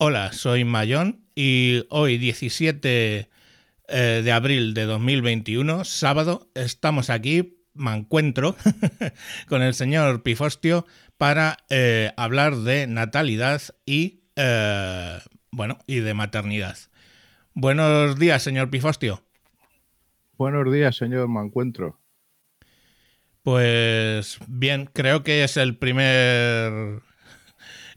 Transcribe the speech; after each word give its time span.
Hola, 0.00 0.32
soy 0.32 0.62
Mayón 0.64 1.24
y 1.34 1.84
hoy 1.90 2.18
17 2.18 3.28
eh, 3.88 4.22
de 4.22 4.32
abril 4.32 4.72
de 4.72 4.84
2021, 4.84 5.82
sábado, 5.82 6.48
estamos 6.54 7.10
aquí, 7.10 7.64
me 7.74 7.96
encuentro 7.96 8.54
con 9.48 9.60
el 9.60 9.74
señor 9.74 10.22
Pifostio 10.22 10.86
para 11.16 11.56
eh, 11.68 12.12
hablar 12.16 12.58
de 12.58 12.86
natalidad 12.86 13.60
y, 13.86 14.22
eh, 14.36 15.18
bueno, 15.50 15.78
y 15.88 15.96
de 15.96 16.14
maternidad. 16.14 16.76
Buenos 17.54 18.20
días, 18.20 18.40
señor 18.40 18.70
Pifostio. 18.70 19.24
Buenos 20.34 20.72
días, 20.72 20.94
señor 20.94 21.26
Mancuentro. 21.26 21.98
Pues 23.42 24.38
bien, 24.46 24.88
creo 24.92 25.24
que 25.24 25.42
es 25.42 25.56
el 25.56 25.76
primer 25.76 27.02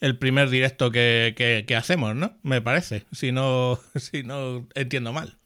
el 0.01 0.17
primer 0.17 0.49
directo 0.49 0.91
que, 0.91 1.65
hacemos, 1.77 2.15
¿no? 2.15 2.33
Me 2.43 2.61
parece, 2.61 3.05
si 3.11 3.31
no, 3.31 3.79
si 3.95 4.23
no 4.23 4.67
entiendo 4.75 5.13
mal. 5.13 5.37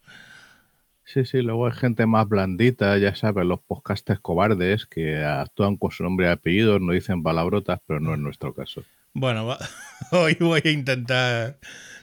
Sí, 1.03 1.23
sí, 1.23 1.43
luego 1.43 1.67
hay 1.67 1.73
gente 1.73 2.07
más 2.07 2.27
blandita, 2.27 2.97
ya 2.97 3.13
sabes, 3.13 3.45
los 3.45 3.59
podcastes 3.59 4.19
cobardes 4.19 4.87
que 4.87 5.23
actúan 5.23 5.77
con 5.77 5.91
su 5.91 6.03
nombre 6.03 6.25
y 6.25 6.29
apellido, 6.29 6.79
no 6.79 6.93
dicen 6.93 7.21
palabrotas, 7.21 7.79
pero 7.85 7.99
no 7.99 8.13
es 8.13 8.19
nuestro 8.19 8.55
caso. 8.55 8.83
Bueno, 9.13 9.55
hoy 10.11 10.35
voy 10.39 10.61
a 10.65 10.69
intentar 10.69 11.59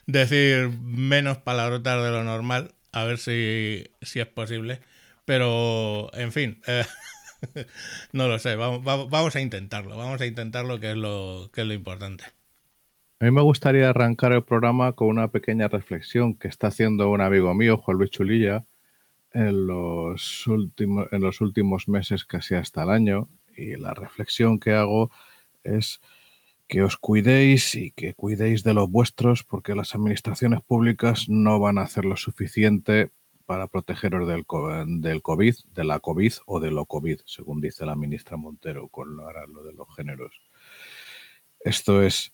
decir 0.07 0.69
menos 0.81 1.37
palabrotas 1.39 2.01
de 2.01 2.11
lo 2.11 2.23
normal, 2.23 2.75
a 2.93 3.03
ver 3.03 3.17
si, 3.17 3.83
es 4.01 4.27
posible. 4.27 4.79
Pero, 5.25 6.09
en 6.13 6.31
fin, 6.31 6.61
eh, 6.67 6.85
no 8.13 8.27
lo 8.27 8.39
sé, 8.39 8.55
vamos, 8.55 8.83
vamos, 8.83 9.35
a 9.35 9.41
intentarlo, 9.41 9.97
vamos 9.97 10.21
a 10.21 10.25
intentarlo, 10.25 10.79
que 10.79 10.91
es 10.91 10.97
lo, 10.97 11.49
que 11.53 11.61
es 11.61 11.67
lo 11.67 11.73
importante. 11.73 12.23
A 13.19 13.25
mí 13.25 13.31
me 13.31 13.41
gustaría 13.41 13.89
arrancar 13.89 14.33
el 14.33 14.43
programa 14.43 14.93
con 14.93 15.07
una 15.07 15.29
pequeña 15.29 15.67
reflexión 15.67 16.35
que 16.35 16.47
está 16.47 16.67
haciendo 16.67 17.09
un 17.09 17.21
amigo 17.21 17.53
mío, 17.53 17.77
Juan 17.77 17.97
Luis 17.97 18.11
Chulilla, 18.11 18.65
en 19.31 19.67
los, 19.67 20.45
últimos, 20.47 21.07
en 21.11 21.21
los 21.21 21.41
últimos 21.41 21.87
meses, 21.87 22.25
casi 22.25 22.55
hasta 22.55 22.83
el 22.83 22.89
año. 22.89 23.29
Y 23.55 23.77
la 23.77 23.93
reflexión 23.93 24.59
que 24.59 24.73
hago 24.73 25.11
es 25.63 26.01
que 26.67 26.81
os 26.81 26.97
cuidéis 26.97 27.75
y 27.75 27.91
que 27.91 28.13
cuidéis 28.13 28.63
de 28.63 28.73
los 28.73 28.89
vuestros 28.89 29.43
porque 29.43 29.75
las 29.75 29.95
administraciones 29.95 30.61
públicas 30.61 31.29
no 31.29 31.59
van 31.59 31.77
a 31.77 31.83
hacer 31.83 32.05
lo 32.05 32.17
suficiente 32.17 33.11
para 33.45 33.67
protegeros 33.67 34.27
del, 34.27 34.45
del 35.01 35.21
COVID, 35.21 35.55
de 35.73 35.83
la 35.83 35.99
COVID 35.99 36.33
o 36.45 36.59
de 36.59 36.71
lo 36.71 36.85
COVID, 36.85 37.19
según 37.25 37.61
dice 37.61 37.85
la 37.85 37.95
ministra 37.95 38.37
Montero 38.37 38.87
con 38.87 39.15
lo, 39.15 39.31
lo 39.47 39.63
de 39.63 39.73
los 39.73 39.87
géneros. 39.95 40.41
Esto 41.59 42.01
es 42.01 42.33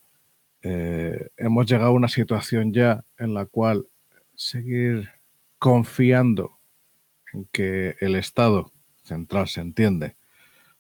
eh, 0.62 1.30
hemos 1.38 1.66
llegado 1.66 1.90
a 1.90 1.94
una 1.94 2.08
situación 2.08 2.74
ya 2.74 3.04
en 3.18 3.34
la 3.34 3.46
cual 3.46 3.88
seguir 4.36 5.10
confiando 5.58 6.60
en 7.34 7.46
que 7.52 7.96
el 8.00 8.16
Estado 8.16 8.72
central 9.04 9.48
se 9.48 9.62
entiende 9.62 10.16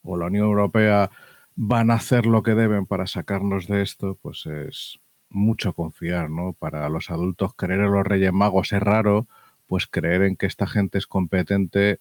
o 0.01 0.17
la 0.17 0.27
Unión 0.27 0.45
Europea 0.45 1.11
van 1.55 1.91
a 1.91 1.95
hacer 1.95 2.25
lo 2.25 2.43
que 2.43 2.55
deben 2.55 2.85
para 2.85 3.07
sacarnos 3.07 3.67
de 3.67 3.81
esto, 3.81 4.17
pues 4.21 4.45
es 4.45 4.99
mucho 5.29 5.73
confiar, 5.73 6.29
¿no? 6.29 6.53
Para 6.53 6.87
los 6.89 7.11
adultos 7.11 7.53
creer 7.55 7.81
en 7.81 7.91
los 7.91 8.05
Reyes 8.05 8.33
Magos 8.33 8.71
es 8.71 8.81
raro, 8.81 9.27
pues 9.67 9.87
creer 9.87 10.23
en 10.23 10.35
que 10.35 10.45
esta 10.45 10.67
gente 10.67 10.97
es 10.97 11.07
competente 11.07 11.99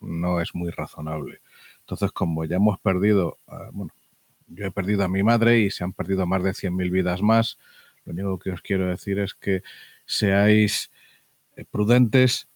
no 0.00 0.40
es 0.40 0.54
muy 0.54 0.70
razonable. 0.70 1.40
Entonces, 1.80 2.12
como 2.12 2.44
ya 2.44 2.56
hemos 2.56 2.78
perdido, 2.78 3.38
bueno, 3.72 3.92
yo 4.48 4.66
he 4.66 4.70
perdido 4.70 5.04
a 5.04 5.08
mi 5.08 5.22
madre 5.22 5.60
y 5.60 5.70
se 5.70 5.84
han 5.84 5.92
perdido 5.92 6.26
más 6.26 6.42
de 6.42 6.50
100.000 6.50 6.90
vidas 6.90 7.22
más. 7.22 7.58
Lo 8.04 8.12
único 8.12 8.38
que 8.38 8.50
os 8.50 8.62
quiero 8.62 8.86
decir 8.86 9.18
es 9.18 9.34
que 9.34 9.62
seáis 10.06 10.90
eh, 11.56 11.64
prudentes, 11.70 12.48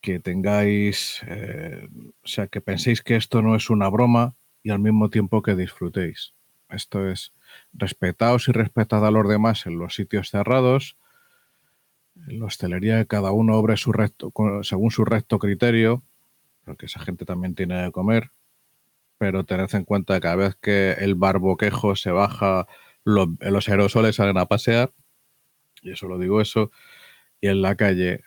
que 0.00 0.18
tengáis, 0.18 1.22
eh, 1.26 1.88
o 2.22 2.26
sea, 2.26 2.48
que 2.48 2.60
penséis 2.60 3.02
que 3.02 3.16
esto 3.16 3.40
no 3.40 3.54
es 3.54 3.70
una 3.70 3.88
broma 3.88 4.34
y 4.62 4.70
al 4.70 4.80
mismo 4.80 5.10
tiempo 5.10 5.42
que 5.42 5.54
disfrutéis. 5.54 6.34
Esto 6.68 7.08
es, 7.08 7.32
respetaos 7.72 8.48
y 8.48 8.52
respetad 8.52 9.06
a 9.06 9.10
los 9.10 9.28
demás 9.28 9.66
en 9.66 9.78
los 9.78 9.94
sitios 9.94 10.30
cerrados, 10.30 10.96
en 12.28 12.40
la 12.40 12.46
hostelería 12.46 13.04
cada 13.04 13.32
uno 13.32 13.56
obre 13.56 13.76
su 13.76 13.92
recto, 13.92 14.32
según 14.62 14.90
su 14.90 15.04
recto 15.04 15.38
criterio, 15.38 16.02
porque 16.64 16.86
esa 16.86 17.00
gente 17.00 17.24
también 17.24 17.54
tiene 17.54 17.84
que 17.84 17.92
comer, 17.92 18.30
pero 19.22 19.44
tened 19.44 19.72
en 19.72 19.84
cuenta 19.84 20.14
que 20.14 20.20
cada 20.20 20.34
vez 20.34 20.56
que 20.60 20.94
el 20.94 21.14
barboquejo 21.14 21.94
se 21.94 22.10
baja, 22.10 22.66
los, 23.04 23.28
los 23.38 23.68
aerosoles 23.68 24.16
salen 24.16 24.36
a 24.36 24.46
pasear, 24.46 24.92
y 25.80 25.92
eso 25.92 26.08
lo 26.08 26.18
digo 26.18 26.40
eso, 26.40 26.72
y 27.40 27.46
en 27.46 27.62
la 27.62 27.76
calle, 27.76 28.24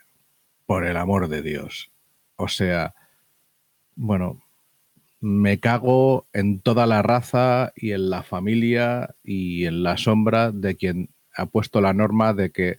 por 0.64 0.86
el 0.86 0.96
amor 0.96 1.28
de 1.28 1.42
Dios. 1.42 1.92
O 2.36 2.48
sea, 2.48 2.94
bueno, 3.94 4.42
me 5.20 5.60
cago 5.60 6.28
en 6.32 6.60
toda 6.60 6.86
la 6.86 7.02
raza 7.02 7.74
y 7.76 7.92
en 7.92 8.08
la 8.08 8.22
familia 8.22 9.16
y 9.22 9.66
en 9.66 9.82
la 9.82 9.98
sombra 9.98 10.50
de 10.50 10.76
quien 10.76 11.10
ha 11.34 11.44
puesto 11.44 11.82
la 11.82 11.92
norma 11.92 12.32
de 12.32 12.52
que 12.52 12.78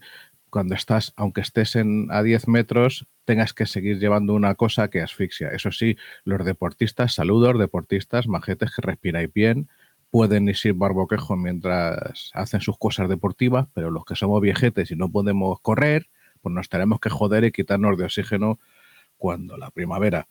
cuando 0.50 0.74
estás, 0.74 1.14
aunque 1.18 1.42
estés 1.42 1.76
en, 1.76 2.08
a 2.10 2.24
10 2.24 2.48
metros, 2.48 3.06
tengas 3.28 3.54
que 3.54 3.66
seguir 3.66 4.00
llevando 4.00 4.34
una 4.34 4.56
cosa 4.56 4.90
que 4.90 5.02
asfixia. 5.02 5.50
Eso 5.50 5.70
sí, 5.72 5.98
los 6.24 6.46
deportistas, 6.46 7.14
saludos, 7.14 7.60
deportistas, 7.60 8.26
majetes 8.26 8.74
que 8.74 8.82
respiráis 8.82 9.32
bien, 9.34 9.68
pueden 10.10 10.48
ir 10.48 10.56
sin 10.56 10.80
barboquejo 10.80 11.36
mientras 11.36 12.32
hacen 12.34 12.62
sus 12.62 12.78
cosas 12.78 13.10
deportivas, 13.10 13.68
pero 13.74 13.92
los 13.92 14.06
que 14.06 14.16
somos 14.16 14.42
viejetes 14.42 14.92
y 14.92 14.96
no 14.96 15.12
podemos 15.12 15.60
correr, 15.60 16.08
pues 16.42 16.56
nos 16.56 16.70
tenemos 16.70 17.02
que 17.02 17.10
joder 17.10 17.44
y 17.44 17.52
quitarnos 17.52 17.98
de 17.98 18.06
oxígeno 18.06 18.60
cuando 19.18 19.58
la 19.58 19.72
primavera 19.72 20.30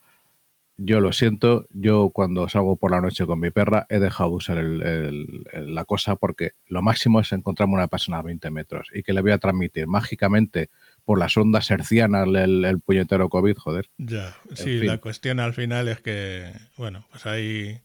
yo 0.78 1.00
lo 1.00 1.12
siento, 1.12 1.66
yo 1.70 2.10
cuando 2.10 2.48
salgo 2.48 2.76
por 2.76 2.90
la 2.90 3.00
noche 3.00 3.26
con 3.26 3.40
mi 3.40 3.50
perra 3.50 3.86
he 3.88 3.98
dejado 3.98 4.30
de 4.30 4.36
usar 4.36 4.58
la 4.62 5.84
cosa 5.86 6.16
porque 6.16 6.52
lo 6.66 6.82
máximo 6.82 7.20
es 7.20 7.32
encontrarme 7.32 7.74
una 7.74 7.88
persona 7.88 8.18
a 8.18 8.22
20 8.22 8.50
metros 8.50 8.88
y 8.92 9.02
que 9.02 9.14
le 9.14 9.22
voy 9.22 9.30
a 9.30 9.38
transmitir 9.38 9.86
mágicamente 9.86 10.68
por 11.06 11.18
las 11.18 11.36
ondas 11.36 11.70
hercianas 11.70 12.26
el, 12.26 12.80
puñetero 12.84 13.30
COVID, 13.30 13.56
joder. 13.56 13.88
Ya, 13.96 14.36
sí, 14.54 14.80
la 14.80 14.98
cuestión 14.98 15.40
al 15.40 15.54
final 15.54 15.88
es 15.88 16.00
que, 16.00 16.52
bueno, 16.76 17.06
pues 17.10 17.24
ahí 17.26 17.80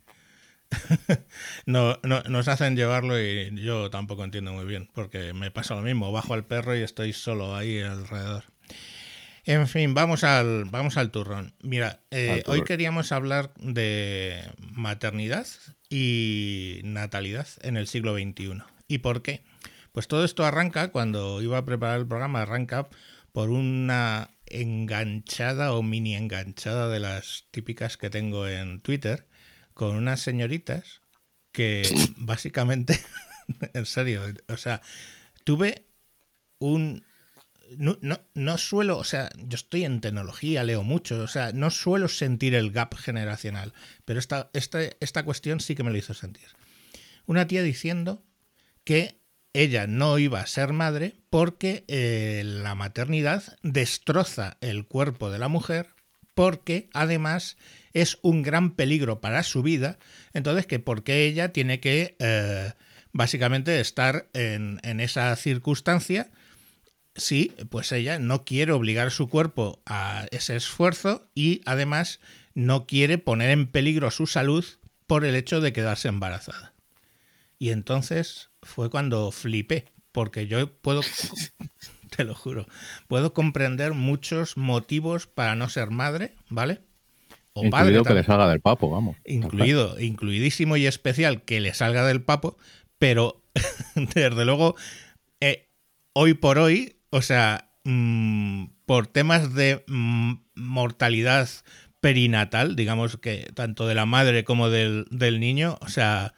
no, 1.66 2.00
no, 2.04 2.24
nos 2.24 2.48
hacen 2.48 2.76
llevarlo 2.76 3.22
y 3.22 3.52
yo 3.62 3.90
tampoco 3.92 4.24
entiendo 4.24 4.52
muy 4.54 4.66
bien 4.66 4.90
porque 4.94 5.34
me 5.34 5.52
pasa 5.52 5.76
lo 5.76 5.84
mismo, 5.84 6.12
bajo 6.12 6.34
al 6.34 6.46
perro 6.46 6.76
y 6.76 6.82
estoy 6.82 7.14
solo 7.14 7.56
ahí 7.56 7.80
alrededor. 7.80 8.44
En 9.46 9.68
fin, 9.68 9.94
vamos 9.94 10.24
al, 10.24 10.66
vamos 10.66 10.98
al 10.98 11.12
turrón. 11.12 11.54
Mira, 11.62 12.00
eh, 12.10 12.44
hoy 12.48 12.64
queríamos 12.64 13.12
hablar 13.12 13.54
de 13.58 14.42
maternidad 14.74 15.48
y 15.90 16.82
natalidad 16.84 17.48
en 17.62 17.78
el 17.78 17.88
siglo 17.88 18.16
XXI. 18.16 18.64
¿Y 18.88 19.00
por 19.00 19.22
qué? 19.22 19.44
Pues 19.92 20.08
todo 20.08 20.24
esto 20.24 20.46
arranca, 20.46 20.92
cuando 20.92 21.42
iba 21.42 21.58
a 21.58 21.66
preparar 21.66 22.00
el 22.00 22.08
programa, 22.08 22.42
arranca 22.44 22.88
por 23.32 23.50
una 23.50 24.36
enganchada 24.46 25.74
o 25.74 25.84
mini 25.84 26.16
enganchada 26.16 26.90
de 26.90 27.00
las 27.00 27.48
típicas 27.52 27.98
que 27.98 28.10
tengo 28.10 28.48
en 28.48 28.82
Twitter 28.82 29.28
con 29.74 29.96
unas 29.96 30.20
señoritas 30.20 31.02
que 31.52 31.84
básicamente, 32.18 33.00
en 33.74 33.86
serio, 33.86 34.24
o 34.48 34.58
sea, 34.58 34.82
tuve 35.44 35.88
un 36.60 37.04
no, 37.78 37.98
no, 38.02 38.20
no 38.34 38.58
suelo, 38.58 38.98
o 38.98 39.04
sea, 39.04 39.30
yo 39.38 39.56
estoy 39.56 39.86
en 39.86 40.02
tecnología, 40.02 40.64
leo 40.64 40.84
mucho, 40.84 41.22
o 41.22 41.28
sea, 41.28 41.54
no 41.54 41.70
suelo 41.70 42.08
sentir 42.10 42.54
el 42.54 42.72
gap 42.72 42.96
generacional, 42.96 43.74
pero 44.06 44.20
esta, 44.20 44.50
esta, 44.54 44.82
esta 45.00 45.24
cuestión 45.24 45.60
sí 45.62 45.76
que 45.76 45.84
me 45.84 45.92
lo 45.92 45.98
hizo 45.98 46.14
sentir. 46.14 46.48
Una 47.26 47.48
tía 47.48 47.64
diciendo 47.64 48.26
que 48.84 49.21
ella 49.54 49.88
no 49.88 50.18
iba 50.18 50.40
a 50.40 50.48
ser 50.48 50.74
madre 50.74 51.16
porque 51.30 51.84
eh, 51.88 52.44
la 52.46 52.76
maternidad 52.76 53.44
destroza 53.64 54.58
el 54.62 54.86
cuerpo 54.86 55.30
de 55.30 55.40
la 55.40 55.48
mujer 55.48 55.88
porque 56.34 56.90
además 56.94 57.58
es 57.94 58.18
un 58.22 58.42
gran 58.42 58.72
peligro 58.72 59.20
para 59.20 59.44
su 59.44 59.64
vida, 59.64 59.98
entonces 60.34 60.66
que 60.66 60.80
porque 60.80 61.26
ella 61.26 61.52
tiene 61.52 61.80
que 61.80 62.16
eh, 62.20 62.72
básicamente 63.12 63.80
estar 63.80 64.28
en, 64.34 64.80
esa 65.00 65.36
circunstancia 65.36 66.32
sí, 67.16 67.54
pues 67.70 67.92
ella 67.92 68.20
no 68.20 68.46
quiere 68.46 68.72
obligar 68.72 69.12
su 69.12 69.28
cuerpo 69.28 69.82
a 69.86 70.28
ese 70.32 70.56
esfuerzo 70.56 71.30
y 71.36 71.62
además 71.66 72.22
no 72.54 72.88
quiere 72.88 73.18
poner 73.18 73.50
en 73.50 73.68
peligro 73.68 74.12
su 74.12 74.28
salud 74.28 74.66
por 75.08 75.26
el 75.26 75.36
hecho 75.36 75.60
de 75.60 75.74
quedarse 75.74 76.08
embarazada. 76.08 76.74
Y 77.60 77.72
entonces 77.72 78.51
fue 78.62 78.90
cuando 78.90 79.32
flipé, 79.32 79.86
porque 80.12 80.48
yo 80.48 80.72
puedo, 80.82 81.02
te 82.16 82.24
lo 82.24 82.36
juro, 82.36 82.66
puedo 83.08 83.34
comprender 83.34 83.94
muchos 83.94 84.58
motivos 84.58 85.28
para 85.28 85.56
no 85.56 85.70
ser 85.70 85.92
madre, 85.92 86.34
¿vale? 86.50 86.82
O 87.54 87.66
incluido 87.66 88.04
que 88.04 88.14
le 88.14 88.24
salga 88.24 88.48
del 88.48 88.62
papo, 88.62 88.90
vamos. 88.90 89.18
Incluido, 89.26 90.00
incluidísimo 90.00 90.78
y 90.78 90.86
especial 90.86 91.44
que 91.44 91.60
le 91.60 91.74
salga 91.74 92.06
del 92.06 92.22
papo, 92.22 92.58
pero 92.98 93.44
desde 93.96 94.46
luego 94.46 94.76
eh, 95.42 95.68
hoy 96.14 96.34
por 96.34 96.58
hoy, 96.60 96.96
o 97.10 97.22
sea, 97.22 97.72
mm, 97.84 98.66
por 98.86 99.08
temas 99.08 99.54
de 99.54 99.84
mm, 99.88 100.34
mortalidad 100.56 101.50
perinatal, 102.00 102.76
digamos 102.76 103.18
que 103.18 103.52
tanto 103.54 103.88
de 103.88 103.96
la 103.96 104.06
madre 104.06 104.44
como 104.44 104.70
del, 104.70 105.06
del 105.12 105.40
niño, 105.40 105.78
o 105.82 105.90
sea, 105.90 106.34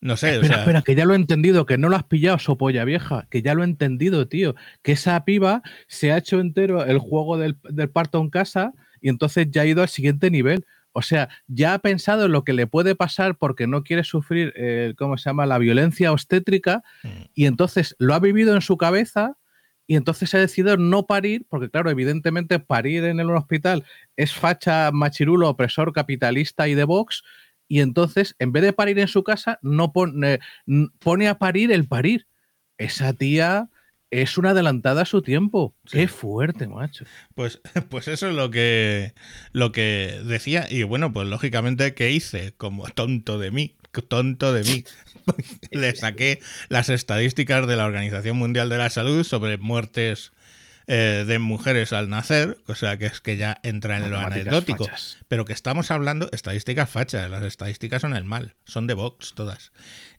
no 0.00 0.16
sé. 0.16 0.34
Espera, 0.34 0.40
o 0.40 0.48
sea, 0.48 0.60
espera, 0.60 0.82
que 0.82 0.94
ya 0.94 1.04
lo 1.04 1.12
he 1.12 1.16
entendido, 1.16 1.66
que 1.66 1.78
no 1.78 1.88
lo 1.88 1.96
has 1.96 2.04
pillado, 2.04 2.38
sopolla 2.38 2.84
vieja, 2.84 3.26
que 3.30 3.42
ya 3.42 3.54
lo 3.54 3.62
he 3.62 3.66
entendido, 3.66 4.26
tío. 4.28 4.54
Que 4.82 4.92
esa 4.92 5.24
piba 5.24 5.62
se 5.88 6.12
ha 6.12 6.18
hecho 6.18 6.40
entero 6.40 6.84
el 6.84 6.98
juego 6.98 7.38
del, 7.38 7.56
del 7.64 7.90
parto 7.90 8.20
en 8.20 8.30
casa 8.30 8.72
y 9.00 9.08
entonces 9.08 9.48
ya 9.50 9.62
ha 9.62 9.66
ido 9.66 9.82
al 9.82 9.88
siguiente 9.88 10.30
nivel. 10.30 10.64
O 10.92 11.02
sea, 11.02 11.28
ya 11.46 11.74
ha 11.74 11.78
pensado 11.78 12.26
en 12.26 12.32
lo 12.32 12.42
que 12.42 12.52
le 12.52 12.66
puede 12.66 12.96
pasar 12.96 13.36
porque 13.36 13.66
no 13.68 13.84
quiere 13.84 14.02
sufrir, 14.02 14.52
eh, 14.56 14.94
¿cómo 14.98 15.16
se 15.18 15.30
llama?, 15.30 15.46
la 15.46 15.58
violencia 15.58 16.10
obstétrica 16.12 16.82
Mm. 17.04 17.08
y 17.34 17.46
entonces 17.46 17.94
lo 17.98 18.14
ha 18.14 18.18
vivido 18.18 18.54
en 18.54 18.60
su 18.60 18.76
cabeza 18.76 19.36
y 19.86 19.96
entonces 19.96 20.34
ha 20.34 20.38
decidido 20.38 20.76
no 20.76 21.06
parir, 21.06 21.46
porque 21.48 21.68
claro, 21.70 21.90
evidentemente 21.90 22.58
parir 22.60 23.04
en 23.04 23.20
el 23.20 23.30
hospital 23.30 23.84
es 24.16 24.32
facha, 24.32 24.90
machirulo, 24.92 25.48
opresor, 25.48 25.92
capitalista 25.92 26.68
y 26.68 26.74
de 26.74 26.84
Vox, 26.84 27.22
y 27.70 27.80
entonces 27.80 28.34
en 28.40 28.50
vez 28.50 28.64
de 28.64 28.72
parir 28.72 28.98
en 28.98 29.06
su 29.06 29.22
casa, 29.22 29.60
no 29.62 29.92
pone, 29.92 30.40
n- 30.66 30.88
pone 30.98 31.28
a 31.28 31.38
parir 31.38 31.70
el 31.70 31.86
parir. 31.86 32.26
Esa 32.78 33.12
tía 33.12 33.68
es 34.10 34.36
una 34.36 34.50
adelantada 34.50 35.02
a 35.02 35.04
su 35.04 35.22
tiempo. 35.22 35.76
Qué 35.88 36.08
fuerte, 36.08 36.66
macho. 36.66 37.04
Pues, 37.36 37.60
pues 37.88 38.08
eso 38.08 38.28
es 38.28 38.34
lo 38.34 38.50
que, 38.50 39.14
lo 39.52 39.70
que 39.70 40.20
decía. 40.24 40.66
Y 40.68 40.82
bueno, 40.82 41.12
pues 41.12 41.28
lógicamente, 41.28 41.94
¿qué 41.94 42.10
hice? 42.10 42.52
Como 42.56 42.88
tonto 42.88 43.38
de 43.38 43.52
mí, 43.52 43.76
tonto 44.08 44.52
de 44.52 44.64
mí. 44.64 44.84
Le 45.70 45.94
saqué 45.94 46.40
las 46.68 46.88
estadísticas 46.88 47.68
de 47.68 47.76
la 47.76 47.86
Organización 47.86 48.36
Mundial 48.36 48.68
de 48.68 48.78
la 48.78 48.90
Salud 48.90 49.22
sobre 49.22 49.58
muertes 49.58 50.32
eh, 50.92 51.24
de 51.24 51.38
mujeres 51.38 51.92
al 51.92 52.08
nacer, 52.08 52.58
o 52.66 52.74
sea 52.74 52.96
que 52.96 53.06
es 53.06 53.20
que 53.20 53.36
ya 53.36 53.60
entra 53.62 53.96
en 53.98 54.10
lo 54.10 54.18
anecdótico. 54.18 54.86
fachas. 54.86 55.18
Pero 55.28 55.44
que 55.44 55.52
estamos 55.52 55.92
hablando, 55.92 56.28
estadísticas 56.32 56.90
fachas, 56.90 57.30
las 57.30 57.44
estadísticas 57.44 58.02
son 58.02 58.16
el 58.16 58.24
mal, 58.24 58.56
son 58.64 58.88
de 58.88 58.94
Vox 58.94 59.34
todas. 59.36 59.70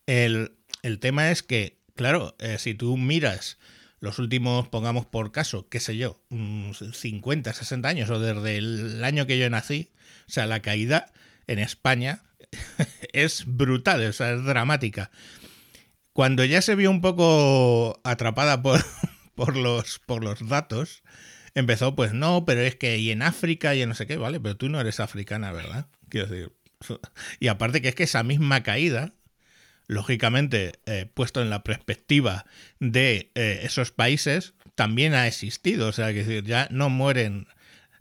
El, 0.06 0.54
el 0.82 1.00
tema 1.00 1.30
es 1.30 1.44
que, 1.44 1.82
claro, 1.94 2.38
eh, 2.40 2.58
si 2.58 2.74
tú 2.74 2.96
miras 2.96 3.58
los 4.00 4.18
últimos, 4.18 4.70
pongamos 4.70 5.06
por 5.06 5.34
caso, 5.34 5.68
qué 5.68 5.82
sé 5.82 5.98
yo, 5.98 6.24
mm, 6.30 6.72
50, 6.94 7.52
60 7.52 7.90
años 7.90 8.10
o 8.10 8.22
desde 8.22 8.56
el 8.56 9.04
año 9.04 9.28
que 9.28 9.38
yo 9.38 9.50
nací, 9.50 9.92
o 10.26 10.32
sea, 10.32 10.46
la 10.46 10.62
caída 10.62 11.12
en 11.48 11.60
España 11.60 12.24
es 13.12 13.44
brutal, 13.46 14.06
o 14.06 14.14
sea, 14.14 14.32
es 14.32 14.46
dramática. 14.46 15.12
Cuando 16.14 16.46
ya 16.46 16.62
se 16.62 16.76
vio 16.76 16.92
un 16.92 17.02
poco 17.02 18.00
atrapada 18.06 18.62
por, 18.62 18.80
por, 19.42 19.58
los, 19.58 19.98
por 19.98 20.24
los 20.24 20.48
datos, 20.48 21.02
empezó, 21.56 21.96
pues 21.96 22.14
no, 22.14 22.46
pero 22.46 22.62
es 22.62 22.76
que 22.76 23.00
y 23.00 23.10
en 23.10 23.24
África 23.24 23.74
y 23.74 23.82
en 23.82 23.90
no 23.90 23.96
sé 23.96 24.06
qué, 24.06 24.18
vale, 24.18 24.40
pero 24.40 24.56
tú 24.56 24.70
no 24.70 24.80
eres 24.80 25.00
africana, 25.00 25.52
¿verdad? 25.52 25.88
Quiero 26.10 26.28
decir. 26.28 26.52
Y 27.40 27.48
aparte 27.48 27.82
que 27.82 27.90
es 27.90 27.96
que 27.96 28.04
esa 28.04 28.22
misma 28.22 28.62
caída, 28.62 29.16
lógicamente, 29.88 30.74
eh, 30.86 31.10
puesto 31.12 31.42
en 31.42 31.50
la 31.50 31.64
perspectiva 31.64 32.46
de 32.80 33.32
eh, 33.34 33.62
esos 33.64 33.92
países, 33.92 34.54
también 34.76 35.16
ha 35.16 35.26
existido. 35.26 35.88
O 35.88 35.92
sea, 35.92 36.10
que 36.10 36.24
decir, 36.24 36.44
ya 36.44 36.68
no 36.70 36.92
mueren 36.92 37.48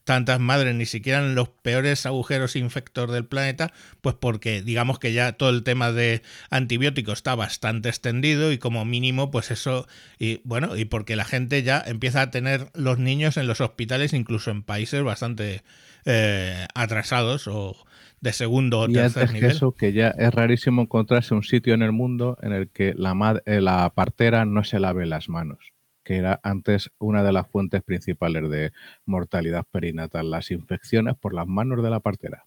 tantas 0.05 0.41
madres 0.41 0.75
ni 0.75 0.87
siquiera 0.87 1.19
en 1.21 1.35
los 1.35 1.49
peores 1.49 2.07
agujeros 2.07 2.57
infectos 2.57 3.11
del 3.13 3.27
planeta, 3.27 3.73
pues 4.01 4.15
porque 4.15 4.63
digamos 4.63 4.99
que 4.99 5.13
ya 5.13 5.33
todo 5.33 5.51
el 5.51 5.63
tema 5.63 5.93
de 5.93 6.23
antibióticos 6.51 7.19
está 7.19 7.35
bastante 7.35 7.89
extendido 7.89 8.53
y 8.53 8.59
como 8.59 8.85
mínimo 8.85 9.31
pues 9.31 9.51
eso 9.51 9.87
y 10.19 10.41
bueno, 10.45 10.77
y 10.77 10.85
porque 10.85 11.17
la 11.17 11.25
gente 11.25 11.63
ya 11.63 11.83
empieza 11.87 12.23
a 12.23 12.31
tener 12.31 12.71
los 12.75 12.99
niños 12.99 13.37
en 13.37 13.47
los 13.47 13.61
hospitales 13.61 14.13
incluso 14.13 14.51
en 14.51 14.63
países 14.63 15.03
bastante 15.03 15.63
eh, 16.05 16.67
atrasados 16.75 17.47
o 17.49 17.77
de 18.21 18.33
segundo 18.33 18.81
o 18.81 18.89
Y 18.89 18.93
tercer 18.93 19.29
antes 19.29 19.33
que 19.35 19.47
nivel. 19.47 19.51
eso, 19.51 19.73
que 19.73 19.93
ya 19.93 20.09
es 20.11 20.33
rarísimo 20.35 20.83
encontrarse 20.83 21.35
un 21.35 21.43
sitio 21.43 21.75
en 21.75 21.83
el 21.83 21.93
mundo 21.93 22.37
en 22.43 22.53
el 22.53 22.71
que 22.71 22.95
la, 22.97 23.41
eh, 23.47 23.61
la 23.61 23.91
partera 23.95 24.45
no 24.45 24.65
se 24.65 24.81
lave 24.81 25.07
las 25.07 25.29
manos, 25.29 25.70
que 26.11 26.17
era 26.17 26.41
antes 26.43 26.91
una 26.99 27.23
de 27.23 27.31
las 27.31 27.47
fuentes 27.47 27.85
principales 27.85 28.51
de 28.51 28.73
mortalidad 29.07 29.65
perinatal, 29.71 30.29
las 30.29 30.51
infecciones 30.51 31.15
por 31.15 31.33
las 31.33 31.47
manos 31.47 31.85
de 31.85 31.91
la 31.91 32.01
partera. 32.01 32.47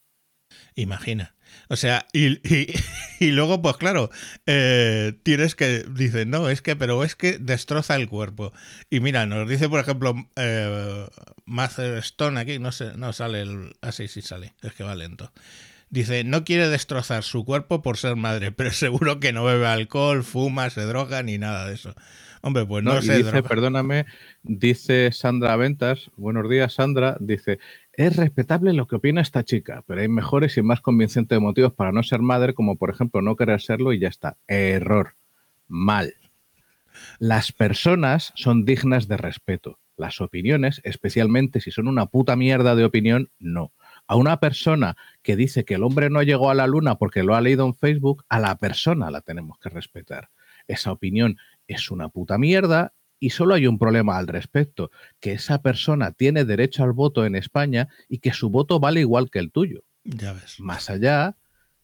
Imagina. 0.74 1.34
O 1.70 1.76
sea, 1.76 2.06
y, 2.12 2.46
y- 3.20 3.30
luego, 3.30 3.62
pues 3.62 3.78
claro, 3.78 4.10
eh, 4.44 5.14
tienes 5.22 5.54
que, 5.54 5.82
dice, 5.88 6.26
no, 6.26 6.50
es 6.50 6.60
que, 6.60 6.76
pero 6.76 7.04
es 7.04 7.16
que 7.16 7.38
destroza 7.38 7.96
el 7.96 8.06
cuerpo. 8.06 8.52
Y 8.90 9.00
mira, 9.00 9.24
nos 9.24 9.48
dice, 9.48 9.70
por 9.70 9.80
ejemplo, 9.80 10.14
eh, 10.36 11.06
Stone 12.02 12.38
aquí, 12.38 12.58
no 12.58 12.70
sé, 12.70 12.98
no 12.98 13.14
sale 13.14 13.40
el, 13.40 13.72
así 13.80 14.08
sí 14.08 14.20
sale, 14.20 14.52
es 14.60 14.74
que 14.74 14.84
va 14.84 14.94
lento. 14.94 15.32
Dice, 15.88 16.22
no 16.22 16.44
quiere 16.44 16.68
destrozar 16.68 17.22
su 17.22 17.46
cuerpo 17.46 17.80
por 17.80 17.96
ser 17.96 18.14
madre, 18.16 18.52
pero 18.52 18.72
seguro 18.72 19.20
que 19.20 19.32
no 19.32 19.42
bebe 19.42 19.66
alcohol, 19.66 20.22
fuma, 20.22 20.68
se 20.68 20.82
droga 20.82 21.22
ni 21.22 21.38
nada 21.38 21.66
de 21.66 21.72
eso. 21.76 21.94
Hombre, 22.46 22.66
pues 22.66 22.84
no, 22.84 23.00
se 23.00 23.16
dice, 23.16 23.30
droga. 23.30 23.48
perdóname, 23.48 24.04
dice 24.42 25.10
Sandra 25.12 25.56
Ventas, 25.56 26.10
buenos 26.14 26.46
días 26.50 26.74
Sandra, 26.74 27.16
dice, 27.18 27.58
es 27.94 28.16
respetable 28.16 28.74
lo 28.74 28.86
que 28.86 28.96
opina 28.96 29.22
esta 29.22 29.44
chica, 29.44 29.82
pero 29.86 30.02
hay 30.02 30.08
mejores 30.08 30.58
y 30.58 30.62
más 30.62 30.82
convincentes 30.82 31.40
motivos 31.40 31.72
para 31.72 31.90
no 31.90 32.02
ser 32.02 32.20
madre, 32.20 32.52
como 32.52 32.76
por 32.76 32.90
ejemplo 32.90 33.22
no 33.22 33.34
querer 33.34 33.62
serlo 33.62 33.94
y 33.94 33.98
ya 33.98 34.08
está. 34.08 34.36
Error. 34.46 35.14
Mal. 35.68 36.16
Las 37.18 37.50
personas 37.50 38.34
son 38.36 38.66
dignas 38.66 39.08
de 39.08 39.16
respeto. 39.16 39.78
Las 39.96 40.20
opiniones, 40.20 40.82
especialmente 40.84 41.62
si 41.62 41.70
son 41.70 41.88
una 41.88 42.04
puta 42.06 42.36
mierda 42.36 42.74
de 42.74 42.84
opinión, 42.84 43.30
no. 43.38 43.72
A 44.06 44.16
una 44.16 44.38
persona 44.38 44.96
que 45.22 45.34
dice 45.34 45.64
que 45.64 45.76
el 45.76 45.82
hombre 45.82 46.10
no 46.10 46.22
llegó 46.22 46.50
a 46.50 46.54
la 46.54 46.66
luna 46.66 46.96
porque 46.96 47.22
lo 47.22 47.34
ha 47.34 47.40
leído 47.40 47.64
en 47.64 47.74
Facebook, 47.74 48.26
a 48.28 48.38
la 48.38 48.58
persona 48.58 49.10
la 49.10 49.22
tenemos 49.22 49.58
que 49.58 49.70
respetar. 49.70 50.28
Esa 50.66 50.92
opinión 50.92 51.38
es 51.66 51.90
una 51.90 52.08
puta 52.08 52.38
mierda 52.38 52.92
y 53.18 53.30
solo 53.30 53.54
hay 53.54 53.66
un 53.66 53.78
problema 53.78 54.18
al 54.18 54.26
respecto, 54.26 54.90
que 55.20 55.32
esa 55.32 55.62
persona 55.62 56.12
tiene 56.12 56.44
derecho 56.44 56.84
al 56.84 56.92
voto 56.92 57.24
en 57.24 57.36
España 57.36 57.88
y 58.08 58.18
que 58.18 58.32
su 58.32 58.50
voto 58.50 58.80
vale 58.80 59.00
igual 59.00 59.30
que 59.30 59.38
el 59.38 59.50
tuyo. 59.50 59.82
Ya 60.04 60.32
ves. 60.34 60.60
Más 60.60 60.90
allá, 60.90 61.36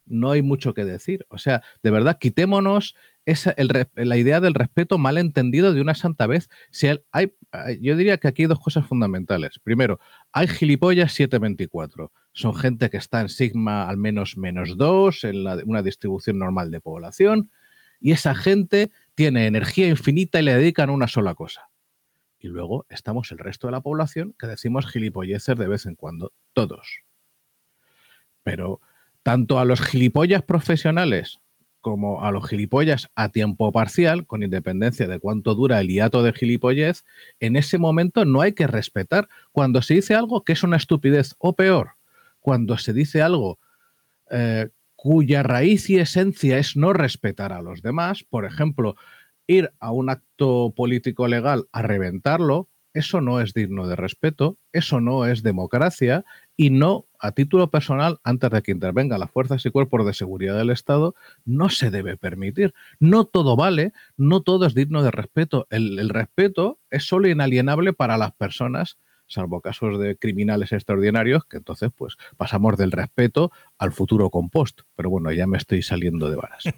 no 0.05 0.32
hay 0.32 0.43
mucho 0.43 0.75
que 0.75 0.85
decir. 0.85 1.25
O 1.31 1.38
sea, 1.38 1.62
de 1.82 1.91
verdad, 1.91 2.19
quitémonos 2.21 2.94
esa, 3.25 3.53
el 3.53 3.71
la 3.94 4.17
idea 4.17 4.41
del 4.41 4.55
respeto 4.55 4.99
mal 4.99 5.17
entendido 5.19 5.73
de 5.73 5.81
una 5.81 5.94
santa 5.94 6.26
vez. 6.26 6.49
Si 6.71 6.88
el- 6.88 7.05
hay- 7.12 7.33
yo 7.81 7.97
diría 7.97 8.19
que 8.19 8.29
aquí 8.29 8.43
hay 8.43 8.49
dos 8.49 8.61
cosas 8.61 8.87
fundamentales. 8.87 9.59
Primero, 9.62 9.99
hay 10.33 10.49
gilipollas 10.49 11.12
724. 11.12 12.12
Son 12.33 12.54
gente 12.54 12.90
que 12.90 12.97
está 12.97 13.21
en 13.21 13.28
sigma 13.28 13.88
al 13.88 13.97
menos 13.97 14.37
menos 14.37 14.76
2, 14.76 15.25
en 15.25 15.45
la- 15.45 15.62
una 15.64 15.83
distribución 15.83 16.38
normal 16.38 16.71
de 16.71 16.81
población, 16.81 17.50
y 18.00 18.12
esa 18.12 18.35
gente 18.35 18.90
tiene 19.21 19.47
energía 19.47 19.87
infinita 19.87 20.41
y 20.41 20.45
le 20.45 20.55
dedican 20.55 20.89
una 20.89 21.07
sola 21.07 21.35
cosa. 21.35 21.69
Y 22.39 22.49
luego 22.49 22.87
estamos 22.89 23.31
el 23.33 23.37
resto 23.37 23.67
de 23.67 23.73
la 23.73 23.83
población 23.83 24.35
que 24.39 24.47
decimos 24.47 24.87
gilipolleces 24.87 25.59
de 25.59 25.69
vez 25.69 25.85
en 25.85 25.95
cuando, 25.95 26.33
todos. 26.55 27.03
Pero 28.43 28.81
tanto 29.23 29.59
a 29.59 29.67
los 29.67 29.83
gilipollas 29.83 30.43
profesionales 30.43 31.39
como 31.83 32.25
a 32.25 32.33
los 32.33 32.49
gilipollas 32.49 33.11
a 33.15 33.29
tiempo 33.29 33.71
parcial, 33.73 34.27
con 34.27 34.43
independencia 34.43 35.07
de 35.07 35.19
cuánto 35.19 35.55
dura 35.55 35.83
el 35.83 35.89
hiato 35.89 36.23
de 36.23 36.33
gilipollez, 36.33 37.05
en 37.41 37.57
ese 37.57 37.77
momento 37.77 38.25
no 38.25 38.41
hay 38.41 38.55
que 38.55 38.69
respetar. 38.69 39.29
Cuando 39.53 39.83
se 39.83 39.93
dice 39.93 40.15
algo 40.15 40.45
que 40.45 40.55
es 40.55 40.62
una 40.62 40.79
estupidez, 40.79 41.35
o 41.37 41.53
peor, 41.55 41.91
cuando 42.39 42.79
se 42.79 42.95
dice 42.95 43.21
algo 43.21 43.59
eh, 44.31 44.71
cuya 45.02 45.42
raíz 45.42 45.88
y 45.88 45.99
esencia 45.99 46.59
es 46.59 46.76
no 46.76 46.92
respetar 46.92 47.54
a 47.54 47.62
los 47.62 47.80
demás, 47.80 48.23
por 48.23 48.45
ejemplo, 48.45 48.97
ir 49.47 49.73
a 49.80 49.92
un 49.92 50.11
acto 50.11 50.75
político 50.76 51.26
legal 51.26 51.69
a 51.73 51.80
reventarlo, 51.80 52.69
eso 52.92 53.23
no 53.23 53.40
es 53.40 53.54
digno 53.54 53.88
de 53.88 53.97
respeto, 53.97 54.59
eso 54.75 55.00
no 55.00 55.25
es 55.25 55.42
democracia 55.42 56.26
y 56.54 56.69
no, 56.69 57.07
a 57.19 57.33
título 57.33 57.71
personal, 57.71 58.19
antes 58.25 58.50
de 58.50 58.61
que 58.61 58.73
intervengan 58.73 59.21
las 59.21 59.30
fuerzas 59.30 59.64
y 59.64 59.71
cuerpos 59.71 60.04
de 60.04 60.12
seguridad 60.12 60.59
del 60.59 60.69
Estado, 60.69 61.14
no 61.47 61.71
se 61.71 61.90
debe 61.90 62.19
permitir. 62.19 62.75
No 62.99 63.25
todo 63.25 63.57
vale, 63.57 63.95
no 64.19 64.42
todo 64.42 64.66
es 64.66 64.75
digno 64.75 65.02
de 65.02 65.12
respeto. 65.12 65.66
El, 65.71 66.11
respeto 66.11 66.78
es 66.90 67.04
solo 67.04 67.26
inalienable 67.26 67.95
para 67.95 68.19
las 68.19 68.33
personas, 68.33 68.99
salvo 69.30 69.62
casos 69.62 69.99
de 69.99 70.16
criminales 70.16 70.72
extraordinarios, 70.72 71.46
que 71.46 71.56
entonces 71.56 71.90
pues 71.96 72.16
pasamos 72.37 72.76
del 72.76 72.92
respeto 72.92 73.50
al 73.78 73.92
futuro 73.92 74.28
compost. 74.28 74.82
Pero 74.96 75.08
bueno, 75.08 75.32
ya 75.32 75.46
me 75.46 75.56
estoy 75.56 75.82
saliendo 75.82 76.28
de 76.28 76.37
varas. 76.37 76.64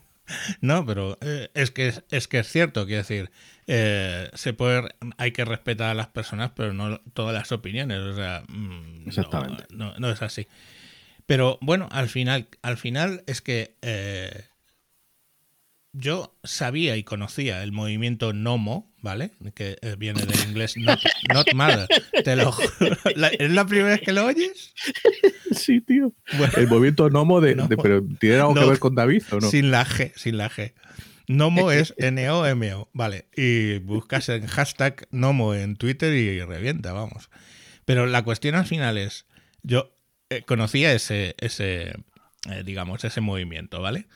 No, 0.60 0.86
pero 0.86 1.18
eh, 1.20 1.50
es 1.54 1.72
que 1.72 1.92
es 2.10 2.28
que 2.28 2.38
es 2.38 2.46
cierto, 2.46 2.86
quiero 2.86 2.98
decir, 3.02 3.32
eh, 3.66 4.30
se 4.34 4.52
puede, 4.54 4.88
hay 5.18 5.32
que 5.32 5.44
respetar 5.44 5.90
a 5.90 5.94
las 5.94 6.06
personas, 6.06 6.52
pero 6.54 6.72
no 6.72 7.00
todas 7.12 7.34
las 7.34 7.50
opiniones, 7.50 7.98
o 7.98 8.14
sea, 8.14 8.44
mm, 8.48 9.02
no- 9.02 9.08
Exactamente. 9.08 9.64
No, 9.70 9.94
no 9.98 10.10
es 10.10 10.22
así. 10.22 10.46
Pero 11.26 11.58
bueno, 11.60 11.88
al 11.90 12.08
final, 12.08 12.46
al 12.62 12.76
final 12.76 13.24
es 13.26 13.42
que 13.42 13.74
eh, 13.82 14.44
yo 15.92 16.34
sabía 16.42 16.96
y 16.96 17.04
conocía 17.04 17.62
el 17.62 17.72
movimiento 17.72 18.32
Nomo, 18.32 18.92
¿vale? 19.02 19.32
Que 19.54 19.76
eh, 19.82 19.96
viene 19.98 20.22
del 20.24 20.48
inglés 20.48 20.76
not, 20.76 20.98
not 21.32 21.52
mother. 21.54 21.86
Te 22.24 22.34
lo 22.36 22.50
juro. 22.52 22.96
La- 23.16 23.28
¿Es 23.28 23.50
la 23.50 23.66
primera 23.66 23.90
vez 23.90 24.00
que 24.00 24.12
lo 24.12 24.24
oyes? 24.26 24.72
Sí, 25.54 25.80
tío. 25.80 26.14
Bueno, 26.38 26.52
El 26.56 26.68
movimiento 26.68 27.10
Nomo 27.10 27.40
de, 27.40 27.54
No. 27.54 27.68
de- 27.68 27.76
pero 27.76 28.02
¿tiene 28.20 28.36
algo 28.36 28.54
No. 28.54 28.62
que 28.62 28.68
ver 28.70 28.78
con 28.78 28.94
David 28.94 29.22
o 29.32 29.40
no? 29.40 29.50
sin 29.50 29.70
la 29.70 29.84
G, 29.84 30.12
sin 30.16 30.38
la 30.38 30.48
G. 30.50 30.72
Nomo 31.28 31.70
es 31.70 31.94
N-O-M-O, 31.98 32.88
vale. 32.92 33.26
Y 33.36 33.78
buscas 33.78 34.28
en 34.28 34.46
hashtag 34.46 35.06
Nomo 35.10 35.54
en 35.54 35.76
Twitter 35.76 36.12
y 36.14 36.40
revienta, 36.42 36.92
vamos. 36.92 37.30
Pero 37.84 38.06
la 38.06 38.22
cuestión 38.22 38.54
al 38.54 38.66
final 38.66 38.98
es, 38.98 39.26
yo 39.62 39.94
eh, 40.30 40.42
conocía 40.42 40.92
ese, 40.92 41.34
ese 41.38 41.92
eh, 42.50 42.62
digamos, 42.64 43.04
ese 43.04 43.20
movimiento, 43.20 43.80
¿vale? 43.80 44.06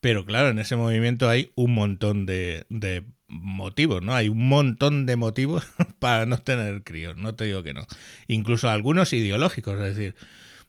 Pero 0.00 0.24
claro, 0.24 0.50
en 0.50 0.58
ese 0.58 0.76
movimiento 0.76 1.28
hay 1.28 1.52
un 1.56 1.74
montón 1.74 2.24
de, 2.26 2.66
de 2.68 3.04
motivos, 3.26 4.02
¿no? 4.02 4.14
Hay 4.14 4.28
un 4.28 4.48
montón 4.48 5.06
de 5.06 5.16
motivos 5.16 5.64
para 5.98 6.24
no 6.26 6.38
tener 6.38 6.84
críos, 6.84 7.16
no 7.16 7.34
te 7.34 7.44
digo 7.44 7.62
que 7.62 7.74
no. 7.74 7.86
Incluso 8.28 8.68
algunos 8.70 9.12
ideológicos, 9.12 9.74
es 9.80 9.96
decir, 9.96 10.14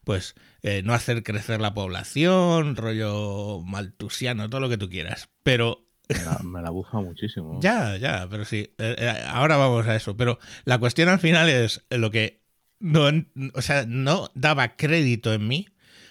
pues 0.03 0.35
eh, 0.63 0.81
no 0.83 0.93
hacer 0.93 1.23
crecer 1.23 1.61
la 1.61 1.73
población, 1.73 2.75
rollo 2.75 3.61
maltusiano, 3.61 4.49
todo 4.49 4.61
lo 4.61 4.69
que 4.69 4.77
tú 4.77 4.89
quieras. 4.89 5.29
Pero 5.43 5.85
Me 6.09 6.23
la, 6.23 6.39
me 6.43 6.61
la 6.61 6.71
bufa 6.71 6.99
muchísimo. 6.99 7.59
ya, 7.61 7.97
ya, 7.97 8.27
pero 8.29 8.45
sí. 8.45 8.73
eh, 8.79 8.95
eh, 8.97 9.23
ahora 9.27 9.57
vamos 9.57 9.85
a 9.87 9.95
eso. 9.95 10.17
Pero 10.17 10.39
la 10.65 10.79
cuestión 10.79 11.07
al 11.09 11.19
final 11.19 11.49
es 11.49 11.83
lo 11.91 12.09
que 12.11 12.41
no, 12.79 13.09
o 13.53 13.61
sea, 13.61 13.85
no 13.87 14.31
daba 14.33 14.75
crédito 14.75 15.33
en 15.33 15.47
mí 15.47 15.67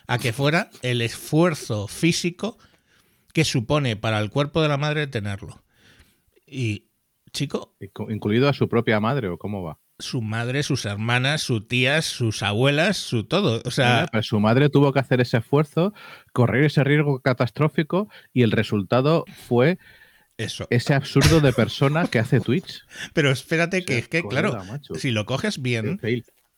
a 0.07 0.19
que 0.19 0.33
fuera 0.33 0.71
el 0.83 1.03
esfuerzo 1.03 1.89
físico 1.89 2.59
que 3.33 3.45
supone 3.45 3.97
para 3.97 4.21
el 4.21 4.31
cuerpo 4.31 4.63
de 4.63 4.69
la 4.69 4.77
madre 4.77 5.07
tenerlo. 5.07 5.63
Y, 6.47 6.87
chico, 7.33 7.77
¿Incluido 8.09 8.49
a 8.49 8.53
su 8.53 8.69
propia 8.69 9.01
madre 9.01 9.29
o 9.29 9.39
cómo 9.39 9.63
va? 9.63 9.79
su 9.99 10.23
madre, 10.23 10.63
sus 10.63 10.85
hermanas, 10.85 11.43
sus 11.43 11.67
tías, 11.67 12.05
sus 12.05 12.43
abuelas, 12.43 12.97
su 12.97 13.25
todo. 13.25 13.63
O 13.65 13.71
sea, 13.71 14.09
Pero 14.11 14.23
su 14.23 14.39
madre 14.41 14.69
tuvo 14.69 14.93
que 14.93 15.01
hacer 15.01 15.21
ese 15.21 15.39
esfuerzo, 15.39 15.93
correr 16.33 16.65
ese 16.65 16.85
riesgo 16.85 17.21
catastrófico 17.21 18.09
y 18.33 18.43
el 18.43 18.53
resultado 18.53 19.25
fue 19.49 19.79
eso. 20.37 20.67
ese 20.71 20.95
absurdo 20.95 21.41
de 21.41 21.53
persona 21.53 22.07
que 22.07 22.21
hace 22.21 22.41
Twitch. 22.41 22.85
Pero 23.13 23.31
espérate 23.31 23.85
que 23.85 23.95
O 23.95 23.97
sea, 23.97 23.99
es 23.99 24.09
que, 24.09 24.23
claro, 24.23 24.65
macho. 24.65 24.95
si 24.95 25.11
lo 25.11 25.27
coges 25.27 25.61
bien. 25.61 26.01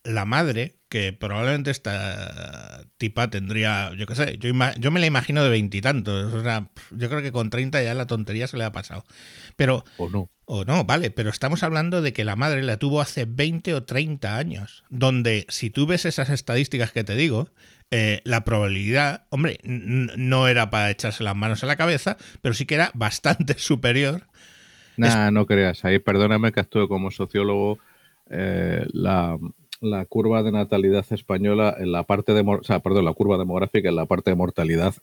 La 0.05 0.25
madre, 0.25 0.77
que 0.89 1.13
probablemente 1.13 1.71
esta 1.71 2.85
tipa 2.97 3.29
tendría, 3.31 3.93
yo 3.97 4.07
qué 4.07 4.15
sé, 4.15 4.39
yo, 4.39 4.53
me 4.55 5.01
la 5.01 5.07
imagino 5.07 5.45
de 5.45 5.51
veintitantos, 5.51 6.33
o 6.35 6.43
sea, 6.43 6.71
yo 6.91 7.09
creo 7.09 7.23
que 7.23 7.33
con 7.33 7.51
30 7.51 7.83
ya 7.83 7.95
la 7.95 8.07
tontería 8.07 8.47
se 8.49 8.57
le 8.57 8.65
ha 8.65 8.73
pasado. 8.73 9.05
Pero, 9.57 9.85
O 9.97 10.09
no. 10.11 10.31
o 10.47 10.65
no, 10.65 10.85
vale, 10.85 11.11
pero 11.11 11.31
estamos 11.31 11.63
hablando 11.63 12.03
de 12.03 12.13
que 12.13 12.25
la 12.25 12.37
madre 12.37 12.63
la 12.63 12.79
tuvo 12.79 13.01
hace 13.01 13.25
20 13.27 13.75
o 13.75 13.85
30 13.85 14.37
años, 14.37 14.85
donde 14.91 15.47
si 15.49 15.71
tú 15.71 15.87
ves 15.87 16.05
esas 16.07 16.31
estadísticas 16.31 16.93
que 16.93 17.05
te 17.05 17.15
digo, 17.15 17.51
eh, 17.91 18.21
la 18.25 18.45
probabilidad, 18.45 19.27
hombre, 19.31 19.59
no 19.65 20.49
era 20.49 20.71
para 20.71 20.91
echarse 20.91 21.25
las 21.25 21.37
manos 21.37 21.63
a 21.63 21.67
la 21.67 21.77
cabeza, 21.77 22.17
pero 22.43 22.55
sí 22.55 22.67
que 22.67 22.77
era 22.77 22.91
bastante 22.95 23.55
superior. 23.59 24.29
Nah, 24.97 25.31
no 25.31 25.47
creas. 25.47 25.85
Ahí, 25.85 25.99
perdóname 25.99 26.53
que 26.53 26.61
actúe 26.61 26.89
como 26.89 27.11
sociólogo. 27.11 27.79
eh, 28.31 28.87
la, 28.93 29.37
la 29.81 30.05
curva 30.05 30.43
de 30.43 30.53
natalidad 30.53 31.07
española 31.11 31.75
en 31.79 31.93
la 31.93 32.05
parte 32.05 32.35
de, 32.35 32.43
o 32.43 32.63
sea, 32.63 32.81
perdón, 32.81 33.05
la 33.07 33.15
curva 33.15 33.39
demográfica 33.39 33.89
en 33.89 33.97
la 33.97 34.07
parte 34.07 34.31
de 34.31 34.37
mortalidad 34.37 34.95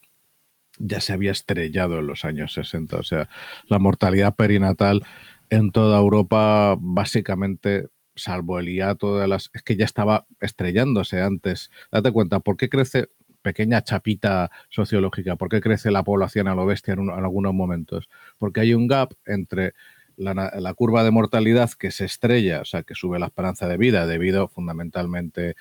ya 0.79 1.01
se 1.01 1.13
había 1.13 1.31
estrellado 1.31 1.99
en 1.99 2.07
los 2.07 2.25
años 2.25 2.53
60. 2.53 2.97
O 2.97 3.03
sea, 3.03 3.29
la 3.67 3.79
mortalidad 3.79 4.35
perinatal 4.35 5.03
en 5.49 5.71
toda 5.71 5.99
Europa, 5.99 6.75
básicamente, 6.79 7.87
salvo 8.15 8.59
el 8.59 8.67
hiato 8.67 9.17
de 9.17 9.27
las. 9.27 9.49
Es 9.53 9.63
que 9.63 9.75
ya 9.75 9.85
estaba 9.85 10.27
estrellándose 10.39 11.21
antes. 11.21 11.71
Date 11.91 12.11
cuenta, 12.11 12.39
¿por 12.39 12.57
qué 12.57 12.69
crece? 12.69 13.09
Pequeña 13.41 13.81
chapita 13.83 14.51
sociológica, 14.69 15.35
¿por 15.37 15.47
qué 15.49 15.61
crece 15.61 15.89
la 15.89 16.03
población 16.03 16.47
a 16.47 16.55
lo 16.55 16.65
bestia 16.65 16.95
en, 16.95 17.01
en 17.01 17.09
algunos 17.11 17.53
momentos? 17.53 18.09
Porque 18.37 18.59
hay 18.61 18.73
un 18.73 18.87
gap 18.87 19.13
entre 19.25 19.73
la, 20.17 20.33
la 20.59 20.73
curva 20.73 21.03
de 21.03 21.11
mortalidad 21.11 21.71
que 21.71 21.91
se 21.91 22.05
estrella, 22.05 22.61
o 22.61 22.65
sea, 22.65 22.83
que 22.83 22.95
sube 22.95 23.19
la 23.19 23.27
esperanza 23.27 23.67
de 23.67 23.77
vida 23.77 24.05
debido 24.07 24.47
fundamentalmente 24.49 25.55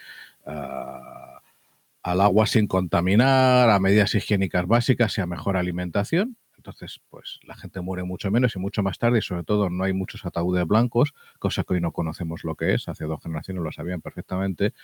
a- 0.47 1.41
al 2.03 2.21
agua 2.21 2.47
sin 2.47 2.67
contaminar, 2.69 3.69
a 3.71 3.81
medidas 3.81 4.15
higiénicas 4.15 4.67
básicas 4.67 5.19
y 5.19 5.21
a 5.21 5.27
mejor 5.27 5.57
alimentación. 5.57 6.37
Entonces, 6.67 7.01
pues 7.11 7.39
la 7.45 7.55
gente 7.55 7.81
muere 7.81 8.03
mucho 8.03 8.29
menos 8.33 8.57
y 8.57 8.59
mucho 8.59 8.83
más 8.83 8.99
tarde 8.99 9.21
y 9.21 9.23
sobre 9.23 9.45
todo 9.45 9.71
no 9.71 9.85
hay 9.85 9.93
muchos 9.93 10.27
ataúdes 10.27 10.67
blancos, 10.67 11.15
cosa 11.39 11.63
que 11.63 11.75
hoy 11.75 11.81
no 11.81 11.93
conocemos 11.93 12.43
lo 12.43 12.57
que 12.57 12.75
es, 12.75 12.89
hace 12.89 13.05
dos 13.05 13.23
generaciones 13.23 13.63
lo 13.63 13.71
sabían 13.71 14.01
perfectamente. 14.01 14.75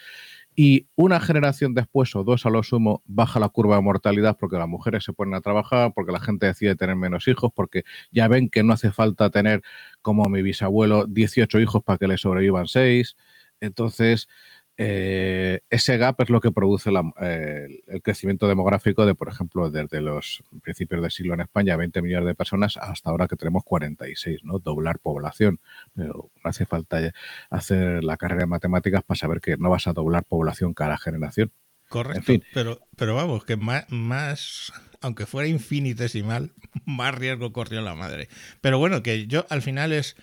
Y 0.55 0.87
una 0.95 1.19
generación 1.19 1.75
después 1.75 2.15
o 2.15 2.23
dos 2.23 2.47
a 2.47 2.51
lo 2.51 2.63
sumo 2.63 3.03
baja 3.05 3.41
la 3.41 3.49
curva 3.49 3.75
de 3.75 3.83
mortalidad 3.83 4.37
porque 4.39 4.59
las 4.59 4.69
mujeres 4.69 5.03
se 5.03 5.13
ponen 5.13 5.35
a 5.35 5.41
trabajar, 5.41 5.93
porque 5.93 6.13
la 6.13 6.21
gente 6.21 6.47
decide 6.47 6.77
tener 6.77 6.95
menos 6.95 7.27
hijos, 7.27 7.51
porque 7.53 7.83
ya 8.13 8.29
ven 8.29 8.49
que 8.49 8.63
no 8.63 8.75
hace 8.75 8.93
falta 8.93 9.31
tener, 9.31 9.63
como 10.03 10.27
mi 10.27 10.41
bisabuelo, 10.41 11.07
18 11.07 11.59
hijos 11.59 11.83
para 11.83 11.99
que 11.99 12.07
le 12.07 12.17
sobrevivan 12.17 12.69
6. 12.69 13.17
Entonces, 13.59 14.29
eh, 14.77 15.61
ese 15.71 15.97
gap 15.99 16.21
es 16.23 16.31
lo 16.31 16.41
que 16.41 16.51
produce 16.51 16.91
la- 16.91 17.13
eh, 17.21 17.67
el 17.87 18.03
crecimiento 18.03 18.49
demográfico 18.49 19.05
de, 19.07 19.15
por 19.15 19.29
ejemplo, 19.29 19.71
desde 19.71 20.01
los 20.01 20.43
principios 20.63 21.03
del 21.03 21.11
siglo 21.11 21.35
en 21.35 21.41
España, 21.43 21.77
20 21.77 22.01
millones 22.03 22.27
de 22.27 22.35
personas, 22.35 22.77
hasta 22.79 23.11
ahora 23.11 23.29
que 23.29 23.37
tenemos 23.37 23.65
46, 23.65 24.45
¿no? 24.45 24.59
Doblar 24.59 24.99
población. 24.99 25.61
Pero 25.95 26.31
no 26.43 26.51
hace 26.51 26.67
falta 26.67 27.13
hacer 27.51 28.03
la 28.03 28.17
carrera 28.17 28.41
de 28.43 28.47
matemáticas 28.47 29.03
para 29.05 29.19
saber 29.19 29.41
que 29.41 29.57
no 29.57 29.71
vas 29.71 29.87
a 29.87 29.93
doblar 29.93 30.25
población 30.25 30.75
cada 30.75 30.97
generación. 30.99 31.53
Correcto. 31.89 32.19
En 32.19 32.25
fin. 32.25 32.45
Pero, 32.55 32.81
pero 32.97 33.15
vamos, 33.15 33.45
que 33.45 33.59
más, 33.59 33.85
más, 33.91 34.73
aunque 35.03 35.27
fuera 35.27 35.47
infinitesimal, 35.49 36.53
más 36.87 37.15
riesgo 37.15 37.53
corrió 37.53 37.83
la 37.83 37.95
madre. 37.95 38.29
Pero 38.63 38.79
bueno, 38.79 39.03
que 39.03 39.27
yo 39.27 39.45
al 39.51 39.61
final 39.61 39.93
es 39.93 40.17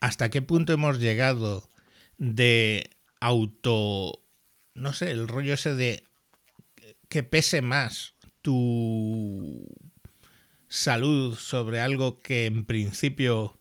hasta 0.00 0.28
qué 0.28 0.42
punto 0.42 0.74
hemos 0.74 0.98
llegado 1.00 1.70
de 2.18 2.90
auto, 3.20 4.22
no 4.74 4.92
sé, 4.92 5.10
el 5.10 5.28
rollo 5.28 5.54
ese 5.54 5.74
de 5.74 6.04
que 7.08 7.22
pese 7.22 7.62
más 7.62 8.14
tu 8.42 9.66
salud 10.68 11.36
sobre 11.36 11.80
algo 11.80 12.20
que 12.22 12.46
en 12.46 12.64
principio 12.64 13.58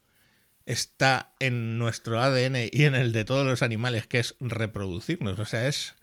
está 0.66 1.34
en 1.40 1.78
nuestro 1.78 2.20
ADN 2.20 2.70
y 2.72 2.86
en 2.86 2.96
el 2.96 3.12
de 3.12 3.26
todos 3.26 3.46
los 3.46 3.62
animales, 3.62 4.08
que 4.08 4.20
es 4.20 4.36
reproducirnos. 4.40 5.38
O 5.40 5.46
sea, 5.46 5.68
es, 5.68 5.96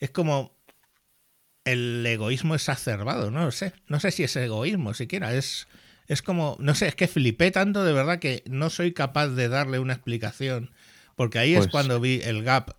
es 0.00 0.10
como 0.10 0.56
el 1.64 2.04
egoísmo 2.04 2.54
exacerbado, 2.54 3.30
no 3.30 3.44
lo 3.44 3.50
sé. 3.52 3.72
No 3.86 4.00
sé 4.00 4.10
si 4.10 4.24
es 4.24 4.34
egoísmo 4.34 4.94
siquiera, 4.94 5.34
es, 5.34 5.68
es 6.08 6.22
como, 6.22 6.56
no 6.58 6.74
sé, 6.74 6.88
es 6.88 6.96
que 6.96 7.06
flipé 7.06 7.52
tanto 7.52 7.84
de 7.84 7.92
verdad 7.92 8.18
que 8.18 8.42
no 8.48 8.70
soy 8.70 8.92
capaz 8.92 9.28
de 9.28 9.48
darle 9.48 9.78
una 9.78 9.92
explicación, 9.92 10.72
porque 11.14 11.38
ahí 11.38 11.52
es 11.54 11.60
Pues- 11.60 11.70
cuando 11.70 12.00
vi 12.00 12.20
el 12.24 12.42
gap 12.42 12.76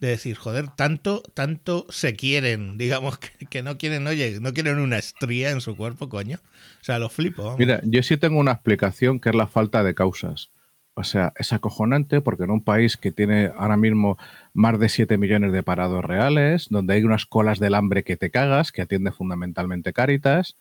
de 0.00 0.08
decir, 0.08 0.36
joder, 0.36 0.68
tanto, 0.68 1.22
tanto 1.34 1.86
se 1.88 2.14
quieren, 2.14 2.78
digamos, 2.78 3.18
que, 3.50 3.62
no 3.62 3.78
quieren, 3.78 4.06
oye, 4.06 4.38
no 4.40 4.52
quieren 4.52 4.78
una 4.78 4.98
estría 4.98 5.50
en 5.50 5.60
su 5.60 5.76
cuerpo, 5.76 6.08
coño. 6.08 6.38
O 6.80 6.84
sea, 6.84 6.98
lo 6.98 7.08
flipo. 7.08 7.56
Mira, 7.58 7.80
yo 7.84 8.02
sí 8.02 8.16
tengo 8.16 8.38
una 8.38 8.52
explicación 8.52 9.20
que 9.20 9.30
es 9.30 9.34
la 9.34 9.46
falta 9.46 9.82
de 9.82 9.94
causas. 9.94 10.50
O 10.98 11.04
sea, 11.04 11.34
es 11.36 11.52
acojonante 11.52 12.22
porque 12.22 12.44
en 12.44 12.50
un 12.50 12.64
país 12.64 12.96
que 12.96 13.12
tiene 13.12 13.52
ahora 13.56 13.76
mismo 13.76 14.16
más 14.54 14.78
de 14.78 14.88
7 14.88 15.18
millones 15.18 15.52
de 15.52 15.62
parados 15.62 16.02
reales, 16.02 16.68
donde 16.70 16.94
hay 16.94 17.04
unas 17.04 17.26
colas 17.26 17.58
del 17.58 17.74
hambre 17.74 18.02
que 18.02 18.16
te 18.16 18.30
cagas, 18.30 18.72
que 18.72 18.80
atiende 18.80 19.12
fundamentalmente 19.12 19.92
Cáritas, 19.92 20.56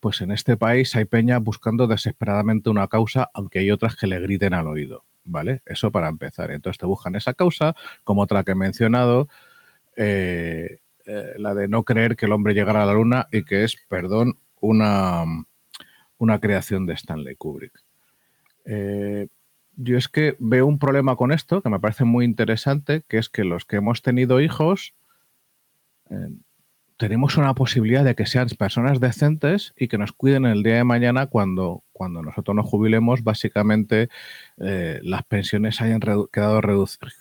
pues 0.00 0.20
en 0.20 0.30
este 0.30 0.56
país 0.56 0.94
hay 0.94 1.06
peña 1.06 1.38
buscando 1.38 1.86
desesperadamente 1.86 2.68
una 2.68 2.88
causa, 2.88 3.30
aunque 3.32 3.60
hay 3.60 3.70
otras 3.70 3.96
que 3.96 4.06
le 4.06 4.20
griten 4.20 4.52
al 4.52 4.66
oído, 4.66 5.04
¿vale? 5.28 5.62
Eso 5.66 5.92
para 5.92 6.08
empezar. 6.08 6.50
Entonces 6.50 6.78
te 6.78 6.86
buscan 6.86 7.14
esa 7.14 7.34
causa, 7.34 7.74
como 8.04 8.22
otra 8.22 8.44
que 8.44 8.52
he 8.52 8.56
mencionado, 8.56 9.28
eh, 9.96 10.78
eh, 11.06 11.34
la 11.38 11.54
de 11.54 11.68
no 11.68 11.84
creer 11.84 12.16
que 12.16 12.26
el 12.26 12.32
hombre 12.32 12.54
llegara 12.54 12.82
a 12.82 12.86
la 12.86 12.94
luna 12.94 13.28
y 13.30 13.44
que 13.44 13.64
es, 13.64 13.76
perdón, 13.88 14.38
una, 14.60 15.24
una 16.18 16.40
creación 16.40 16.86
de 16.86 16.94
Stanley 16.94 17.36
Kubrick. 17.36 17.72
Eh, 18.64 19.28
yo 19.76 19.96
es 19.96 20.08
que 20.08 20.36
veo 20.38 20.66
un 20.66 20.78
problema 20.78 21.16
con 21.16 21.30
esto 21.30 21.62
que 21.62 21.70
me 21.70 21.80
parece 21.80 22.04
muy 22.04 22.24
interesante, 22.24 23.04
que 23.08 23.18
es 23.18 23.28
que 23.28 23.44
los 23.44 23.64
que 23.64 23.76
hemos 23.76 24.02
tenido 24.02 24.40
hijos, 24.40 24.94
tenemos 26.98 27.36
una 27.36 27.54
posibilidad 27.54 28.04
de 28.04 28.16
que 28.16 28.26
sean 28.26 28.48
personas 28.58 28.98
decentes 28.98 29.72
y 29.76 29.86
que 29.86 29.98
nos 29.98 30.10
cuiden 30.12 30.46
el 30.46 30.64
día 30.64 30.74
de 30.74 30.84
mañana 30.84 31.26
cuando, 31.26 31.84
cuando 31.92 32.22
nosotros 32.22 32.56
nos 32.56 32.66
jubilemos, 32.66 33.22
básicamente 33.22 34.08
eh, 34.58 34.98
las 35.04 35.22
pensiones 35.22 35.80
hayan 35.80 36.00
quedado 36.00 36.60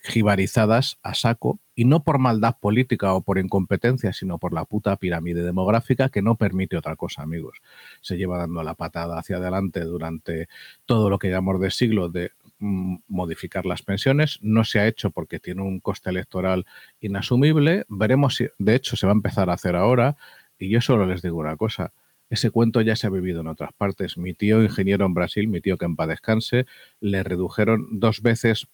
jibarizadas 0.04 0.98
a 1.04 1.14
saco 1.14 1.60
y 1.76 1.86
no 1.86 2.04
por 2.04 2.18
maldad 2.18 2.56
política 2.60 3.14
o 3.14 3.22
por 3.22 3.38
incompetencia, 3.38 4.14
sino 4.14 4.40
por 4.40 4.52
la 4.52 4.66
puta 4.66 4.96
pirámide 4.96 5.44
demográfica 5.44 6.10
que 6.10 6.24
no 6.24 6.36
permite 6.36 6.76
otra 6.76 6.96
cosa, 6.96 7.22
amigos. 7.22 7.60
Se 8.02 8.18
lleva 8.18 8.40
dando 8.40 8.64
la 8.64 8.74
patada 8.74 9.20
hacia 9.20 9.38
adelante 9.38 9.82
durante 9.82 10.50
todo 10.88 11.12
lo 11.12 11.20
que 11.20 11.30
llamamos 11.30 11.62
de 11.62 11.70
siglo 11.70 12.10
de 12.10 12.32
modificar 12.60 13.66
las 13.66 13.84
pensiones. 13.84 14.40
No 14.42 14.64
se 14.64 14.80
ha 14.80 14.88
hecho 14.88 15.12
porque 15.12 15.40
tiene 15.40 15.62
un 15.62 15.80
coste 15.80 16.10
electoral 16.10 16.66
inasumible. 17.00 17.86
Veremos 17.90 18.36
si, 18.36 18.48
de 18.58 18.76
hecho, 18.76 18.96
se 18.96 19.06
va 19.06 19.14
a 19.14 19.16
empezar 19.16 19.50
a 19.50 19.54
hacer 19.54 19.76
ahora. 19.76 20.18
Y 20.58 20.70
yo 20.70 20.82
solo 20.82 21.06
les 21.06 21.22
digo 21.22 21.38
una 21.38 21.56
cosa, 21.56 21.94
ese 22.30 22.52
cuento 22.52 22.82
ya 22.82 22.96
se 22.96 23.08
ha 23.08 23.10
vivido 23.10 23.42
en 23.42 23.48
otras 23.48 23.72
partes. 23.74 24.18
Mi 24.18 24.34
tío, 24.34 24.62
ingeniero 24.64 25.06
en 25.06 25.14
Brasil, 25.14 25.48
mi 25.48 25.62
tío 25.62 25.78
que 25.78 25.86
en 25.86 25.96
paz 25.96 26.10
descanse, 26.10 26.66
le 27.00 27.24
redujeron 27.24 27.88
dos 28.00 28.22
veces 28.22 28.68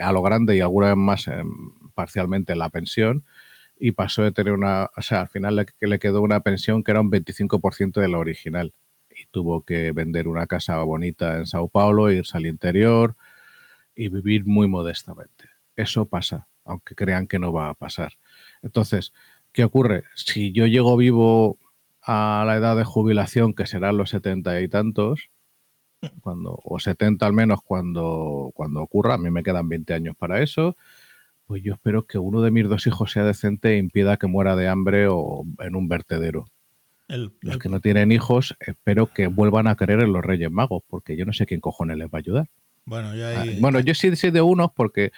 a 0.00 0.12
lo 0.12 0.22
grande 0.22 0.56
y 0.56 0.60
alguna 0.60 0.88
vez 0.88 0.96
más 0.96 1.28
em, 1.28 1.72
parcialmente 1.94 2.56
la 2.56 2.70
pensión 2.70 3.24
y 3.78 3.92
pasó 3.92 4.22
de 4.22 4.32
tener 4.32 4.52
una, 4.52 4.90
o 4.96 5.02
sea, 5.02 5.22
al 5.22 5.28
final 5.28 5.56
le, 5.56 5.66
le 5.80 5.98
quedó 5.98 6.22
una 6.22 6.40
pensión 6.40 6.82
que 6.84 6.90
era 6.90 7.00
un 7.00 7.10
25% 7.10 8.00
de 8.00 8.08
la 8.08 8.18
original 8.18 8.74
tuvo 9.30 9.62
que 9.62 9.92
vender 9.92 10.28
una 10.28 10.46
casa 10.46 10.82
bonita 10.82 11.38
en 11.38 11.46
Sao 11.46 11.68
Paulo, 11.68 12.10
irse 12.10 12.36
al 12.36 12.46
interior 12.46 13.16
y 13.94 14.08
vivir 14.08 14.46
muy 14.46 14.68
modestamente. 14.68 15.46
Eso 15.76 16.06
pasa, 16.06 16.48
aunque 16.64 16.94
crean 16.94 17.26
que 17.26 17.38
no 17.38 17.52
va 17.52 17.70
a 17.70 17.74
pasar. 17.74 18.14
Entonces, 18.62 19.12
¿qué 19.52 19.64
ocurre? 19.64 20.04
Si 20.14 20.52
yo 20.52 20.66
llego 20.66 20.96
vivo 20.96 21.58
a 22.02 22.44
la 22.46 22.56
edad 22.56 22.76
de 22.76 22.84
jubilación, 22.84 23.54
que 23.54 23.66
serán 23.66 23.96
los 23.96 24.10
setenta 24.10 24.60
y 24.60 24.68
tantos, 24.68 25.30
cuando, 26.20 26.58
o 26.64 26.78
70 26.78 27.26
al 27.26 27.32
menos 27.32 27.60
cuando, 27.62 28.52
cuando 28.54 28.82
ocurra, 28.82 29.14
a 29.14 29.18
mí 29.18 29.30
me 29.30 29.42
quedan 29.42 29.68
20 29.68 29.94
años 29.94 30.16
para 30.16 30.40
eso, 30.42 30.76
pues 31.46 31.62
yo 31.62 31.74
espero 31.74 32.06
que 32.06 32.18
uno 32.18 32.42
de 32.42 32.50
mis 32.50 32.68
dos 32.68 32.86
hijos 32.86 33.12
sea 33.12 33.24
decente 33.24 33.74
e 33.74 33.78
impida 33.78 34.16
que 34.16 34.26
muera 34.26 34.56
de 34.56 34.68
hambre 34.68 35.08
o 35.08 35.44
en 35.58 35.74
un 35.74 35.88
vertedero. 35.88 36.46
Los 37.40 37.58
que 37.58 37.68
no 37.68 37.80
tienen 37.80 38.12
hijos, 38.12 38.56
espero 38.60 39.12
que 39.12 39.26
vuelvan 39.26 39.66
a 39.66 39.76
creer 39.76 40.00
en 40.00 40.12
los 40.12 40.24
Reyes 40.24 40.50
Magos, 40.50 40.82
porque 40.88 41.16
yo 41.16 41.24
no 41.24 41.32
sé 41.32 41.46
quién 41.46 41.60
cojones 41.60 41.96
les 41.96 42.06
va 42.08 42.18
a 42.18 42.18
ayudar. 42.18 42.46
Bueno, 42.84 43.10
ah, 43.12 43.44
bueno 43.58 43.80
yo 43.80 43.94
sí 43.94 44.14
sé 44.16 44.30
de 44.30 44.40
unos 44.40 44.70
porque 44.74 45.12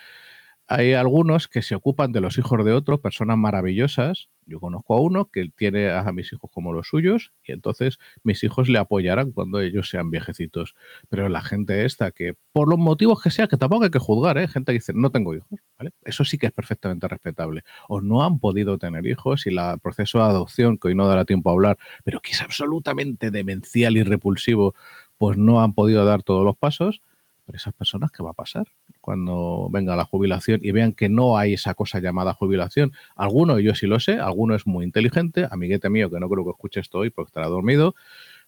hay 0.68 0.94
algunos 0.94 1.48
que 1.48 1.60
se 1.60 1.74
ocupan 1.74 2.12
de 2.12 2.20
los 2.20 2.38
hijos 2.38 2.64
de 2.64 2.72
otros, 2.72 3.00
personas 3.00 3.36
maravillosas. 3.36 4.28
Yo 4.46 4.60
conozco 4.60 4.94
a 4.94 5.00
uno 5.00 5.30
que 5.30 5.50
tiene 5.56 5.90
a 5.90 6.10
mis 6.12 6.32
hijos 6.32 6.50
como 6.52 6.72
los 6.72 6.88
suyos 6.88 7.32
y 7.44 7.52
entonces 7.52 7.98
mis 8.22 8.42
hijos 8.44 8.68
le 8.68 8.78
apoyarán 8.78 9.32
cuando 9.32 9.60
ellos 9.60 9.88
sean 9.90 10.10
viejecitos. 10.10 10.74
Pero 11.08 11.28
la 11.28 11.42
gente 11.42 11.84
esta 11.84 12.10
que, 12.10 12.34
por 12.52 12.68
los 12.68 12.78
motivos 12.78 13.22
que 13.22 13.30
sea, 13.30 13.48
que 13.48 13.56
tampoco 13.56 13.84
hay 13.84 13.90
que 13.90 13.98
juzgar, 13.98 14.38
¿eh? 14.38 14.48
gente 14.48 14.72
que 14.72 14.78
dice, 14.78 14.92
no 14.94 15.10
tengo 15.10 15.34
hijos, 15.34 15.60
¿vale? 15.78 15.90
Eso 16.04 16.24
sí 16.24 16.38
que 16.38 16.46
es 16.46 16.52
perfectamente 16.52 17.06
respetable. 17.08 17.62
O 17.88 18.00
no 18.00 18.24
han 18.24 18.38
podido 18.38 18.78
tener 18.78 19.06
hijos 19.06 19.46
y 19.46 19.50
el 19.50 19.58
proceso 19.80 20.18
de 20.18 20.24
adopción, 20.24 20.78
que 20.78 20.88
hoy 20.88 20.94
no 20.94 21.06
dará 21.06 21.24
tiempo 21.24 21.50
a 21.50 21.52
hablar, 21.52 21.78
pero 22.04 22.20
que 22.20 22.32
es 22.32 22.40
absolutamente 22.40 23.30
demencial 23.30 23.96
y 23.96 24.02
repulsivo, 24.02 24.74
pues 25.18 25.36
no 25.36 25.60
han 25.62 25.74
podido 25.74 26.04
dar 26.04 26.22
todos 26.22 26.44
los 26.44 26.56
pasos 26.56 27.02
pero 27.44 27.56
esas 27.56 27.74
personas, 27.74 28.10
¿qué 28.12 28.22
va 28.22 28.30
a 28.30 28.34
pasar 28.34 28.66
cuando 29.02 29.68
venga 29.70 29.94
la 29.96 30.06
jubilación 30.06 30.60
y 30.62 30.70
vean 30.70 30.94
que 30.94 31.10
no 31.10 31.36
hay 31.36 31.52
esa 31.52 31.74
cosa 31.74 31.98
llamada 31.98 32.32
jubilación? 32.32 32.92
Alguno, 33.14 33.58
yo 33.58 33.74
sí 33.74 33.86
lo 33.86 34.00
sé, 34.00 34.18
alguno 34.18 34.54
es 34.54 34.66
muy 34.66 34.86
inteligente, 34.86 35.46
amiguete 35.50 35.90
mío 35.90 36.10
que 36.10 36.18
no 36.18 36.30
creo 36.30 36.44
que 36.44 36.52
escuche 36.52 36.80
esto 36.80 37.00
hoy 37.00 37.10
porque 37.10 37.28
estará 37.28 37.48
dormido, 37.48 37.94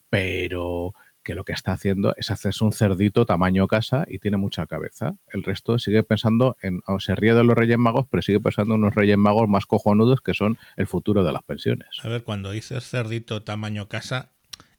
pero 0.08 0.94
que 1.24 1.34
lo 1.34 1.44
que 1.44 1.52
está 1.52 1.72
haciendo 1.72 2.14
es 2.16 2.30
hacerse 2.30 2.62
un 2.62 2.72
cerdito 2.72 3.26
tamaño 3.26 3.66
casa 3.66 4.04
y 4.08 4.18
tiene 4.20 4.36
mucha 4.36 4.66
cabeza. 4.66 5.16
El 5.32 5.42
resto 5.42 5.78
sigue 5.78 6.02
pensando 6.04 6.56
en, 6.62 6.82
se 7.00 7.16
ríe 7.16 7.34
de 7.34 7.42
los 7.42 7.56
Reyes 7.56 7.78
Magos, 7.78 8.06
pero 8.08 8.22
sigue 8.22 8.40
pensando 8.40 8.74
en 8.74 8.82
unos 8.82 8.94
Reyes 8.94 9.18
Magos 9.18 9.48
más 9.48 9.66
cojonudos 9.66 10.20
que 10.20 10.34
son 10.34 10.58
el 10.76 10.86
futuro 10.86 11.24
de 11.24 11.32
las 11.32 11.42
pensiones. 11.42 11.88
A 12.02 12.08
ver, 12.08 12.22
cuando 12.22 12.52
dices 12.52 12.88
cerdito 12.88 13.42
tamaño 13.42 13.88
casa, 13.88 14.30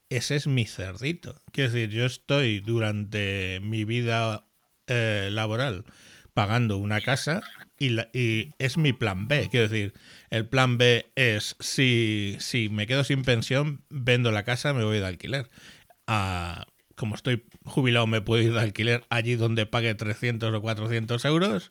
ese 0.08 0.36
es 0.36 0.46
mi 0.46 0.66
cerdito. 0.66 1.42
Quiero 1.50 1.72
decir, 1.72 1.90
yo 1.90 2.06
estoy 2.06 2.60
durante 2.60 3.60
mi 3.60 3.84
vida 3.84 4.45
eh, 4.86 5.28
laboral 5.32 5.84
pagando 6.34 6.76
una 6.76 7.00
casa 7.00 7.40
y, 7.78 7.96
y, 8.12 8.52
es 8.58 8.76
mi 8.76 8.92
plan 8.92 9.26
B. 9.26 9.48
Quiero 9.50 9.68
decir, 9.68 9.94
el 10.28 10.46
plan 10.46 10.76
B 10.76 11.06
es 11.14 11.56
si, 11.60 12.36
si 12.40 12.68
me 12.68 12.86
quedo 12.86 13.04
sin 13.04 13.22
pensión, 13.22 13.82
vendo 13.88 14.30
la 14.32 14.44
casa, 14.44 14.74
me 14.74 14.84
voy 14.84 14.98
de 14.98 15.06
alquiler. 15.06 15.48
Ah, 16.06 16.66
como 16.94 17.14
estoy 17.14 17.44
jubilado, 17.64 18.06
me 18.06 18.20
puedo 18.20 18.42
ir 18.42 18.52
de 18.52 18.60
alquiler 18.60 19.04
allí 19.08 19.34
donde 19.34 19.64
pague 19.64 19.94
300 19.94 20.54
o 20.54 20.60
400 20.60 21.24
euros 21.24 21.70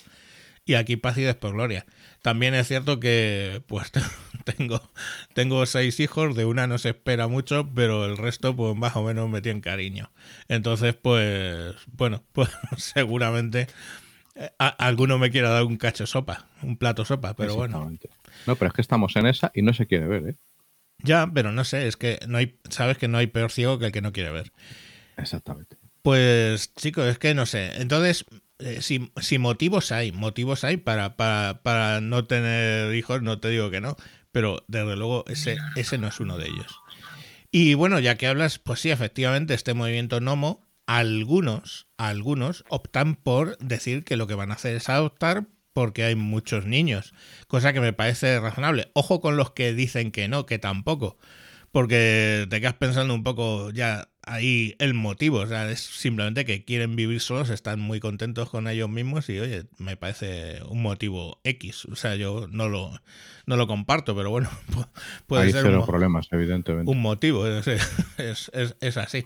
y 0.66 0.74
aquí 0.74 0.98
paz 0.98 1.18
y 1.18 1.32
por 1.34 1.54
gloria. 1.54 1.86
También 2.22 2.56
es 2.56 2.68
cierto 2.68 3.00
que 3.00 3.64
pues 3.68 3.92
tengo, 4.44 4.82
tengo 5.34 5.66
seis 5.66 6.00
hijos, 6.00 6.36
de 6.36 6.46
una 6.46 6.68
no 6.68 6.78
se 6.78 6.90
espera 6.90 7.28
mucho, 7.28 7.70
pero 7.74 8.06
el 8.06 8.18
resto 8.18 8.56
pues 8.56 8.76
más 8.76 8.96
o 8.96 9.04
menos 9.04 9.30
me 9.30 9.42
tienen 9.42 9.62
cariño. 9.62 10.12
Entonces 10.48 10.96
pues 10.96 11.76
bueno, 11.88 12.24
pues 12.34 12.50
seguramente 12.78 13.68
eh, 14.36 14.50
alguno 14.58 15.20
me 15.20 15.30
quiera 15.30 15.50
dar 15.50 15.64
un 15.64 15.78
cacho 15.78 16.08
sopa, 16.08 16.48
un 16.64 16.78
plato 16.78 17.06
sopa, 17.06 17.36
pero 17.36 17.56
bueno. 17.56 17.92
No, 18.48 18.56
pero 18.56 18.70
es 18.70 18.74
que 18.74 18.82
estamos 18.82 19.16
en 19.16 19.28
esa 19.28 19.52
y 19.54 19.62
no 19.62 19.74
se 19.74 19.86
quiere 19.86 20.08
ver, 20.08 20.30
¿eh? 20.30 20.36
Ya, 21.00 21.30
pero 21.32 21.52
no 21.52 21.64
sé, 21.64 21.88
es 21.88 21.98
que 21.98 22.20
no 22.28 22.38
hay, 22.38 22.58
sabes 22.70 22.98
que 22.98 23.08
no 23.08 23.18
hay 23.18 23.28
peor 23.28 23.52
ciego 23.52 23.78
que 23.78 23.88
el 23.88 23.92
que 23.92 24.02
no 24.02 24.14
quiere 24.14 24.32
ver. 24.32 24.52
Exactamente. 25.18 25.78
Pues 26.02 26.74
chicos, 26.74 27.06
es 27.08 27.20
que 27.20 27.34
no 27.34 27.46
sé. 27.46 27.82
Entonces, 27.82 28.26
eh, 28.60 28.82
si, 28.82 29.38
motivos 29.38 29.92
hay, 29.92 30.12
motivos 30.12 30.64
hay 30.64 30.78
para, 30.78 31.18
para, 31.18 32.02
no 32.02 32.26
tener 32.26 32.94
hijos, 32.96 33.22
no 33.22 33.40
te 33.40 33.50
digo 33.50 33.70
que 33.70 33.82
no, 33.82 33.96
pero 34.32 34.64
desde 34.68 34.96
luego 34.96 35.26
ese, 35.28 35.58
ese 35.76 35.98
no 35.98 36.08
es 36.08 36.20
uno 36.20 36.38
de 36.38 36.48
ellos. 36.48 36.80
Y 37.52 37.74
bueno, 37.74 38.00
ya 38.00 38.16
que 38.16 38.28
hablas, 38.28 38.60
pues 38.60 38.80
sí, 38.80 38.92
efectivamente, 38.92 39.54
este 39.54 39.74
movimiento 39.74 40.20
Nomo, 40.20 40.68
algunos, 40.88 41.88
algunos 41.98 42.64
optan 42.70 43.16
por 43.16 43.58
decir 43.58 44.04
que 44.04 44.18
lo 44.18 44.28
que 44.28 44.36
van 44.36 44.52
a 44.52 44.56
hacer 44.56 44.76
es 44.76 44.90
adoptar 44.90 45.48
porque 45.74 46.06
hay 46.06 46.16
muchos 46.16 46.66
niños, 46.66 47.14
cosa 47.48 47.74
que 47.74 47.82
me 47.82 47.92
parece 47.92 48.40
razonable. 48.40 48.92
Ojo 48.94 49.20
con 49.20 49.36
los 49.36 49.52
que 49.52 49.74
dicen 49.74 50.12
que 50.12 50.30
no, 50.30 50.46
que 50.46 50.58
tampoco, 50.58 51.18
porque 51.72 52.48
te 52.50 52.62
quedas 52.62 52.76
pensando 52.76 53.14
un 53.14 53.24
poco 53.24 53.72
ya 53.72 54.08
ahí 54.26 54.76
el 54.80 54.94
motivo, 54.94 55.40
o 55.40 55.48
sea, 55.48 55.70
es 55.70 55.80
simplemente 55.80 56.46
que 56.46 56.64
quieren 56.64 56.96
vivir 56.96 57.20
solos, 57.20 57.50
están 57.50 57.80
muy 57.80 58.00
contentos 58.00 58.50
con 58.50 58.68
ellos 58.68 58.90
mismos 58.90 59.30
y 59.30 59.40
oye, 59.40 59.66
me 59.78 59.98
parece 59.98 60.62
un 60.68 60.82
motivo 60.82 61.40
X, 61.44 61.86
o 61.86 61.96
sea, 61.96 62.16
yo 62.16 62.48
no 62.50 62.70
lo, 62.70 62.92
no 63.46 63.58
lo 63.58 63.68
comparto, 63.68 64.16
pero 64.16 64.30
bueno, 64.30 64.50
puede 65.28 65.52
ser 65.52 65.66
un, 65.66 65.86
problemas, 65.86 66.28
evidentemente. 66.32 66.92
un 66.92 67.02
motivo, 67.02 67.46
es, 68.18 68.52
es, 68.80 68.98
así. 68.98 69.26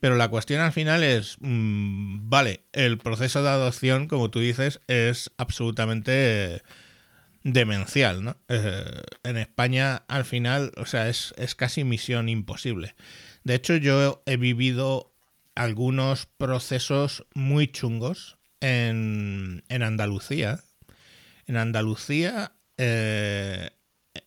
Pero 0.00 0.16
la 0.16 0.28
cuestión 0.28 0.60
al 0.60 0.72
final 0.72 1.02
es, 1.02 1.36
mm, 1.40 2.28
vale, 2.28 2.64
el 2.72 2.98
proceso 2.98 3.42
de 3.42 3.48
adopción, 3.48 4.08
como 4.08 4.30
tú 4.30 4.40
dices, 4.40 4.80
es 4.88 5.30
absolutamente 5.36 6.62
demencial, 7.42 8.22
¿no? 8.22 8.36
Eh, 8.48 8.84
en 9.22 9.36
España 9.36 10.02
al 10.08 10.24
final, 10.24 10.72
o 10.76 10.86
sea, 10.86 11.08
es, 11.08 11.34
es 11.38 11.54
casi 11.54 11.84
misión 11.84 12.28
imposible. 12.28 12.94
De 13.44 13.54
hecho, 13.54 13.76
yo 13.76 14.22
he 14.26 14.36
vivido 14.36 15.12
algunos 15.54 16.26
procesos 16.26 17.26
muy 17.34 17.68
chungos 17.68 18.38
en, 18.60 19.62
Andalucía. 19.68 20.60
En 21.46 21.56
Andalucía, 21.56 22.52
eh, 22.76 23.70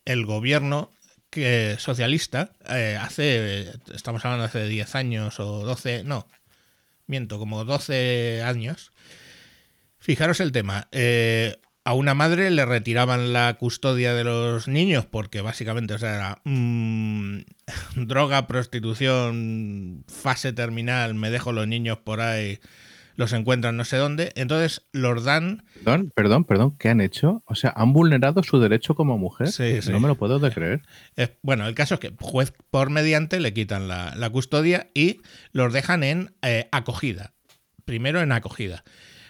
el 0.05 0.25
gobierno 0.25 0.91
que 1.29 1.77
socialista 1.79 2.51
eh, 2.69 2.97
hace, 2.99 3.71
estamos 3.93 4.23
hablando 4.23 4.45
hace 4.45 4.67
10 4.67 4.95
años 4.95 5.39
o 5.39 5.65
12, 5.65 6.03
no, 6.03 6.27
miento, 7.07 7.39
como 7.39 7.65
12 7.65 8.43
años. 8.43 8.91
Fijaros 9.97 10.39
el 10.41 10.51
tema. 10.51 10.87
Eh, 10.91 11.57
a 11.85 11.93
una 11.93 12.13
madre 12.13 12.49
le 12.49 12.65
retiraban 12.65 13.33
la 13.33 13.53
custodia 13.55 14.13
de 14.13 14.23
los 14.23 14.67
niños 14.67 15.05
porque 15.05 15.41
básicamente 15.41 15.93
o 15.93 15.97
sea, 15.97 16.15
era 16.15 16.41
mm, 16.45 17.39
droga, 17.95 18.47
prostitución, 18.47 20.05
fase 20.07 20.53
terminal, 20.53 21.13
me 21.15 21.29
dejo 21.29 21.51
los 21.51 21.67
niños 21.67 21.97
por 21.97 22.21
ahí, 22.21 22.59
los 23.15 23.33
encuentran 23.33 23.77
no 23.77 23.85
sé 23.85 23.97
dónde. 23.97 24.31
Entonces 24.35 24.87
los 24.91 25.23
dan... 25.23 25.65
Perdón, 25.83 26.11
perdón, 26.15 26.43
perdón, 26.45 26.77
¿qué 26.77 26.89
han 26.89 27.01
hecho? 27.01 27.43
O 27.45 27.55
sea, 27.55 27.73
¿han 27.75 27.93
vulnerado 27.93 28.41
su 28.43 28.59
derecho 28.59 28.95
como 28.95 29.17
mujer? 29.17 29.51
Sí, 29.51 29.81
sí. 29.81 29.91
No 29.91 29.99
me 29.99 30.07
lo 30.07 30.15
puedo 30.15 30.39
de 30.39 30.51
creer. 30.51 30.81
bueno, 31.41 31.67
el 31.67 31.75
caso 31.75 31.95
es 31.95 31.99
que 31.99 32.13
juez 32.19 32.53
por 32.71 32.89
mediante 32.89 33.39
le 33.39 33.53
quitan 33.53 33.87
la, 33.87 34.29
custodia 34.31 34.87
y 34.93 35.21
los 35.51 35.73
dejan 35.73 36.03
en 36.03 36.33
eh, 36.41 36.69
acogida. 36.71 37.33
Primero 37.85 38.21
en 38.21 38.31
acogida. 38.31 38.83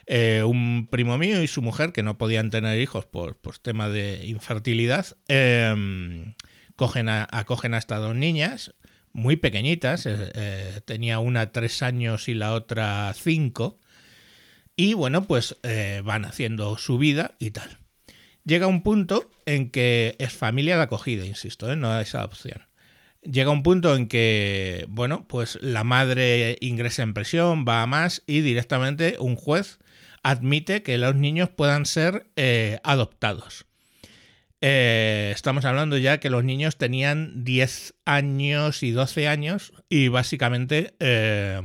Eh, 0.06 0.44
un 0.44 0.88
primo 0.88 1.18
mío 1.18 1.42
y 1.42 1.48
su 1.48 1.62
mujer, 1.62 1.94
que 1.94 2.04
no 2.04 2.18
podían 2.18 2.50
tener 2.50 2.80
hijos 2.80 3.06
por, 3.06 3.38
por 3.38 3.58
tema 3.58 3.88
de 3.89 4.26
infertilidad, 4.26 5.18
em, 5.28 6.36
cogen 6.76 7.08
acogen 7.08 7.74
a 7.74 7.78
estas 7.78 8.02
dos 8.02 8.16
niñas, 8.16 8.74
muy 9.13 9.38
pequeñitas, 9.38 10.06
eh, 10.06 10.32
eh, 10.36 10.82
tenía 10.86 11.20
una 11.20 11.52
tres 11.52 11.82
años 11.84 12.28
y 12.28 12.34
la 12.34 12.54
otra 12.54 13.13
cinco, 13.13 13.80
y 14.76 14.94
bueno, 14.94 15.26
pues 15.26 15.56
van 16.04 16.26
haciendo 16.26 16.78
su 16.78 16.98
vida 16.98 17.36
y 17.38 17.52
tal. 17.52 17.78
Llega 18.44 18.66
un 18.68 18.82
punto 18.82 19.30
en 19.46 19.70
que 19.70 20.16
es 20.20 20.34
familia 20.34 20.78
de 20.78 20.84
acogida, 20.84 21.26
insisto, 21.26 21.74
no 21.76 22.00
es 22.00 22.16
adopción. 22.16 22.63
Llega 23.22 23.52
un 23.52 23.63
punto 23.63 23.96
en 23.96 24.08
que, 24.08 24.86
bueno, 24.89 25.26
pues 25.28 25.60
la 25.62 25.84
madre 25.84 26.58
ingresa 26.60 27.04
en 27.04 27.13
presión, 27.13 27.66
va 27.66 27.84
a 27.84 27.88
más 27.88 28.24
y 28.26 28.42
directamente 28.42 29.16
un 29.20 29.36
juez 29.36 29.80
admite 30.24 30.84
que 30.84 30.98
los 30.98 31.16
niños 31.16 31.50
puedan 31.50 31.86
ser 31.86 32.28
adoptados. 32.84 33.66
Eh, 34.66 35.34
estamos 35.36 35.66
hablando 35.66 35.98
ya 35.98 36.22
que 36.22 36.30
los 36.30 36.46
niños 36.46 36.78
tenían 36.78 37.44
10 37.44 37.96
años 38.06 38.82
y 38.82 38.92
12 38.92 39.28
años 39.28 39.74
y 39.90 40.08
básicamente, 40.08 40.96
eh, 41.02 41.62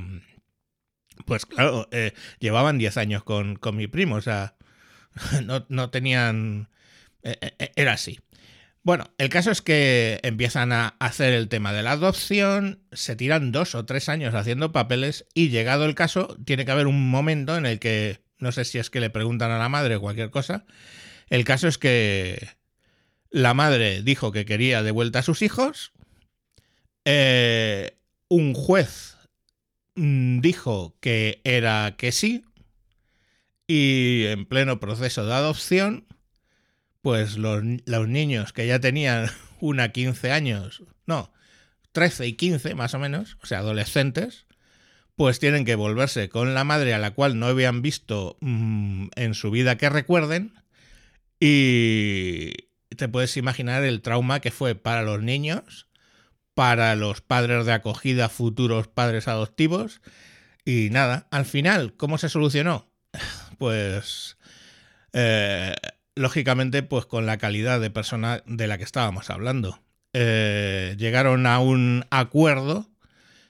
pues 1.24 1.46
claro, 1.46 1.86
eh, 1.92 2.12
llevaban 2.40 2.76
10 2.76 2.96
años 2.96 3.22
con, 3.22 3.54
con, 3.54 3.76
mi 3.76 3.86
primo, 3.86 4.16
o 4.16 4.20
sea, 4.20 4.56
no, 5.44 5.64
no 5.68 5.90
tenían... 5.90 6.70
era 7.22 7.92
así. 7.92 8.18
Bueno, 8.82 9.04
el 9.18 9.28
caso 9.28 9.52
es 9.52 9.62
que 9.62 10.18
empiezan 10.24 10.72
a 10.72 10.96
hacer 10.98 11.34
el 11.34 11.48
tema 11.48 11.72
de 11.72 11.84
la 11.84 11.92
adopción, 11.92 12.80
se 12.90 13.14
tiran 13.14 13.52
dos 13.52 13.76
o 13.76 13.84
tres 13.84 14.08
años 14.08 14.34
haciendo 14.34 14.72
papeles 14.72 15.24
y 15.34 15.50
llegado 15.50 15.84
el 15.84 15.94
caso, 15.94 16.36
tiene 16.44 16.64
que 16.64 16.72
haber 16.72 16.88
un 16.88 17.10
momento 17.10 17.56
en 17.56 17.64
el 17.64 17.78
que, 17.78 18.22
no 18.38 18.52
sé 18.52 18.64
si 18.64 18.78
es 18.78 18.90
que 18.90 19.00
le 19.00 19.10
preguntan 19.10 19.50
a 19.50 19.58
la 19.58 19.68
madre 19.68 19.96
o 19.96 20.00
cualquier 20.00 20.30
cosa, 20.30 20.64
el 21.28 21.44
caso 21.44 21.68
es 21.68 21.78
que 21.78 22.48
la 23.30 23.54
madre 23.54 24.02
dijo 24.02 24.32
que 24.32 24.44
quería 24.44 24.82
de 24.82 24.90
vuelta 24.90 25.20
a 25.20 25.22
sus 25.22 25.42
hijos. 25.42 25.92
Eh, 27.04 27.98
un 28.28 28.54
juez 28.54 29.16
mm, 29.94 30.40
dijo 30.40 30.96
que 31.00 31.40
era 31.44 31.96
que 31.96 32.12
sí. 32.12 32.44
Y 33.66 34.24
en 34.26 34.46
pleno 34.46 34.80
proceso 34.80 35.26
de 35.26 35.34
adopción, 35.34 36.06
pues 37.02 37.36
los, 37.36 37.62
los 37.84 38.08
niños 38.08 38.52
que 38.54 38.66
ya 38.66 38.80
tenían 38.80 39.30
una 39.60 39.92
15 39.92 40.32
años, 40.32 40.82
no, 41.06 41.32
13 41.92 42.26
y 42.26 42.32
15 42.34 42.74
más 42.74 42.94
o 42.94 42.98
menos, 42.98 43.36
o 43.42 43.46
sea, 43.46 43.58
adolescentes, 43.58 44.46
pues 45.18 45.40
tienen 45.40 45.64
que 45.64 45.74
volverse 45.74 46.28
con 46.28 46.54
la 46.54 46.62
madre 46.62 46.94
a 46.94 46.98
la 46.98 47.10
cual 47.10 47.40
no 47.40 47.46
habían 47.46 47.82
visto 47.82 48.36
mm, 48.40 49.08
en 49.16 49.34
su 49.34 49.50
vida 49.50 49.76
que 49.76 49.90
recuerden 49.90 50.54
y, 51.40 52.52
te 52.96 53.08
puedes 53.08 53.36
imaginar 53.36 53.82
el 53.82 54.00
trauma 54.00 54.38
que 54.38 54.52
fue 54.52 54.76
para 54.76 55.02
los 55.02 55.20
niños, 55.20 55.88
para 56.54 56.94
los 56.94 57.20
padres 57.20 57.66
de 57.66 57.72
acogida, 57.72 58.28
futuros 58.28 58.86
padres 58.86 59.26
adoptivos. 59.26 60.00
Y 60.64 60.90
nada, 60.90 61.26
al 61.32 61.46
final, 61.46 61.94
¿cómo 61.96 62.16
se 62.16 62.28
solucionó? 62.28 62.88
Pues, 63.58 64.38
eh, 65.12 65.74
lógicamente, 66.14 66.84
pues 66.84 67.06
con 67.06 67.26
la 67.26 67.38
calidad 67.38 67.80
de 67.80 67.90
persona 67.90 68.44
de 68.46 68.68
la 68.68 68.78
que 68.78 68.84
estábamos 68.84 69.30
hablando. 69.30 69.82
Eh, 70.12 70.94
llegaron 70.96 71.44
a 71.46 71.58
un 71.58 72.06
acuerdo, 72.10 72.88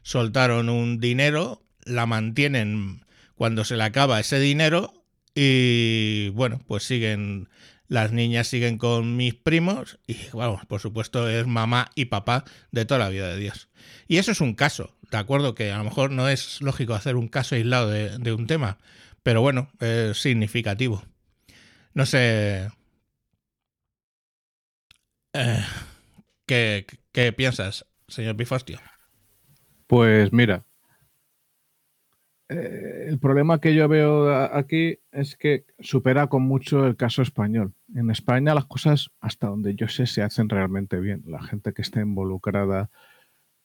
soltaron 0.09 0.71
un 0.71 1.01
dinero, 1.01 1.63
la 1.85 2.07
mantienen 2.07 3.05
cuando 3.35 3.67
se 3.67 3.77
le 3.77 3.85
acaba 3.85 4.19
ese 4.19 4.41
dinero 4.41 5.05
y 5.35 6.31
bueno, 6.31 6.63
pues 6.67 6.85
siguen 6.85 7.51
las 7.89 8.11
niñas 8.11 8.49
siguen 8.49 8.79
con 8.79 9.19
mis 9.19 9.35
primos 9.35 9.99
y, 10.07 10.17
vamos, 10.33 10.65
por 10.65 10.81
supuesto 10.81 11.29
es 11.29 11.47
mamá 11.47 11.91
y 11.95 12.07
papá 12.07 12.45
de 12.73 12.87
toda 12.87 13.01
la 13.01 13.11
vida 13.11 13.29
de 13.29 13.37
Dios. 13.37 13.69
Y 14.07 14.17
eso 14.17 14.33
es 14.33 14.41
un 14.41 14.55
caso, 14.55 14.97
de 15.11 15.19
acuerdo 15.19 15.55
que 15.55 15.73
a 15.73 15.77
lo 15.77 15.85
mejor 15.85 16.11
no 16.11 16.27
es 16.31 16.63
lógico 16.63 16.95
hacer 16.95 17.17
un 17.17 17.29
caso 17.29 17.55
aislado 17.55 17.91
de, 17.91 18.33
un 18.33 18.47
tema, 18.47 18.79
pero 19.23 19.43
bueno, 19.43 19.71
es 19.79 20.17
significativo. 20.17 21.05
No 21.93 22.07
sé... 22.07 22.71
Eh, 25.35 25.65
¿qué, 26.47 26.87
¿Qué 27.13 27.35
piensas, 27.35 27.85
señor 28.09 28.37
Bifostio? 28.37 28.81
Pues 29.89 30.33
mira, 30.35 30.65
eh, 32.51 33.07
el 33.09 33.19
problema 33.19 33.61
que 33.61 33.75
yo 33.75 33.89
veo 33.89 34.31
aquí 34.55 34.99
es 35.13 35.37
que 35.37 35.65
supera 35.81 36.29
con 36.29 36.43
mucho 36.43 36.87
el 36.87 36.97
caso 36.97 37.23
español. 37.23 37.75
En 37.95 38.11
España 38.11 38.55
las 38.55 38.67
cosas, 38.67 39.11
hasta 39.21 39.49
donde 39.49 39.75
yo 39.75 39.89
sé, 39.89 40.07
se 40.07 40.23
hacen 40.23 40.49
realmente 40.49 41.01
bien. 41.01 41.23
La 41.27 41.43
gente 41.43 41.73
que 41.73 41.83
está 41.83 42.01
involucrada 42.01 42.91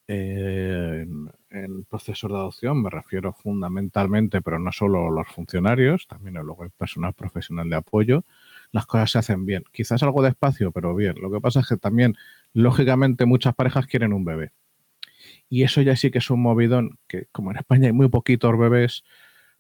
eh, 0.08 1.06
en, 1.06 1.30
el 1.50 1.86
proceso 1.86 2.28
de 2.28 2.36
adopción, 2.36 2.82
me 2.84 2.90
refiero 2.90 3.34
fundamentalmente, 3.34 4.42
pero 4.42 4.60
no 4.60 4.72
solo 4.72 5.12
los 5.12 5.28
funcionarios, 5.30 6.08
también 6.08 6.36
luego 6.36 6.64
el 6.64 6.72
personal 6.72 7.14
profesional 7.14 7.70
de 7.70 7.78
apoyo, 7.78 8.26
las 8.72 8.86
cosas 8.86 9.12
se 9.12 9.20
hacen 9.20 9.46
bien. 9.46 9.64
Quizás 9.74 10.04
algo 10.04 10.24
despacio, 10.24 10.72
pero 10.72 10.96
bien. 10.96 11.16
Lo 11.22 11.32
que 11.32 11.42
pasa 11.42 11.62
es 11.62 11.68
que 11.70 11.78
también, 11.78 12.16
lógicamente, 12.54 13.26
muchas 13.26 13.56
parejas 13.56 13.88
quieren 13.88 14.14
un 14.14 14.26
bebé. 14.26 14.52
Y 15.54 15.62
eso 15.62 15.84
ya 15.84 15.96
sí 15.96 16.10
que 16.10 16.18
es 16.18 16.32
un 16.32 16.42
movidón 16.42 16.98
que, 17.08 17.28
como 17.32 17.52
en 17.52 17.58
España 17.58 17.86
hay 17.86 17.94
muy 17.94 18.10
poquitos 18.10 18.58
bebés, 18.58 19.04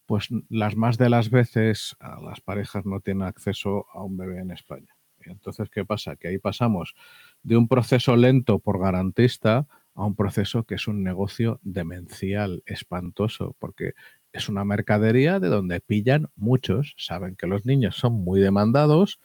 pues 0.08 0.28
las 0.50 0.76
más 0.76 0.98
de 0.98 1.08
las 1.08 1.30
veces 1.30 1.96
las 2.00 2.42
parejas 2.42 2.84
no 2.84 3.00
tienen 3.00 3.28
acceso 3.28 3.86
a 3.94 4.02
un 4.02 4.18
bebé 4.18 4.40
en 4.40 4.50
España. 4.50 4.98
Entonces, 5.20 5.70
¿qué 5.70 5.86
pasa? 5.86 6.16
Que 6.16 6.30
ahí 6.30 6.40
pasamos 6.40 6.96
de 7.44 7.58
un 7.58 7.68
proceso 7.68 8.16
lento 8.16 8.58
por 8.58 8.80
garantista 8.80 9.68
a 9.94 10.04
un 10.04 10.16
proceso 10.16 10.64
que 10.64 10.74
es 10.74 10.88
un 10.88 11.04
negocio 11.04 11.60
demencial, 11.62 12.64
espantoso, 12.66 13.56
porque 13.60 13.94
es 14.32 14.50
una 14.50 14.66
mercadería 14.66 15.40
de 15.40 15.50
donde 15.50 15.80
pillan 15.80 16.32
muchos, 16.36 16.96
saben 16.98 17.36
que 17.36 17.46
los 17.46 17.68
niños 17.68 17.98
son 17.98 18.14
muy 18.14 18.42
demandados 18.42 19.20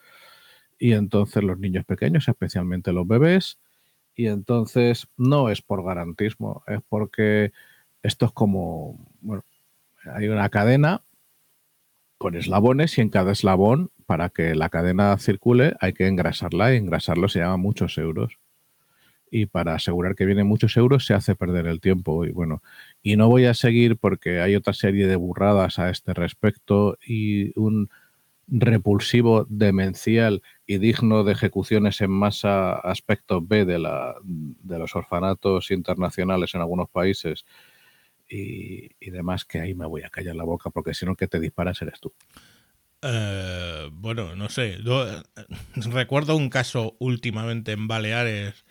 y 0.77 0.93
entonces 0.93 1.41
los 1.41 1.57
niños 1.57 1.83
pequeños, 1.85 2.27
especialmente 2.27 2.93
los 2.93 3.07
bebés, 3.07 3.57
y 4.19 4.27
entonces 4.27 5.07
no 5.15 5.49
es 5.49 5.61
por 5.61 5.81
garantismo, 5.81 6.61
es 6.67 6.81
porque 6.89 7.53
esto 8.03 8.25
es 8.25 8.33
como, 8.33 8.99
bueno, 9.21 9.45
hay 10.13 10.27
una 10.27 10.49
cadena 10.49 11.03
con 12.17 12.35
eslabones 12.35 12.97
y 12.97 13.01
en 13.01 13.11
cada 13.11 13.31
eslabón, 13.31 13.91
para 14.05 14.27
que 14.27 14.55
la 14.55 14.67
cadena 14.67 15.17
circule, 15.19 15.73
hay 15.79 15.93
que 15.93 16.05
engrasarla 16.05 16.73
y 16.73 16.77
engrasarlo 16.79 17.29
se 17.29 17.39
llama 17.39 17.55
muchos 17.55 17.97
euros. 17.97 18.37
Y 19.31 19.45
para 19.45 19.75
asegurar 19.75 20.15
que 20.15 20.25
vienen 20.25 20.47
muchos 20.47 20.75
euros 20.75 21.05
se 21.05 21.13
hace 21.13 21.33
perder 21.35 21.67
el 21.67 21.79
tiempo. 21.79 22.25
Y 22.25 22.31
bueno, 22.31 22.61
y 23.01 23.15
no 23.15 23.29
voy 23.29 23.45
a 23.45 23.53
seguir 23.53 23.95
porque 23.95 24.41
hay 24.41 24.53
otra 24.53 24.73
serie 24.73 25.07
de 25.07 25.15
burradas 25.15 25.79
a 25.79 25.89
este 25.89 26.13
respecto 26.13 26.97
y 27.07 27.57
un 27.57 27.89
repulsivo, 28.49 29.45
demencial 29.47 30.41
y 30.69 30.77
digno 30.77 31.23
de 31.23 31.31
ejecuciones 31.31 31.99
en 31.99 32.11
masa 32.11 32.73
aspecto 32.73 33.41
B 33.41 33.65
de, 33.65 33.79
la, 33.79 34.13
de 34.23 34.77
los 34.77 34.95
orfanatos 34.95 35.71
internacionales 35.71 36.53
en 36.53 36.61
algunos 36.61 36.87
países 36.91 37.43
y, 38.29 38.91
demás, 39.09 39.45
que 39.45 39.59
ahí 39.59 39.73
me 39.73 39.87
voy 39.87 40.03
a 40.03 40.11
callar 40.11 40.35
la 40.35 40.43
boca 40.43 40.69
porque 40.69 40.93
si 40.93 41.07
no 41.07 41.15
que 41.15 41.27
te 41.27 41.39
disparas 41.39 41.81
eres 41.81 41.99
tú. 41.99 42.13
Eh, 43.01 43.89
bueno, 43.93 44.35
no 44.35 44.47
sé. 44.49 44.77
Eh, 44.85 45.23
recuerdo 45.91 46.35
un 46.35 46.51
caso 46.51 46.95
últimamente 46.99 47.71
en 47.71 47.87
Baleares 47.87 48.63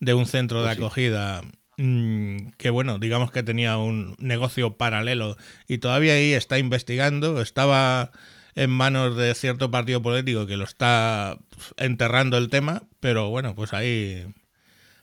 de 0.00 0.12
un 0.12 0.26
centro 0.26 0.58
de 0.58 0.66
pues 0.66 0.78
acogida 0.78 1.42
mm, 1.76 2.48
que, 2.58 2.70
bueno, 2.70 2.98
digamos 2.98 3.30
que 3.30 3.44
tenía 3.44 3.78
un 3.78 4.16
negocio 4.18 4.76
paralelo 4.76 5.36
y 5.68 5.78
todavía 5.78 6.14
ahí 6.14 6.32
está 6.32 6.58
investigando. 6.58 7.40
Estaba 7.40 8.10
en 8.54 8.70
manos 8.70 9.16
de 9.16 9.34
cierto 9.34 9.70
partido 9.70 10.02
político 10.02 10.46
que 10.46 10.56
lo 10.56 10.64
está 10.64 11.38
enterrando 11.76 12.38
el 12.38 12.48
tema, 12.50 12.82
pero 13.00 13.30
bueno, 13.30 13.54
pues 13.54 13.72
ahí 13.72 14.26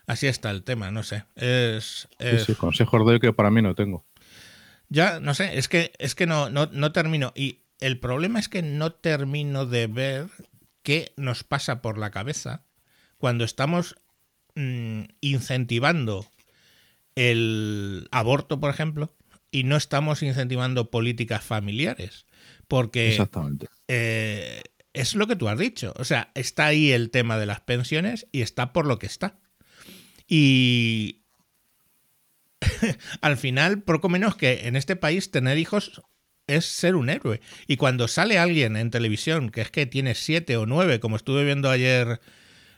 así 0.06 0.26
está 0.26 0.50
el 0.50 0.62
tema, 0.62 0.90
no 0.90 1.02
sé. 1.02 1.24
Es, 1.36 2.08
Sí, 2.18 2.38
sí, 2.46 2.54
consejos 2.54 3.06
de 3.06 3.20
que 3.20 3.32
para 3.32 3.50
mí 3.50 3.62
no 3.62 3.74
tengo. 3.74 4.04
Ya, 4.88 5.20
no 5.20 5.34
sé, 5.34 5.58
es 5.58 5.68
que, 5.68 5.92
es 5.98 6.14
que 6.14 6.26
no, 6.26 6.50
no, 6.50 6.68
no 6.72 6.92
termino. 6.92 7.32
Y 7.34 7.60
el 7.80 7.98
problema 7.98 8.38
es 8.38 8.48
que 8.48 8.62
no 8.62 8.92
termino 8.92 9.66
de 9.66 9.86
ver 9.86 10.26
qué 10.82 11.12
nos 11.16 11.44
pasa 11.44 11.82
por 11.82 11.98
la 11.98 12.10
cabeza 12.10 12.62
cuando 13.18 13.44
estamos 13.44 13.96
mm, 14.54 15.02
incentivando 15.20 16.26
el 17.14 18.08
aborto, 18.10 18.60
por 18.60 18.70
ejemplo, 18.70 19.14
y 19.50 19.64
no 19.64 19.76
estamos 19.76 20.22
incentivando 20.22 20.90
políticas 20.90 21.44
familiares. 21.44 22.26
Porque 22.72 23.10
Exactamente. 23.10 23.66
Eh, 23.86 24.62
es 24.94 25.14
lo 25.14 25.26
que 25.26 25.36
tú 25.36 25.46
has 25.50 25.58
dicho. 25.58 25.92
O 25.98 26.04
sea, 26.04 26.30
está 26.34 26.64
ahí 26.64 26.90
el 26.90 27.10
tema 27.10 27.36
de 27.36 27.44
las 27.44 27.60
pensiones 27.60 28.26
y 28.32 28.40
está 28.40 28.72
por 28.72 28.86
lo 28.86 28.98
que 28.98 29.04
está. 29.04 29.38
Y 30.26 31.20
al 33.20 33.36
final, 33.36 33.82
poco 33.82 34.08
menos 34.08 34.36
que 34.36 34.68
en 34.68 34.76
este 34.76 34.96
país 34.96 35.30
tener 35.30 35.58
hijos 35.58 36.00
es 36.46 36.64
ser 36.64 36.96
un 36.96 37.10
héroe. 37.10 37.42
Y 37.66 37.76
cuando 37.76 38.08
sale 38.08 38.38
alguien 38.38 38.78
en 38.78 38.90
televisión 38.90 39.50
que 39.50 39.60
es 39.60 39.70
que 39.70 39.84
tiene 39.84 40.14
siete 40.14 40.56
o 40.56 40.64
nueve, 40.64 40.98
como 40.98 41.16
estuve 41.16 41.44
viendo 41.44 41.68
ayer 41.68 42.22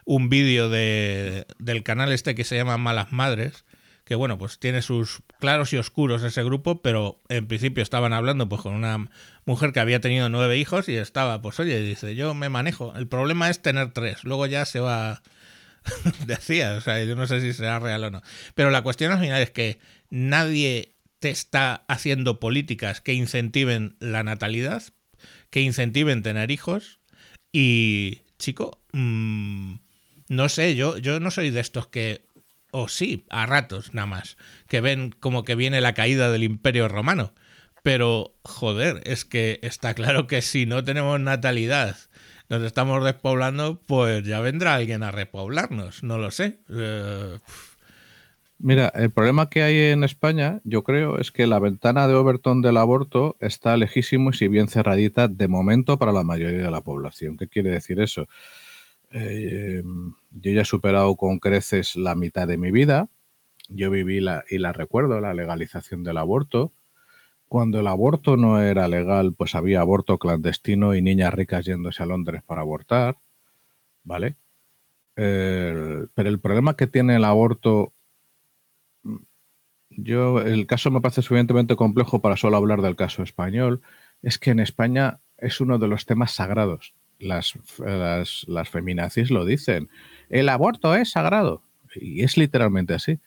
un 0.04 0.28
vídeo 0.28 0.70
de, 0.70 1.46
del 1.60 1.84
canal 1.84 2.10
este 2.10 2.34
que 2.34 2.42
se 2.42 2.56
llama 2.56 2.78
Malas 2.78 3.12
Madres, 3.12 3.64
que 4.04 4.14
bueno, 4.14 4.38
pues 4.38 4.58
tiene 4.58 4.82
sus 4.82 5.22
claros 5.40 5.72
y 5.72 5.78
oscuros 5.78 6.22
ese 6.22 6.44
grupo, 6.44 6.82
pero 6.82 7.22
en 7.28 7.46
principio 7.46 7.82
estaban 7.82 8.12
hablando 8.12 8.48
pues 8.48 8.60
con 8.60 8.74
una 8.74 9.08
mujer 9.44 9.72
que 9.72 9.80
había 9.80 10.00
tenido 10.00 10.28
nueve 10.28 10.58
hijos 10.58 10.88
y 10.88 10.96
estaba, 10.96 11.40
pues 11.42 11.58
oye, 11.60 11.80
dice, 11.80 12.14
yo 12.14 12.34
me 12.34 12.48
manejo, 12.48 12.94
el 12.96 13.06
problema 13.06 13.50
es 13.50 13.60
tener 13.60 13.92
tres, 13.92 14.24
luego 14.24 14.46
ya 14.46 14.64
se 14.64 14.80
va, 14.80 15.22
decía, 16.26 16.74
o 16.74 16.80
sea, 16.80 17.02
yo 17.04 17.16
no 17.16 17.26
sé 17.26 17.40
si 17.40 17.52
será 17.52 17.78
real 17.78 18.04
o 18.04 18.10
no, 18.10 18.22
pero 18.54 18.70
la 18.70 18.82
cuestión 18.82 19.12
al 19.12 19.20
final 19.20 19.42
es 19.42 19.50
que 19.50 19.78
nadie 20.10 20.94
te 21.18 21.30
está 21.30 21.84
haciendo 21.88 22.38
políticas 22.38 23.00
que 23.00 23.14
incentiven 23.14 23.96
la 23.98 24.22
natalidad, 24.22 24.82
que 25.48 25.62
incentiven 25.62 26.22
tener 26.22 26.50
hijos. 26.50 27.00
Y, 27.50 28.22
chico, 28.38 28.82
mmm, 28.92 29.76
no 30.28 30.48
sé, 30.50 30.74
yo, 30.74 30.98
yo 30.98 31.20
no 31.20 31.30
soy 31.30 31.48
de 31.48 31.60
estos 31.60 31.86
que 31.86 32.26
o 32.72 32.88
sí, 32.88 33.24
a 33.30 33.46
ratos 33.46 33.94
nada 33.94 34.06
más, 34.06 34.36
que 34.68 34.80
ven 34.80 35.14
como 35.20 35.44
que 35.44 35.54
viene 35.54 35.80
la 35.80 35.94
caída 35.94 36.32
del 36.32 36.42
imperio 36.42 36.88
romano. 36.88 37.32
Pero, 37.84 38.34
joder, 38.44 39.02
es 39.04 39.26
que 39.26 39.60
está 39.62 39.92
claro 39.92 40.26
que 40.26 40.40
si 40.40 40.64
no 40.64 40.82
tenemos 40.82 41.20
natalidad, 41.20 41.98
nos 42.48 42.62
estamos 42.62 43.04
despoblando, 43.04 43.82
pues 43.84 44.24
ya 44.24 44.40
vendrá 44.40 44.76
alguien 44.76 45.02
a 45.02 45.10
repoblarnos, 45.12 46.02
no 46.02 46.16
lo 46.16 46.30
sé. 46.30 46.60
Eh, 46.70 47.38
Mira, 48.58 48.90
el 48.94 49.10
problema 49.10 49.50
que 49.50 49.62
hay 49.62 49.78
en 49.90 50.02
España, 50.02 50.62
yo 50.64 50.82
creo, 50.82 51.18
es 51.18 51.30
que 51.30 51.46
la 51.46 51.58
ventana 51.58 52.08
de 52.08 52.14
Overton 52.14 52.62
del 52.62 52.78
aborto 52.78 53.36
está 53.38 53.76
lejísimo 53.76 54.30
y 54.30 54.32
si 54.32 54.48
bien 54.48 54.68
cerradita 54.68 55.28
de 55.28 55.46
momento 55.46 55.98
para 55.98 56.12
la 56.12 56.24
mayoría 56.24 56.62
de 56.62 56.70
la 56.70 56.80
población. 56.80 57.36
¿Qué 57.36 57.48
quiere 57.48 57.68
decir 57.68 58.00
eso? 58.00 58.28
Eh, 59.10 59.82
yo 60.30 60.52
ya 60.52 60.62
he 60.62 60.64
superado 60.64 61.16
con 61.16 61.38
creces 61.38 61.96
la 61.96 62.14
mitad 62.14 62.48
de 62.48 62.56
mi 62.56 62.70
vida. 62.70 63.10
Yo 63.68 63.90
viví 63.90 64.20
la, 64.20 64.42
y 64.48 64.56
la 64.56 64.72
recuerdo, 64.72 65.20
la 65.20 65.34
legalización 65.34 66.02
del 66.02 66.16
aborto. 66.16 66.72
Cuando 67.54 67.78
el 67.78 67.86
aborto 67.86 68.36
no 68.36 68.60
era 68.60 68.88
legal, 68.88 69.32
pues 69.32 69.54
había 69.54 69.80
aborto 69.80 70.18
clandestino 70.18 70.96
y 70.96 71.02
niñas 71.02 71.32
ricas 71.32 71.64
yéndose 71.64 72.02
a 72.02 72.06
Londres 72.06 72.42
para 72.44 72.62
abortar. 72.62 73.16
¿Vale? 74.02 74.34
Pero 75.14 76.08
el 76.16 76.40
problema 76.40 76.74
que 76.74 76.88
tiene 76.88 77.14
el 77.14 77.22
aborto, 77.22 77.92
yo, 79.88 80.40
el 80.40 80.66
caso 80.66 80.90
me 80.90 81.00
parece 81.00 81.22
suficientemente 81.22 81.76
complejo 81.76 82.20
para 82.20 82.36
solo 82.36 82.56
hablar 82.56 82.82
del 82.82 82.96
caso 82.96 83.22
español, 83.22 83.82
es 84.20 84.40
que 84.40 84.50
en 84.50 84.58
España 84.58 85.20
es 85.38 85.60
uno 85.60 85.78
de 85.78 85.86
los 85.86 86.06
temas 86.06 86.32
sagrados 86.32 86.92
las, 87.20 87.54
las, 87.78 88.44
las 88.48 88.68
feminazis 88.68 89.30
lo 89.30 89.44
dicen. 89.44 89.90
El 90.28 90.48
aborto 90.48 90.96
es 90.96 91.12
sagrado. 91.12 91.62
Y 91.94 92.24
es 92.24 92.36
literalmente 92.36 92.94
así. 92.94 93.20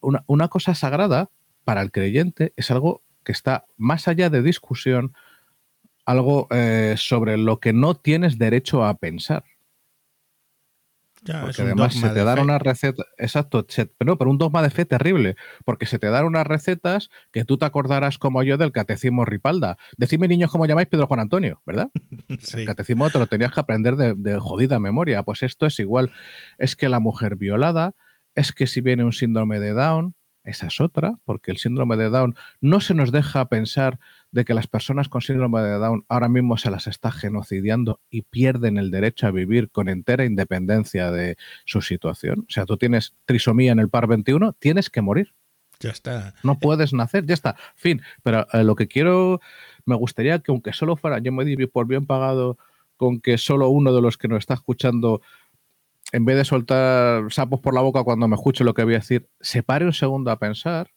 Una, 0.00 0.22
una 0.28 0.46
cosa 0.46 0.76
sagrada 0.76 1.30
para 1.64 1.82
el 1.82 1.90
creyente 1.90 2.52
es 2.54 2.70
algo 2.70 3.02
que 3.24 3.32
está 3.32 3.66
más 3.76 4.08
allá 4.08 4.30
de 4.30 4.42
discusión, 4.42 5.14
algo 6.04 6.48
eh, 6.50 6.94
sobre 6.96 7.36
lo 7.36 7.60
que 7.60 7.72
no 7.72 7.94
tienes 7.94 8.38
derecho 8.38 8.84
a 8.84 8.94
pensar. 8.94 9.44
Ya, 11.24 11.42
porque 11.42 11.62
además 11.62 11.94
se 11.94 12.08
te 12.08 12.24
dan 12.24 12.40
unas 12.40 12.60
recetas, 12.60 13.06
exacto, 13.16 13.64
pero, 13.96 14.18
pero 14.18 14.28
un 14.28 14.38
dogma 14.38 14.60
de 14.60 14.70
fe 14.70 14.84
terrible, 14.84 15.36
porque 15.64 15.86
se 15.86 16.00
te 16.00 16.08
dan 16.08 16.24
unas 16.24 16.44
recetas 16.44 17.10
que 17.30 17.44
tú 17.44 17.58
te 17.58 17.64
acordarás 17.64 18.18
como 18.18 18.42
yo 18.42 18.58
del 18.58 18.72
catecismo 18.72 19.24
Ripalda. 19.24 19.76
Decime 19.96 20.26
niños 20.26 20.50
cómo 20.50 20.66
llamáis 20.66 20.88
Pedro 20.88 21.06
Juan 21.06 21.20
Antonio, 21.20 21.62
¿verdad? 21.64 21.90
Sí. 22.40 22.60
El 22.60 22.66
catecismo 22.66 23.08
te 23.10 23.20
lo 23.20 23.28
tenías 23.28 23.52
que 23.52 23.60
aprender 23.60 23.94
de, 23.94 24.14
de 24.14 24.38
jodida 24.38 24.80
memoria. 24.80 25.22
Pues 25.22 25.44
esto 25.44 25.66
es 25.66 25.78
igual. 25.78 26.10
Es 26.58 26.74
que 26.74 26.88
la 26.88 26.98
mujer 26.98 27.36
violada, 27.36 27.94
es 28.34 28.52
que 28.52 28.66
si 28.66 28.80
viene 28.80 29.04
un 29.04 29.12
síndrome 29.12 29.60
de 29.60 29.72
Down, 29.72 30.14
esa 30.44 30.66
es 30.66 30.80
otra, 30.80 31.18
porque 31.24 31.50
el 31.50 31.58
síndrome 31.58 31.96
de 31.96 32.10
Down 32.10 32.34
no 32.60 32.80
se 32.80 32.94
nos 32.94 33.12
deja 33.12 33.48
pensar 33.48 33.98
de 34.32 34.44
que 34.44 34.54
las 34.54 34.66
personas 34.66 35.08
con 35.08 35.20
síndrome 35.20 35.60
de 35.60 35.78
Down 35.78 36.04
ahora 36.08 36.28
mismo 36.28 36.56
se 36.56 36.70
las 36.70 36.86
está 36.86 37.12
genocidiando 37.12 38.00
y 38.10 38.22
pierden 38.22 38.78
el 38.78 38.90
derecho 38.90 39.26
a 39.26 39.30
vivir 39.30 39.70
con 39.70 39.88
entera 39.88 40.24
independencia 40.24 41.10
de 41.10 41.36
su 41.64 41.80
situación. 41.80 42.40
O 42.48 42.52
sea, 42.52 42.66
tú 42.66 42.76
tienes 42.76 43.14
trisomía 43.24 43.72
en 43.72 43.78
el 43.78 43.88
par 43.88 44.06
21, 44.06 44.54
tienes 44.54 44.90
que 44.90 45.02
morir. 45.02 45.32
Ya 45.80 45.90
está. 45.90 46.34
No 46.42 46.58
puedes 46.58 46.92
nacer, 46.92 47.26
ya 47.26 47.34
está. 47.34 47.56
Fin. 47.74 48.02
Pero 48.22 48.46
eh, 48.52 48.64
lo 48.64 48.76
que 48.76 48.86
quiero, 48.86 49.40
me 49.84 49.96
gustaría 49.96 50.38
que 50.38 50.52
aunque 50.52 50.72
solo 50.72 50.96
fuera, 50.96 51.18
yo 51.18 51.32
me 51.32 51.44
di 51.44 51.56
por 51.66 51.86
bien 51.86 52.06
pagado 52.06 52.56
con 52.96 53.20
que 53.20 53.36
solo 53.36 53.68
uno 53.68 53.92
de 53.92 54.00
los 54.00 54.16
que 54.16 54.28
nos 54.28 54.38
está 54.38 54.54
escuchando 54.54 55.22
en 56.12 56.24
vez 56.26 56.36
de 56.36 56.44
soltar 56.44 57.32
sapos 57.32 57.60
por 57.60 57.74
la 57.74 57.80
boca 57.80 58.04
cuando 58.04 58.28
me 58.28 58.36
escuche 58.36 58.64
lo 58.64 58.74
que 58.74 58.84
voy 58.84 58.94
a 58.94 58.98
decir, 58.98 59.28
se 59.40 59.62
pare 59.62 59.86
un 59.86 59.94
segundo 59.94 60.30
a 60.30 60.38
pensar, 60.38 60.90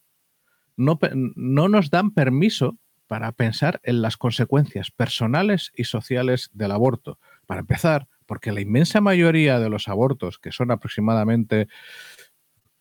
no, 0.76 0.98
no 1.34 1.68
nos 1.68 1.90
dan 1.90 2.12
permiso 2.12 2.78
para 3.06 3.32
pensar 3.32 3.80
en 3.82 4.02
las 4.02 4.16
consecuencias 4.16 4.90
personales 4.90 5.72
y 5.74 5.84
sociales 5.84 6.50
del 6.52 6.72
aborto. 6.72 7.18
Para 7.46 7.60
empezar, 7.60 8.08
porque 8.26 8.52
la 8.52 8.60
inmensa 8.60 9.00
mayoría 9.00 9.58
de 9.58 9.70
los 9.70 9.88
abortos, 9.88 10.38
que 10.38 10.52
son 10.52 10.70
aproximadamente 10.70 11.68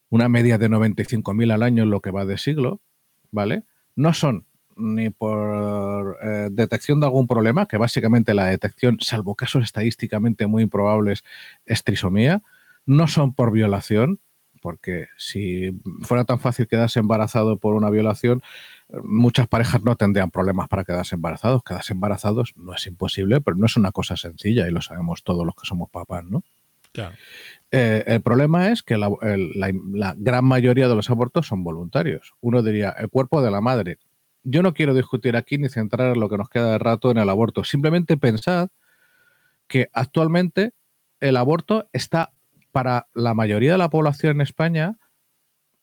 una 0.09 0.27
media 0.27 0.57
de 0.57 0.69
95.000 0.69 1.53
al 1.53 1.63
año 1.63 1.83
en 1.83 1.89
lo 1.89 2.01
que 2.01 2.11
va 2.11 2.25
de 2.25 2.37
siglo, 2.37 2.81
¿vale? 3.31 3.63
No 3.95 4.13
son 4.13 4.45
ni 4.75 5.09
por 5.09 6.17
eh, 6.21 6.49
detección 6.51 6.99
de 6.99 7.05
algún 7.05 7.27
problema, 7.27 7.67
que 7.67 7.77
básicamente 7.77 8.33
la 8.33 8.45
detección, 8.45 8.97
salvo 8.99 9.35
casos 9.35 9.63
estadísticamente 9.63 10.47
muy 10.47 10.63
improbables, 10.63 11.23
es 11.65 11.83
trisomía, 11.83 12.41
no 12.85 13.07
son 13.07 13.33
por 13.33 13.51
violación, 13.51 14.19
porque 14.61 15.09
si 15.17 15.79
fuera 16.01 16.25
tan 16.25 16.39
fácil 16.39 16.67
quedarse 16.67 16.99
embarazado 16.99 17.57
por 17.57 17.75
una 17.75 17.91
violación, 17.91 18.41
muchas 19.03 19.47
parejas 19.47 19.83
no 19.83 19.95
tendrían 19.95 20.31
problemas 20.31 20.67
para 20.67 20.83
quedarse 20.83 21.15
embarazados. 21.15 21.61
Quedarse 21.63 21.93
embarazados 21.93 22.53
no 22.55 22.73
es 22.73 22.87
imposible, 22.87 23.41
pero 23.41 23.57
no 23.57 23.67
es 23.67 23.77
una 23.77 23.91
cosa 23.91 24.17
sencilla 24.17 24.67
y 24.67 24.71
lo 24.71 24.81
sabemos 24.81 25.23
todos 25.23 25.45
los 25.45 25.53
que 25.55 25.67
somos 25.67 25.89
papás, 25.91 26.23
¿no? 26.23 26.43
Claro. 26.91 27.13
Eh, 27.71 28.05
el 28.07 28.21
problema 28.21 28.71
es 28.71 28.81
que 28.81 28.97
la, 28.97 29.09
el, 29.21 29.51
la, 29.53 29.71
la, 29.91 30.15
gran 30.17 30.45
mayoría 30.45 30.87
de 30.87 30.95
los 30.95 31.09
abortos 31.09 31.45
son 31.45 31.63
voluntarios. 31.63 32.33
Uno 32.41 32.63
diría, 32.63 32.89
el 32.97 33.09
cuerpo 33.09 33.43
de 33.43 33.51
la 33.51 33.61
madre 33.61 33.99
yo 34.45 34.61
no 34.61 34.73
quiero 34.73 34.93
discutir 34.93 35.35
aquí 35.35 35.57
ni 35.57 35.69
centrar 35.69 36.15
lo 36.15 36.29
que 36.29 36.37
nos 36.37 36.49
queda 36.49 36.71
de 36.71 36.77
rato 36.77 37.11
en 37.11 37.17
el 37.17 37.29
aborto. 37.29 37.63
Simplemente 37.63 38.15
pensad 38.15 38.69
que 39.67 39.89
actualmente 39.91 40.73
el 41.19 41.35
aborto 41.35 41.89
está 41.91 42.31
para 42.71 43.07
la 43.13 43.33
mayoría 43.33 43.73
de 43.73 43.77
la 43.79 43.89
población 43.89 44.37
en 44.37 44.41
España 44.41 44.97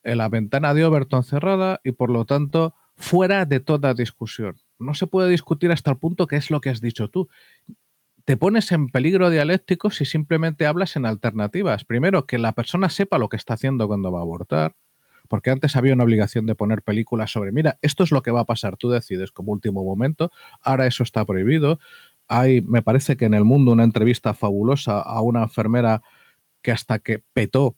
en 0.05 0.19
la 0.19 0.29
ventana 0.29 0.75
de 0.75 0.85
Overton 0.85 1.25
cerrada 1.25 1.81
y 1.85 1.93
por 1.93 2.11
lo 2.11 2.25
tanto 2.25 2.75
fuera 2.97 3.45
de 3.47 3.61
toda 3.61 3.95
discusión. 3.95 4.57
No 4.79 4.95
se 4.95 5.07
puede 5.07 5.29
discutir 5.31 5.73
hasta 5.73 5.91
el 5.91 5.99
punto 5.99 6.27
que 6.27 6.37
es 6.37 6.51
lo 6.51 6.61
que 6.61 6.71
has 6.71 6.81
dicho 6.81 7.09
tú. 7.09 7.29
Te 8.25 8.37
pones 8.37 8.71
en 8.71 8.89
peligro 8.89 9.31
dialéctico 9.31 9.91
si 9.91 10.05
simplemente 10.05 10.67
hablas 10.67 10.95
en 10.95 11.07
alternativas. 11.07 11.85
Primero, 11.85 12.27
que 12.27 12.39
la 12.39 12.53
persona 12.53 12.89
sepa 12.89 13.19
lo 13.19 13.29
que 13.29 13.37
está 13.37 13.55
haciendo 13.55 13.89
cuando 13.89 14.13
va 14.13 14.21
a 14.21 14.23
abortar 14.23 14.77
porque 15.29 15.51
antes 15.51 15.77
había 15.77 15.95
una 15.95 16.05
obligación 16.05 16.47
de 16.47 16.55
poner 16.55 16.83
películas 16.83 17.31
sobre, 17.31 17.53
mira, 17.53 17.79
esto 17.83 18.05
es 18.05 18.11
lo 18.11 18.23
que 18.23 18.31
va 18.31 18.41
a 18.41 18.47
pasar, 18.47 18.77
tú 18.77 18.91
decides 18.91 19.33
como 19.33 19.53
último 19.53 19.85
momento, 19.85 20.31
ahora 20.61 20.87
eso 20.87 21.03
está 21.03 21.25
prohibido. 21.25 21.79
Hay, 22.29 22.61
me 22.63 22.83
parece 22.83 23.17
que 23.17 23.27
en 23.27 23.35
el 23.35 23.45
mundo, 23.45 23.73
una 23.73 23.85
entrevista 23.85 24.35
fabulosa 24.35 25.01
a 25.01 25.21
una 25.21 25.43
enfermera 25.43 26.03
que 26.63 26.73
hasta 26.73 26.99
que 26.99 27.23
petó 27.33 27.77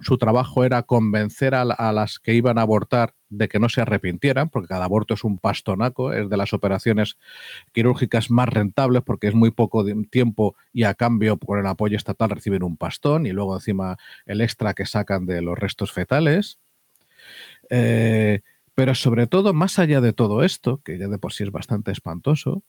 su 0.00 0.18
trabajo 0.18 0.64
era 0.64 0.82
convencer 0.82 1.54
a, 1.54 1.62
a, 1.62 1.92
las 1.92 2.18
que 2.18 2.34
iban 2.34 2.58
a 2.58 2.62
abortar 2.62 3.14
de 3.28 3.48
que 3.48 3.58
no 3.58 3.68
se 3.68 3.80
arrepintieran, 3.80 4.50
porque 4.50 4.68
cada 4.68 4.84
aborto 4.84 5.14
es 5.14 5.24
un 5.24 5.38
pastonaco, 5.38 6.12
es 6.12 6.28
de 6.28 6.36
las 6.36 6.52
operaciones 6.52 7.16
quirúrgicas 7.72 8.30
más 8.30 8.48
rentables 8.48 9.02
porque 9.02 9.28
es 9.28 9.34
muy 9.34 9.50
poco 9.50 9.84
tiempo 10.10 10.54
y 10.72 10.84
a 10.84 10.94
cambio 10.94 11.36
por 11.38 11.58
el 11.58 11.66
apoyo 11.66 11.96
estatal 11.96 12.30
reciben 12.30 12.62
un 12.62 12.76
pastón 12.76 13.26
y 13.26 13.32
luego 13.32 13.54
encima 13.54 13.96
el 14.26 14.40
extra 14.40 14.74
que 14.74 14.86
sacan 14.86 15.26
de 15.26 15.42
los 15.42 15.58
restos 15.58 15.92
fetales. 15.92 16.58
Eh, 17.70 18.40
pero 18.74 18.94
sobre 18.94 19.26
todo, 19.26 19.54
más 19.54 19.78
allá 19.78 20.00
de 20.00 20.12
todo 20.12 20.42
esto, 20.42 20.80
que 20.82 20.98
ya 20.98 21.08
de 21.08 21.18
por 21.18 21.32
sí 21.32 21.44
es 21.44 21.50
bastante 21.50 21.92
espantoso, 21.92 22.62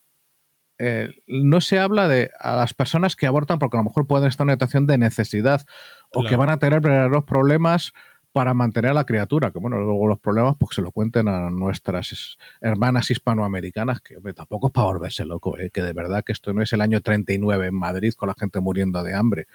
eh, 0.78 1.10
no 1.26 1.60
se 1.60 1.80
habla 1.80 2.06
de 2.06 2.30
a 2.38 2.56
las 2.56 2.72
personas 2.72 3.16
que 3.16 3.26
abortan 3.26 3.58
porque 3.58 3.76
a 3.76 3.80
lo 3.80 3.84
mejor 3.84 4.06
pueden 4.06 4.28
estar 4.28 4.44
en 4.44 4.48
una 4.48 4.54
situación 4.54 4.86
de 4.86 4.96
necesidad 4.96 5.66
o 6.14 6.22
que 6.22 6.36
van 6.36 6.50
a 6.50 6.58
tener 6.58 6.80
verdaderos 6.80 7.24
problemas 7.24 7.92
para 8.32 8.54
mantener 8.54 8.92
a 8.92 8.94
la 8.94 9.04
criatura, 9.04 9.50
que 9.50 9.58
bueno, 9.58 9.78
luego 9.78 10.06
los 10.06 10.20
problemas 10.20 10.54
pues 10.58 10.76
se 10.76 10.82
lo 10.82 10.92
cuenten 10.92 11.26
a 11.26 11.50
nuestras 11.50 12.36
hermanas 12.60 13.10
hispanoamericanas, 13.10 14.00
que 14.00 14.16
hombre, 14.16 14.34
tampoco 14.34 14.68
es 14.68 14.72
para 14.72 14.86
volverse 14.86 15.24
loco, 15.24 15.58
eh, 15.58 15.70
que 15.70 15.82
de 15.82 15.92
verdad 15.92 16.22
que 16.22 16.32
esto 16.32 16.52
no 16.52 16.62
es 16.62 16.72
el 16.72 16.80
año 16.80 17.00
39 17.00 17.66
en 17.66 17.74
Madrid 17.74 18.12
con 18.14 18.28
la 18.28 18.36
gente 18.38 18.60
muriendo 18.60 19.02
de 19.02 19.14
hambre. 19.14 19.46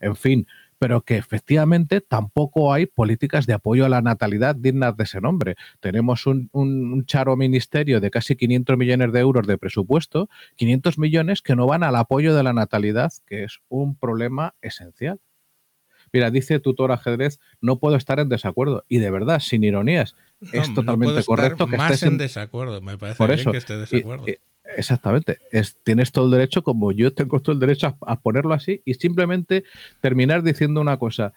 En 0.00 0.16
fin, 0.16 0.48
pero 0.82 1.02
que 1.02 1.16
efectivamente 1.16 2.00
tampoco 2.00 2.72
hay 2.72 2.86
políticas 2.86 3.46
de 3.46 3.52
apoyo 3.52 3.86
a 3.86 3.88
la 3.88 4.02
natalidad 4.02 4.56
dignas 4.56 4.96
de 4.96 5.04
ese 5.04 5.20
nombre. 5.20 5.54
Tenemos 5.78 6.26
un, 6.26 6.48
un, 6.50 6.92
un, 6.92 7.06
charo 7.06 7.36
ministerio 7.36 8.00
de 8.00 8.10
casi 8.10 8.34
500 8.34 8.76
millones 8.76 9.12
de 9.12 9.20
euros 9.20 9.46
de 9.46 9.58
presupuesto, 9.58 10.28
500 10.56 10.98
millones 10.98 11.40
que 11.40 11.54
no 11.54 11.68
van 11.68 11.84
al 11.84 11.94
apoyo 11.94 12.34
de 12.34 12.42
la 12.42 12.52
natalidad, 12.52 13.12
que 13.28 13.44
es 13.44 13.60
un 13.68 13.94
problema 13.94 14.56
esencial. 14.60 15.20
Mira, 16.12 16.32
dice 16.32 16.58
tutor 16.58 16.90
ajedrez, 16.90 17.38
no 17.60 17.78
puedo 17.78 17.94
estar 17.94 18.18
en 18.18 18.28
desacuerdo. 18.28 18.84
Y 18.88 18.98
de 18.98 19.12
verdad, 19.12 19.38
sin 19.38 19.62
ironías, 19.62 20.16
es 20.52 20.74
totalmente 20.74 21.22
correcto 21.22 21.68
que 21.68 21.76
estés 21.76 22.02
en, 22.02 22.18
desacuerdo. 22.18 22.80
Me 22.82 22.98
parece 22.98 23.18
por 23.18 23.30
eso, 23.30 23.52
que 23.52 23.58
esté 23.58 23.76
desacuerdo. 23.76 24.24
Exactamente. 24.76 25.38
Es, 25.50 25.76
tienes 25.82 26.12
todo 26.12 26.26
el 26.26 26.30
derecho, 26.32 26.62
como 26.62 26.92
yo 26.92 27.12
tengo 27.12 27.40
todo 27.40 27.52
el 27.52 27.60
derecho 27.60 27.96
a, 28.00 28.20
ponerlo 28.20 28.54
así, 28.54 28.82
y 28.84 28.94
simplemente 28.94 29.64
terminar 30.00 30.42
diciendo 30.42 30.80
una 30.80 30.96
cosa. 30.96 31.32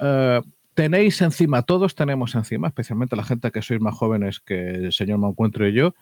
Eh, 0.00 0.40
tenéis 0.74 1.20
encima, 1.22 1.62
todos 1.62 1.94
tenemos 1.94 2.34
encima, 2.34 2.68
especialmente 2.68 3.16
la 3.16 3.24
gente 3.24 3.50
que 3.50 3.62
sois 3.62 3.80
más 3.80 3.94
jóvenes 3.94 4.40
que 4.40 4.70
el 4.70 4.92
señor 4.92 5.18
Mancuentro 5.18 5.66
y 5.68 5.72
yo, 5.72 5.94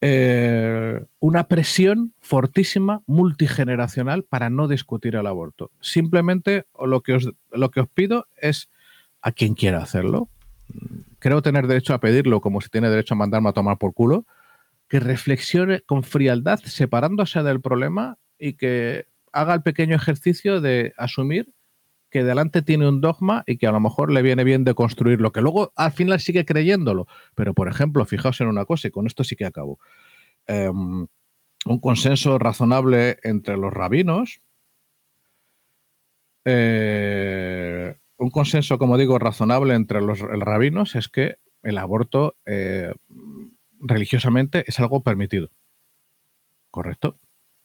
eh, 0.00 1.04
una 1.18 1.48
presión 1.48 2.12
fortísima, 2.20 3.02
multigeneracional, 3.06 4.22
para 4.24 4.50
no 4.50 4.68
discutir 4.68 5.16
el 5.16 5.26
aborto. 5.26 5.70
Simplemente 5.80 6.66
lo 6.80 7.02
que, 7.02 7.14
os, 7.14 7.30
lo 7.50 7.70
que 7.70 7.80
os 7.80 7.88
pido 7.88 8.26
es 8.40 8.68
a 9.22 9.32
quien 9.32 9.54
quiera 9.54 9.82
hacerlo, 9.82 10.28
creo 11.18 11.42
tener 11.42 11.66
derecho 11.66 11.94
a 11.94 11.98
pedirlo 11.98 12.40
como 12.40 12.60
si 12.60 12.68
tiene 12.68 12.90
derecho 12.90 13.14
a 13.14 13.16
mandarme 13.16 13.48
a 13.48 13.52
tomar 13.52 13.78
por 13.78 13.92
culo, 13.92 14.24
que 14.88 15.00
reflexione 15.00 15.82
con 15.82 16.02
frialdad, 16.02 16.60
separándose 16.60 17.42
del 17.42 17.60
problema 17.60 18.18
y 18.38 18.54
que 18.54 19.06
haga 19.32 19.54
el 19.54 19.62
pequeño 19.62 19.96
ejercicio 19.96 20.60
de 20.60 20.94
asumir 20.96 21.52
que 22.10 22.24
delante 22.24 22.62
tiene 22.62 22.88
un 22.88 23.00
dogma 23.00 23.44
y 23.46 23.58
que 23.58 23.66
a 23.66 23.72
lo 23.72 23.80
mejor 23.80 24.10
le 24.10 24.22
viene 24.22 24.44
bien 24.44 24.64
de 24.64 24.74
construirlo, 24.74 25.30
que 25.30 25.42
luego 25.42 25.72
al 25.76 25.92
final 25.92 26.20
sigue 26.20 26.44
creyéndolo. 26.44 27.06
Pero, 27.34 27.52
por 27.52 27.68
ejemplo, 27.68 28.04
fijaos 28.06 28.40
en 28.40 28.48
una 28.48 28.64
cosa, 28.64 28.88
y 28.88 28.90
con 28.90 29.06
esto 29.06 29.24
sí 29.24 29.36
que 29.36 29.44
acabo. 29.44 29.78
Em, 30.46 31.06
un 31.66 31.80
consenso 31.80 32.38
razonable 32.38 33.18
entre 33.22 33.58
los 33.58 33.72
rabinos. 33.72 34.40
Eh, 36.46 37.94
un 38.16 38.30
consenso, 38.30 38.78
como 38.78 38.96
digo, 38.96 39.18
razonable 39.18 39.74
entre 39.74 40.00
los 40.00 40.20
rabinos 40.20 40.94
es 40.94 41.08
que 41.08 41.36
el 41.62 41.76
aborto 41.76 42.36
eh, 42.46 42.94
religiosamente 43.80 44.64
es 44.66 44.78
algo 44.80 45.02
permitido. 45.02 45.50
¿Correcto? 46.70 47.18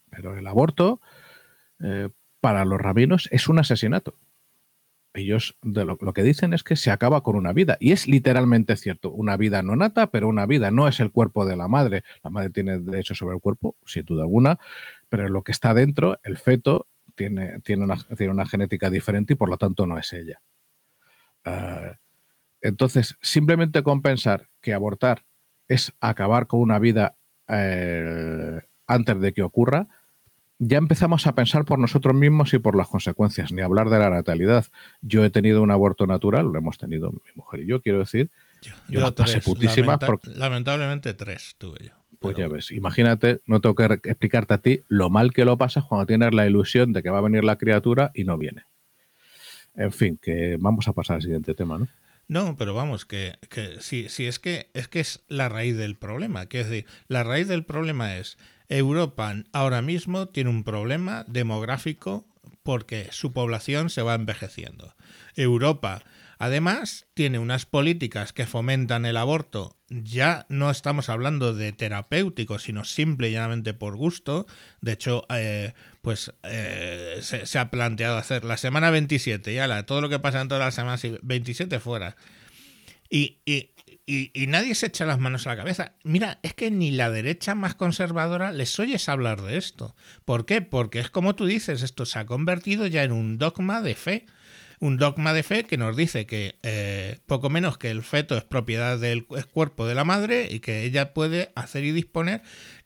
Pero 0.10 0.38
el 0.38 0.48
aborto 0.48 1.02
eh, 1.80 2.10
para 2.40 2.66
los 2.66 2.80
rabinos 2.80 3.28
es 3.32 3.48
un 3.48 3.60
asesinato 3.60 4.18
ellos 5.14 5.56
lo, 5.62 5.98
que 6.14 6.24
dicen 6.24 6.54
es 6.54 6.64
que 6.64 6.76
se 6.76 6.92
acaba 6.92 7.22
con 7.22 7.36
una 7.36 7.54
vida. 7.54 7.78
Y 7.80 7.92
es 7.92 8.08
literalmente 8.08 8.76
cierto. 8.76 9.12
Una 9.12 9.38
vida 9.38 9.62
no 9.62 9.76
nata, 9.76 10.08
pero 10.08 10.28
una 10.28 10.46
vida 10.46 10.72
no 10.72 10.88
es 10.88 11.00
el 11.00 11.12
cuerpo 11.12 11.46
de 11.46 11.56
la 11.56 11.68
madre. 11.68 12.04
La 12.24 12.30
madre 12.30 12.50
tiene 12.50 12.80
derecho 12.80 13.16
sobre 13.16 13.36
el 13.36 13.42
cuerpo, 13.42 13.76
sin 13.86 14.06
duda 14.06 14.24
alguna, 14.24 14.60
pero 15.10 15.30
lo 15.30 15.44
que 15.44 15.52
está 15.52 15.74
dentro, 15.74 16.20
el 16.24 16.38
feto, 16.38 16.88
tiene, 17.16 17.60
tiene, 17.62 17.84
una, 17.84 17.98
tiene 18.18 18.34
una 18.34 18.48
genética 18.48 18.90
diferente 18.90 19.34
y 19.34 19.36
por 19.36 19.50
lo 19.50 19.58
tanto 19.58 19.86
no 19.86 20.00
es 20.00 20.12
ella. 20.14 20.42
Ah, 21.46 21.98
entonces, 22.62 23.18
simplemente 23.22 23.84
compensar 23.84 24.50
que 24.62 24.74
abortar 24.74 25.26
es 25.68 25.94
acabar 26.00 26.48
con 26.48 26.62
una 26.62 26.80
vida 26.80 27.16
eh, 27.48 28.62
antes 28.88 29.20
de 29.20 29.34
que 29.34 29.44
ocurra, 29.44 29.88
ya 30.60 30.78
empezamos 30.78 31.28
a 31.28 31.36
pensar 31.36 31.66
por 31.66 31.80
nosotros 31.80 32.16
mismos 32.16 32.54
y 32.54 32.60
por 32.60 32.76
las 32.76 32.88
consecuencias, 32.88 33.52
ni 33.52 33.62
hablar 33.62 33.90
de 33.90 34.00
la 34.00 34.10
natalidad. 34.10 34.66
Yo 35.02 35.26
he 35.26 35.30
tenido 35.30 35.62
un 35.62 35.72
aborto 35.72 36.08
natural, 36.08 36.46
lo 36.46 36.58
hemos 36.58 36.78
tenido 36.78 37.12
mi 37.12 37.20
mujer 37.36 37.62
y 37.62 37.68
yo, 37.68 37.82
quiero 37.82 38.00
decir. 38.00 38.30
Yo, 38.62 38.74
yo 38.88 39.16
pasé 39.16 39.42
putísima. 39.42 40.00
Lamentablemente 40.36 41.14
tres 41.14 41.56
tuve 41.58 41.88
yo. 41.88 41.92
Pues 42.20 42.38
ya 42.38 42.48
ves, 42.48 42.72
imagínate, 42.72 43.42
no 43.46 43.60
tengo 43.60 43.76
que 43.76 43.86
explicarte 43.86 44.54
a 44.54 44.58
ti 44.60 44.84
lo 44.88 45.10
mal 45.10 45.34
que 45.34 45.44
lo 45.44 45.58
pasas 45.58 45.84
cuando 45.84 46.06
tienes 46.06 46.34
la 46.34 46.48
ilusión 46.48 46.94
de 46.94 47.04
que 47.04 47.10
va 47.10 47.18
a 47.18 47.22
venir 47.22 47.44
la 47.44 47.58
criatura 47.58 48.12
y 48.14 48.24
no 48.24 48.38
viene. 48.38 48.64
En 49.76 49.92
fin, 49.92 50.18
que 50.22 50.58
vamos 50.58 50.88
a 50.88 50.94
pasar 50.94 51.18
al 51.18 51.22
siguiente 51.22 51.54
tema, 51.54 51.80
¿no? 51.80 51.90
No, 52.28 52.56
pero 52.58 52.74
vamos, 52.74 53.06
que, 53.06 53.38
que 53.50 53.82
sí, 53.82 54.08
sí, 54.10 54.26
es 54.26 54.40
que 54.40 54.70
es 54.74 54.88
que 54.88 55.00
es 55.00 55.24
la 55.28 55.50
raíz 55.50 55.78
del 55.78 55.96
problema. 55.98 56.46
Quiero 56.46 56.70
decir, 56.70 56.86
la 57.08 57.24
raíz 57.24 57.48
del 57.48 57.66
problema 57.66 58.18
es 58.18 58.38
Europa 58.70 59.36
ahora 59.52 59.82
mismo 59.82 60.28
tiene 60.28 60.50
un 60.50 60.64
problema 60.64 61.26
demográfico 61.28 62.26
porque 62.64 63.10
su 63.12 63.34
población 63.34 63.90
se 63.90 64.02
va 64.02 64.16
envejeciendo. 64.16 64.96
Europa, 65.36 66.02
además, 66.40 67.06
tiene 67.14 67.40
unas 67.40 67.66
políticas 67.66 68.32
que 68.32 68.48
fomentan 68.48 69.06
el 69.06 69.18
aborto. 69.18 69.76
Ya 69.90 70.46
no 70.50 70.72
estamos 70.72 71.10
hablando 71.10 71.54
de 71.54 71.74
terapéutico, 71.74 72.58
sino 72.60 72.86
simple 72.86 73.30
y 73.30 73.34
llanamente 73.34 73.74
por 73.74 73.98
gusto. 73.98 74.48
De 74.82 74.94
hecho, 74.94 75.26
eh, 75.30 75.74
pues 76.04 76.34
eh, 76.44 77.22
se, 77.22 77.58
ha 77.58 77.72
planteado 77.72 78.18
hacer 78.18 78.44
la 78.44 78.58
semana 78.58 78.92
27, 78.92 79.54
ya 79.54 79.84
todo 79.84 80.02
lo 80.02 80.10
que 80.10 80.20
pasa 80.20 80.42
en 80.42 80.50
todas 80.50 80.62
las 80.62 80.76
semanas 80.76 81.02
27 81.22 81.80
fuera. 81.80 82.18
Y, 83.10 83.38
y, 83.46 83.72
y, 84.06 84.48
nadie 84.48 84.76
se 84.76 84.88
echa 84.88 85.06
las 85.06 85.20
manos 85.20 85.48
a 85.48 85.52
la 85.52 85.56
cabeza. 85.56 85.94
Mira, 86.04 86.40
es 86.44 86.54
que 86.54 86.72
ni 86.72 86.92
la 86.92 87.10
derecha 87.10 87.56
más 87.56 87.76
conservadora 87.76 88.52
les 88.52 88.78
oyes 88.82 89.08
hablar 89.08 89.44
de 89.44 89.56
esto. 89.56 89.96
¿Por 90.26 90.46
qué? 90.46 90.62
Porque 90.62 91.00
es 91.00 91.10
como 91.10 91.36
tú 91.36 91.46
dices, 91.46 91.84
esto 91.84 92.06
se 92.06 92.20
ha 92.20 92.26
convertido 92.26 92.86
ya 92.86 93.04
en 93.04 93.14
un 93.14 93.38
dogma 93.38 93.82
de 93.82 93.96
fe. 93.96 94.26
Un 94.82 94.98
dogma 94.98 95.32
de 95.32 95.44
fe 95.44 95.64
que 95.64 95.78
nos 95.78 95.96
dice 95.96 96.26
que 96.26 96.60
eh, 96.64 97.20
poco 97.28 97.50
menos 97.50 97.78
que 97.78 97.92
el 97.92 98.04
feto 98.04 98.36
es 98.36 98.44
propiedad 98.44 99.00
del 99.00 99.26
cuerpo 99.26 99.88
de 99.88 99.96
la 99.96 100.04
madre 100.04 100.50
y 100.52 100.60
que 100.60 100.84
ella 100.84 101.14
puede 101.14 101.54
hacer 101.56 101.86
y 101.86 101.94
disponer. 101.94 102.42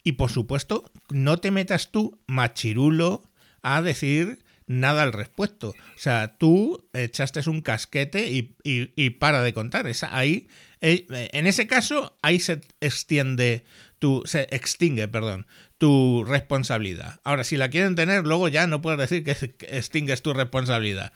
Y 0.07 0.13
por 0.13 0.31
supuesto, 0.31 0.89
no 1.09 1.39
te 1.39 1.51
metas 1.51 1.91
tú, 1.91 2.17
machirulo, 2.27 3.29
a 3.61 3.81
decir 3.81 4.39
nada 4.65 5.03
al 5.03 5.11
respecto. 5.11 5.71
O 5.71 5.99
sea, 5.99 6.37
tú 6.37 6.87
echaste 6.93 7.41
un 7.49 7.59
casquete 7.59 8.31
y, 8.31 8.55
y, 8.63 9.09
para 9.09 9.41
de 9.41 9.53
contar. 9.53 9.85
Ahí 10.11 10.47
eh, 10.79 11.05
en 11.33 11.45
ese 11.45 11.67
caso, 11.67 12.17
ahí 12.21 12.39
se 12.39 12.61
extiende 12.79 13.65
tu, 13.99 14.23
se 14.25 14.47
extingue, 14.51 15.09
perdón, 15.09 15.45
tu 15.77 16.23
responsabilidad. 16.25 17.19
Ahora, 17.25 17.43
si 17.43 17.57
la 17.57 17.69
quieren 17.69 17.95
tener, 17.95 18.25
luego 18.25 18.47
ya 18.47 18.65
no 18.65 18.81
puedes 18.81 19.09
decir 19.09 19.25
que 19.25 19.31
extingues 19.75 20.21
tu 20.21 20.33
responsabilidad. 20.33 21.11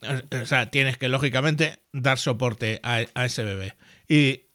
O 0.00 0.46
sea, 0.46 0.70
tienes 0.70 0.96
que, 0.96 1.10
lógicamente, 1.10 1.78
dar 1.92 2.16
soporte 2.16 2.80
a, 2.82 3.02
ese 3.02 3.44
bebé. 3.44 3.74
Y, 4.08 4.46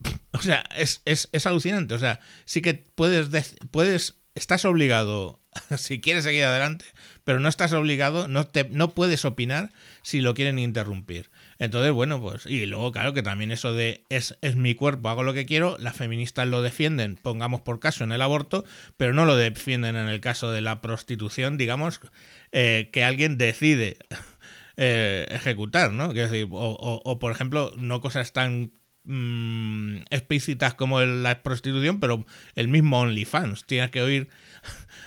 o 0.32 0.38
sea, 0.38 0.64
es, 0.76 1.02
es, 1.04 1.46
alucinante. 1.46 1.94
O 1.94 1.98
sea, 1.98 2.20
sí 2.44 2.62
que 2.62 2.74
puedes, 2.74 3.56
puedes, 3.70 4.16
estás 4.34 4.64
obligado, 4.64 5.40
si 5.78 6.00
quieres 6.00 6.24
seguir 6.24 6.44
adelante, 6.44 6.84
pero 7.24 7.40
no 7.40 7.48
estás 7.48 7.72
obligado, 7.72 8.28
no, 8.28 8.46
te, 8.46 8.64
no 8.70 8.94
puedes 8.94 9.24
opinar 9.24 9.72
si 10.02 10.20
lo 10.20 10.34
quieren 10.34 10.58
interrumpir. 10.58 11.30
Entonces, 11.58 11.92
bueno, 11.92 12.20
pues, 12.20 12.44
y 12.46 12.66
luego, 12.66 12.92
claro, 12.92 13.14
que 13.14 13.22
también 13.22 13.50
eso 13.50 13.72
de 13.72 14.04
es, 14.10 14.36
es 14.42 14.56
mi 14.56 14.74
cuerpo, 14.74 15.08
hago 15.08 15.22
lo 15.22 15.32
que 15.32 15.46
quiero, 15.46 15.78
las 15.78 15.96
feministas 15.96 16.46
lo 16.46 16.60
defienden, 16.60 17.16
pongamos 17.16 17.62
por 17.62 17.80
caso 17.80 18.04
en 18.04 18.12
el 18.12 18.20
aborto, 18.20 18.64
pero 18.96 19.14
no 19.14 19.24
lo 19.24 19.36
defienden 19.36 19.96
en 19.96 20.08
el 20.08 20.20
caso 20.20 20.52
de 20.52 20.60
la 20.60 20.82
prostitución, 20.82 21.56
digamos, 21.56 22.00
eh, 22.52 22.90
que 22.92 23.04
alguien 23.04 23.38
decide 23.38 23.96
eh, 24.76 25.26
ejecutar, 25.30 25.92
¿no? 25.92 26.12
decir, 26.12 26.46
o, 26.50 27.18
por 27.18 27.32
ejemplo, 27.32 27.72
no 27.78 28.02
cosas 28.02 28.34
tan 28.34 28.72
mm, 29.06 29.98
explícitas 30.10 30.74
como 30.74 31.00
la 31.00 31.42
prostitución, 31.42 32.00
pero 32.00 32.26
el 32.54 32.68
mismo 32.68 33.00
OnlyFans. 33.00 33.64
Tienes 33.64 33.90
que 33.90 34.02
oír 34.02 34.28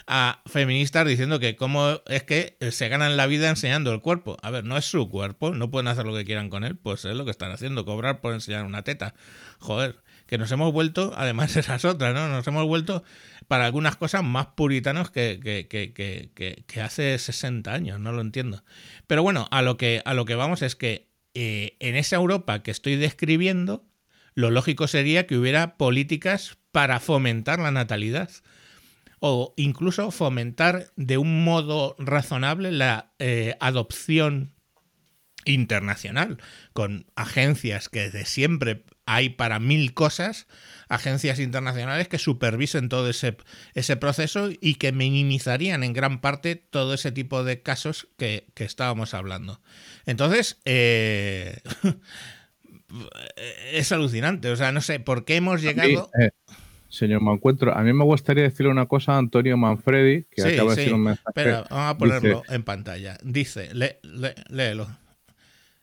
a 0.08 0.42
feministas 0.46 1.08
diciendo 1.08 1.40
que 1.40 1.56
cómo 1.56 2.02
es 2.08 2.24
que 2.24 2.58
se 2.72 2.90
ganan 2.90 3.18
la 3.18 3.28
vida 3.28 3.50
enseñando 3.50 3.94
el 3.94 4.02
cuerpo. 4.02 4.38
A 4.42 4.52
ver, 4.52 4.64
no 4.64 4.78
es 4.78 4.86
su 4.86 5.10
cuerpo, 5.10 5.54
no 5.54 5.70
pueden 5.70 5.88
hacer 5.88 6.06
lo 6.06 6.16
que 6.16 6.26
quieran 6.26 6.50
con 6.50 6.64
él, 6.64 6.76
pues 6.76 7.06
es 7.06 7.16
lo 7.16 7.26
que 7.26 7.32
están 7.32 7.52
haciendo, 7.52 7.86
cobrar 7.86 8.22
por 8.22 8.34
enseñar 8.34 8.66
una 8.66 8.84
teta. 8.84 9.14
Joder, 9.60 10.02
que 10.26 10.38
nos 10.38 10.52
hemos 10.52 10.72
vuelto, 10.72 11.14
además 11.16 11.56
esas 11.58 11.86
otras, 11.86 12.14
¿no? 12.14 12.28
Nos 12.30 12.48
hemos 12.48 12.66
vuelto 12.66 13.04
para 13.48 13.66
algunas 13.66 13.96
cosas 13.96 14.24
más 14.24 14.48
puritanos 14.48 15.12
que 15.12 15.40
hace 16.82 17.18
60 17.18 17.74
años, 17.74 18.00
no 18.00 18.12
lo 18.12 18.22
entiendo. 18.22 18.64
Pero 19.08 19.24
bueno, 19.24 19.48
a 19.52 19.62
lo 19.62 19.78
que, 19.78 20.02
a 20.06 20.14
lo 20.14 20.26
que 20.26 20.36
vamos 20.36 20.62
es 20.62 20.76
que 20.76 21.10
eh, 21.34 21.78
en 21.80 21.96
esa 21.96 22.16
Europa 22.16 22.64
que 22.64 22.72
estoy 22.72 22.96
describiendo, 22.96 23.86
lo 24.40 24.52
lógico 24.52 24.88
sería 24.88 25.28
que 25.28 25.38
hubiera 25.38 25.76
políticas 25.76 26.58
para 26.72 27.00
fomentar 27.00 27.60
la 27.60 27.72
natalidad 27.72 28.32
o 29.20 29.54
incluso 29.58 30.12
fomentar 30.12 30.92
de 30.96 31.18
un 31.18 31.44
modo 31.44 31.96
razonable 32.00 32.72
la 32.72 33.12
eh, 33.20 33.56
adopción 33.60 34.54
internacional, 35.46 36.38
con 36.74 37.06
agencias 37.16 37.90
que 37.90 38.10
de 38.10 38.26
siempre 38.26 38.84
hay 39.06 39.30
para 39.30 39.60
mil 39.60 39.94
cosas, 39.94 40.48
agencias 40.88 41.40
internacionales 41.40 42.08
que 42.08 42.20
supervisen 42.20 42.88
todo 42.88 43.10
ese, 43.10 43.36
ese 43.74 43.98
proceso 43.98 44.50
y 44.62 44.76
que 44.76 44.92
minimizarían 44.92 45.84
en 45.84 45.94
gran 45.94 46.22
parte 46.22 46.56
todo 46.56 46.94
ese 46.94 47.12
tipo 47.12 47.44
de 47.44 47.62
casos 47.62 48.08
que, 48.18 48.46
estábamos 48.56 49.14
hablando. 49.14 49.62
Entonces, 50.06 50.60
eh, 50.66 51.62
es 53.72 53.92
alucinante, 53.92 54.50
o 54.50 54.56
sea, 54.56 54.72
no 54.72 54.82
sé, 54.82 55.00
¿por 55.00 55.26
qué 55.26 55.38
hemos 55.38 55.62
llegado... 55.62 56.10
Eh, 56.20 56.32
señor 56.90 57.22
Mancuentro, 57.22 57.76
a 57.76 57.82
mí 57.84 57.94
me 57.94 58.04
gustaría 58.04 58.44
decirle 58.44 58.72
una 58.72 58.88
cosa 58.88 59.14
a 59.14 59.18
Antonio 59.20 59.58
Manfredi, 59.58 60.26
que 60.32 60.42
acaba 60.42 60.72
de 60.72 60.78
decir 60.78 60.94
un 60.94 61.04
mensaje. 61.04 61.28
Espera, 61.28 61.66
vamos 61.70 61.96
a 61.96 61.98
ponerlo 61.98 62.44
en 62.50 62.64
pantalla. 62.64 63.18
Dice, 63.24 63.70
léelo. 63.74 64.88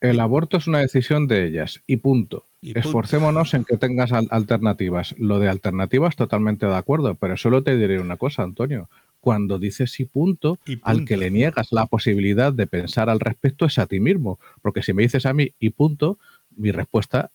El 0.00 0.20
aborto 0.20 0.58
es 0.58 0.66
una 0.66 0.80
decisión 0.80 1.26
de 1.26 1.46
ellas 1.46 1.82
y 1.86 1.98
punto. 1.98 2.46
Esforcémonos 2.60 3.54
en 3.54 3.64
que 3.64 3.76
tengas 3.76 4.12
alternativas. 4.12 5.14
Lo 5.18 5.38
de 5.38 5.48
alternativas, 5.48 6.16
totalmente 6.16 6.66
de 6.66 6.74
acuerdo, 6.74 7.14
pero 7.14 7.36
solo 7.36 7.62
te 7.62 7.76
diré 7.76 8.00
una 8.00 8.16
cosa, 8.16 8.42
Antonio. 8.42 8.90
Cuando 9.20 9.58
dices 9.58 9.98
y 10.00 10.04
punto, 10.04 10.58
al 10.82 11.04
que 11.04 11.16
le 11.16 11.30
niegas 11.30 11.68
la 11.70 11.86
posibilidad 11.86 12.52
de 12.52 12.66
pensar 12.66 13.08
al 13.08 13.20
respecto 13.20 13.66
es 13.66 13.78
a 13.78 13.86
ti 13.86 14.00
mismo. 14.00 14.38
Porque 14.62 14.82
si 14.82 14.92
me 14.92 15.02
dices 15.02 15.24
a 15.26 15.32
mí 15.32 15.52
y 15.58 15.70
punto, 15.70 16.18
mi 16.56 16.72
respuesta, 16.72 17.30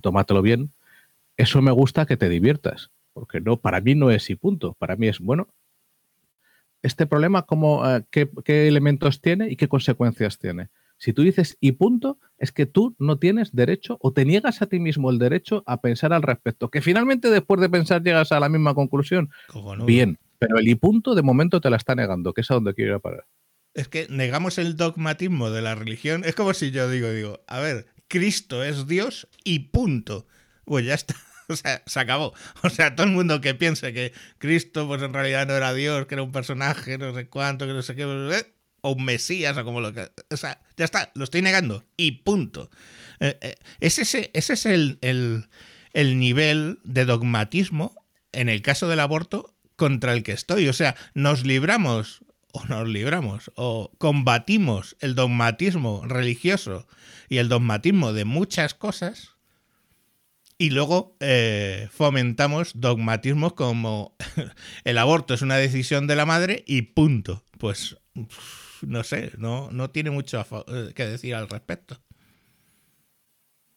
tómatelo 0.00 0.42
bien, 0.42 0.72
eso 1.36 1.62
me 1.62 1.70
gusta 1.70 2.06
que 2.06 2.16
te 2.16 2.28
diviertas. 2.28 2.90
Porque 3.12 3.40
no, 3.40 3.56
para 3.56 3.80
mí 3.80 3.94
no 3.94 4.10
es 4.10 4.28
y 4.30 4.34
punto. 4.34 4.74
Para 4.74 4.96
mí 4.96 5.06
es, 5.06 5.20
bueno, 5.20 5.46
este 6.82 7.06
problema, 7.06 7.42
cómo, 7.42 7.88
eh, 7.88 8.04
qué, 8.10 8.28
qué 8.44 8.66
elementos 8.66 9.20
tiene 9.20 9.50
y 9.50 9.56
qué 9.56 9.68
consecuencias 9.68 10.38
tiene. 10.38 10.68
Si 10.98 11.12
tú 11.12 11.22
dices 11.22 11.56
y 11.60 11.72
punto, 11.72 12.18
es 12.38 12.52
que 12.52 12.66
tú 12.66 12.94
no 12.98 13.18
tienes 13.18 13.54
derecho 13.54 13.98
o 14.00 14.12
te 14.12 14.24
niegas 14.24 14.62
a 14.62 14.66
ti 14.66 14.80
mismo 14.80 15.10
el 15.10 15.18
derecho 15.18 15.62
a 15.66 15.80
pensar 15.80 16.12
al 16.12 16.22
respecto. 16.22 16.70
Que 16.70 16.82
finalmente 16.82 17.30
después 17.30 17.60
de 17.60 17.68
pensar 17.68 18.02
llegas 18.02 18.32
a 18.32 18.40
la 18.40 18.48
misma 18.48 18.74
conclusión. 18.74 19.30
Bien, 19.86 20.18
pero 20.38 20.58
el 20.58 20.68
y 20.68 20.74
punto 20.74 21.14
de 21.14 21.22
momento 21.22 21.60
te 21.60 21.70
la 21.70 21.76
está 21.76 21.94
negando, 21.94 22.32
que 22.32 22.40
es 22.40 22.50
a 22.50 22.54
donde 22.54 22.74
quiero 22.74 22.92
ir 22.92 22.96
a 22.96 23.00
parar. 23.00 23.26
Es 23.74 23.88
que 23.88 24.06
negamos 24.08 24.58
el 24.58 24.76
dogmatismo 24.76 25.50
de 25.50 25.62
la 25.62 25.74
religión. 25.74 26.22
Es 26.24 26.34
como 26.34 26.54
si 26.54 26.70
yo 26.70 26.88
digo, 26.88 27.10
digo, 27.10 27.40
a 27.48 27.60
ver, 27.60 27.86
Cristo 28.14 28.62
es 28.62 28.86
Dios 28.86 29.26
y 29.42 29.58
punto. 29.70 30.28
Pues 30.64 30.86
ya 30.86 30.94
está. 30.94 31.16
O 31.46 31.56
sea, 31.56 31.82
se 31.84 32.00
acabó. 32.00 32.32
O 32.62 32.70
sea, 32.70 32.96
todo 32.96 33.06
el 33.06 33.12
mundo 33.12 33.42
que 33.42 33.54
piense 33.54 33.92
que 33.92 34.14
Cristo, 34.38 34.86
pues 34.86 35.02
en 35.02 35.12
realidad 35.12 35.46
no 35.46 35.52
era 35.52 35.74
Dios, 35.74 36.06
que 36.06 36.14
era 36.14 36.22
un 36.22 36.32
personaje, 36.32 36.96
no 36.96 37.14
sé 37.14 37.26
cuánto, 37.26 37.66
que 37.66 37.74
no 37.74 37.82
sé 37.82 37.94
qué, 37.94 38.04
eh, 38.04 38.54
o 38.80 38.92
un 38.92 39.04
Mesías 39.04 39.54
o 39.58 39.62
como 39.62 39.82
lo 39.82 39.92
que... 39.92 40.10
O 40.30 40.38
sea, 40.38 40.62
ya 40.78 40.86
está, 40.86 41.12
lo 41.14 41.22
estoy 41.22 41.42
negando 41.42 41.84
y 41.98 42.12
punto. 42.22 42.70
Eh, 43.20 43.36
eh, 43.42 43.56
ese, 43.80 44.30
es 44.32 44.64
el, 44.64 45.48
nivel 45.94 46.78
de 46.82 47.04
dogmatismo, 47.04 47.94
en 48.32 48.48
el 48.48 48.62
caso 48.62 48.88
del 48.88 49.00
aborto, 49.00 49.54
contra 49.76 50.14
el 50.14 50.22
que 50.22 50.32
estoy. 50.32 50.68
O 50.68 50.72
sea, 50.72 50.96
nos 51.12 51.44
libramos 51.44 52.23
o 52.54 52.64
nos 52.66 52.88
libramos 52.88 53.50
o 53.56 53.90
combatimos 53.98 54.96
el 55.00 55.14
dogmatismo 55.14 56.02
religioso 56.06 56.86
y 57.28 57.38
el 57.38 57.48
dogmatismo 57.48 58.12
de 58.12 58.24
muchas 58.24 58.74
cosas 58.74 59.34
y 60.56 60.70
luego 60.70 61.16
eh, 61.18 61.88
fomentamos 61.90 62.72
dogmatismos 62.76 63.54
como 63.54 64.16
el 64.84 64.98
aborto 64.98 65.34
es 65.34 65.42
una 65.42 65.56
decisión 65.56 66.06
de 66.06 66.16
la 66.16 66.26
madre 66.26 66.62
y 66.66 66.82
punto. 66.82 67.42
Pues 67.58 67.96
no 68.82 69.02
sé, 69.02 69.32
no, 69.36 69.70
no 69.72 69.90
tiene 69.90 70.10
mucho 70.10 70.46
eh, 70.68 70.92
que 70.94 71.06
decir 71.06 71.34
al 71.34 71.48
respecto. 71.48 72.00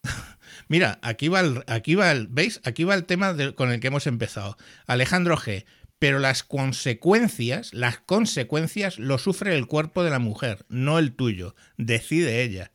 Mira, 0.68 1.00
aquí 1.02 1.26
va 1.26 1.40
el, 1.40 1.64
aquí 1.66 1.96
va 1.96 2.12
el, 2.12 2.28
¿veis? 2.28 2.60
Aquí 2.64 2.84
va 2.84 2.94
el 2.94 3.06
tema 3.06 3.34
con 3.56 3.72
el 3.72 3.80
que 3.80 3.88
hemos 3.88 4.06
empezado. 4.06 4.56
Alejandro 4.86 5.36
G. 5.36 5.64
Pero 5.98 6.18
las 6.18 6.44
consecuencias, 6.44 7.74
las 7.74 7.98
consecuencias 7.98 8.98
lo 8.98 9.18
sufre 9.18 9.56
el 9.56 9.66
cuerpo 9.66 10.04
de 10.04 10.10
la 10.10 10.18
mujer, 10.18 10.64
no 10.68 10.98
el 10.98 11.12
tuyo. 11.12 11.54
Decide 11.76 12.42
ella. 12.42 12.70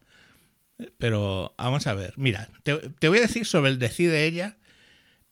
Pero 0.97 1.53
vamos 1.57 1.87
a 1.87 1.93
ver, 1.93 2.13
mira, 2.17 2.49
te, 2.63 3.07
voy 3.07 3.19
a 3.19 3.21
decir 3.21 3.45
sobre 3.45 3.71
el 3.71 3.79
decide 3.79 4.25
ella 4.25 4.57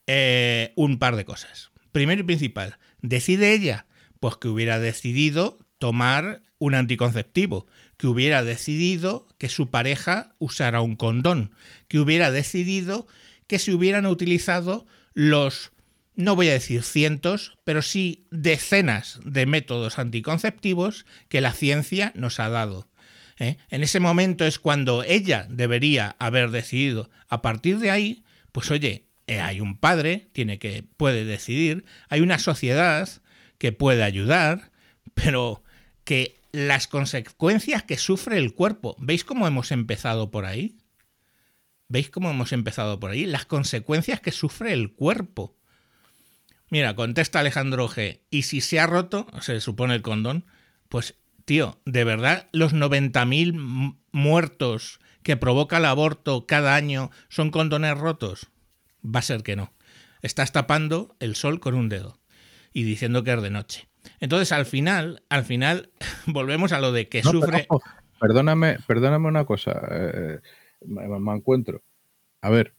eh, 0.06 0.72
un 0.76 0.98
par 0.98 1.16
de 1.16 1.24
cosas. 1.24 1.72
Primero 1.90 2.22
y 2.22 2.24
principal, 2.24 2.78
decide 3.02 3.52
ella, 3.52 3.86
pues 4.20 4.36
que 4.36 4.48
hubiera 4.48 4.78
decidido 4.78 5.58
tomar 5.78 6.42
un 6.58 6.74
anticonceptivo, 6.74 7.66
que 7.96 8.06
hubiera 8.06 8.44
decidido 8.44 9.26
que 9.36 9.48
su 9.48 9.70
pareja 9.70 10.34
usara 10.38 10.80
un 10.80 10.96
condón, 10.96 11.54
que 11.88 11.98
hubiera 11.98 12.30
decidido 12.30 13.06
que 13.48 13.58
se 13.58 13.74
hubieran 13.74 14.06
utilizado 14.06 14.86
los, 15.12 15.71
no 16.14 16.36
voy 16.36 16.48
a 16.48 16.52
decir 16.52 16.82
cientos, 16.82 17.58
pero 17.64 17.82
sí 17.82 18.26
decenas 18.30 19.20
de 19.24 19.46
métodos 19.46 19.98
anticonceptivos 19.98 21.06
que 21.28 21.40
la 21.40 21.52
ciencia 21.52 22.12
nos 22.14 22.40
ha 22.40 22.48
dado. 22.48 22.88
¿eh? 23.38 23.56
En 23.70 23.82
ese 23.82 24.00
momento 24.00 24.44
es 24.44 24.58
cuando 24.58 25.04
ella 25.04 25.46
debería 25.48 26.16
haber 26.18 26.50
decidido. 26.50 27.10
A 27.28 27.42
partir 27.42 27.78
de 27.78 27.90
ahí, 27.90 28.24
pues 28.52 28.70
oye, 28.70 29.06
eh, 29.26 29.40
hay 29.40 29.60
un 29.60 29.78
padre, 29.78 30.28
tiene 30.32 30.58
que, 30.58 30.84
puede 30.96 31.24
decidir, 31.24 31.84
hay 32.08 32.20
una 32.20 32.38
sociedad 32.38 33.08
que 33.58 33.72
puede 33.72 34.02
ayudar, 34.02 34.72
pero 35.14 35.62
que 36.04 36.40
las 36.52 36.88
consecuencias 36.88 37.82
que 37.82 37.96
sufre 37.96 38.36
el 38.36 38.54
cuerpo. 38.54 38.96
¿Veis 38.98 39.24
cómo 39.24 39.46
hemos 39.46 39.72
empezado 39.72 40.30
por 40.30 40.44
ahí? 40.44 40.76
¿Veis 41.88 42.10
cómo 42.10 42.30
hemos 42.30 42.52
empezado 42.52 43.00
por 43.00 43.10
ahí? 43.10 43.26
Las 43.26 43.46
consecuencias 43.46 44.20
que 44.20 44.32
sufre 44.32 44.72
el 44.72 44.92
cuerpo. 44.92 45.56
Mira, 46.72 46.96
contesta 46.96 47.40
Alejandro 47.40 47.86
G. 47.86 48.20
¿Y 48.30 48.44
si 48.44 48.62
se 48.62 48.80
ha 48.80 48.86
roto, 48.86 49.26
se 49.42 49.60
supone 49.60 49.94
el 49.94 50.00
condón? 50.00 50.46
Pues, 50.88 51.18
tío, 51.44 51.78
¿de 51.84 52.02
verdad 52.02 52.48
los 52.50 52.72
90.000 52.72 53.98
muertos 54.10 54.98
que 55.22 55.36
provoca 55.36 55.76
el 55.76 55.84
aborto 55.84 56.46
cada 56.46 56.74
año 56.74 57.10
son 57.28 57.50
condones 57.50 57.98
rotos? 57.98 58.50
Va 59.04 59.18
a 59.18 59.22
ser 59.22 59.42
que 59.42 59.54
no. 59.54 59.74
Estás 60.22 60.52
tapando 60.52 61.14
el 61.20 61.34
sol 61.34 61.60
con 61.60 61.74
un 61.74 61.90
dedo 61.90 62.18
y 62.72 62.84
diciendo 62.84 63.22
que 63.22 63.34
es 63.34 63.42
de 63.42 63.50
noche. 63.50 63.86
Entonces, 64.18 64.50
al 64.50 64.64
final, 64.64 65.22
al 65.28 65.44
final, 65.44 65.90
volvemos 66.26 66.72
a 66.72 66.80
lo 66.80 66.90
de 66.90 67.06
que 67.06 67.22
sufre. 67.22 67.68
perdóname, 68.18 68.78
perdóname 68.86 69.28
una 69.28 69.44
cosa, 69.44 69.78
eh, 69.90 70.40
me, 70.86 71.34
encuentro. 71.34 71.82
A 72.40 72.48
ver, 72.48 72.72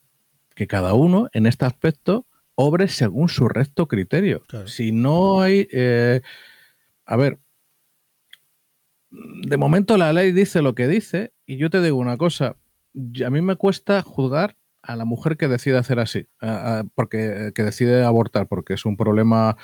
que 0.56 0.66
cada 0.66 0.96
uno 0.96 1.30
en 1.32 1.46
este 1.46 1.66
aspecto 1.66 2.26
obre 2.56 2.88
según 2.88 3.30
su 3.30 3.48
recto 3.48 3.88
criterio. 3.88 4.44
Si 4.66 4.92
no 4.92 5.42
hay. 5.42 5.68
Eh, 5.72 6.22
a 7.06 7.16
ver, 7.18 7.40
de 9.10 9.58
momento 9.58 9.98
la 9.98 10.14
ley 10.14 10.32
dice 10.32 10.62
lo 10.62 10.76
que 10.76 10.88
dice, 10.88 11.34
y 11.46 11.58
yo 11.58 11.70
te 11.70 11.82
digo 11.82 11.98
una 11.98 12.18
cosa. 12.18 12.58
A 13.26 13.30
mí 13.30 13.42
me 13.42 13.56
cuesta 13.56 14.02
juzgar 14.02 14.58
a 14.82 14.96
la 14.96 15.06
mujer 15.06 15.38
que 15.38 15.48
decide 15.48 15.78
hacer 15.78 16.00
así, 16.00 16.28
porque 16.96 17.52
que 17.56 17.64
decide 17.64 18.04
abortar, 18.04 18.48
porque 18.48 18.74
es 18.74 18.86
un 18.86 18.98
problema 18.98 19.58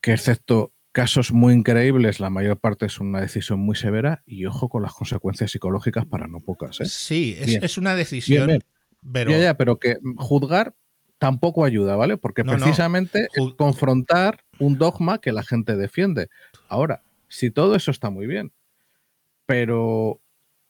que 0.00 0.12
excepto 0.12 0.72
casos 0.92 1.32
muy 1.32 1.54
increíbles, 1.54 2.20
la 2.20 2.30
mayor 2.30 2.58
parte 2.58 2.86
es 2.86 2.98
una 2.98 3.20
decisión 3.20 3.60
muy 3.60 3.76
severa 3.76 4.22
y 4.26 4.46
ojo 4.46 4.68
con 4.68 4.82
las 4.82 4.92
consecuencias 4.92 5.50
psicológicas 5.50 6.06
para 6.06 6.26
no 6.26 6.40
pocas. 6.40 6.80
¿eh? 6.80 6.86
Sí, 6.86 7.36
es, 7.38 7.78
una 7.78 7.94
decisión. 7.94 8.62
Pero... 9.12 9.30
Ya, 9.30 9.38
ya, 9.38 9.56
pero 9.56 9.78
que 9.78 9.98
juzgar 10.16 10.74
tampoco 11.18 11.64
ayuda, 11.64 11.96
¿vale? 11.96 12.16
Porque 12.16 12.44
precisamente 12.44 13.28
es 13.34 13.54
confrontar 13.56 14.44
un 14.58 14.78
dogma 14.78 15.18
que 15.18 15.32
la 15.32 15.42
gente 15.42 15.76
defiende. 15.76 16.28
Ahora, 16.68 17.02
si 17.28 17.50
todo 17.50 17.74
eso 17.74 17.90
está 17.90 18.10
muy 18.10 18.26
bien, 18.26 18.52
pero 19.46 20.20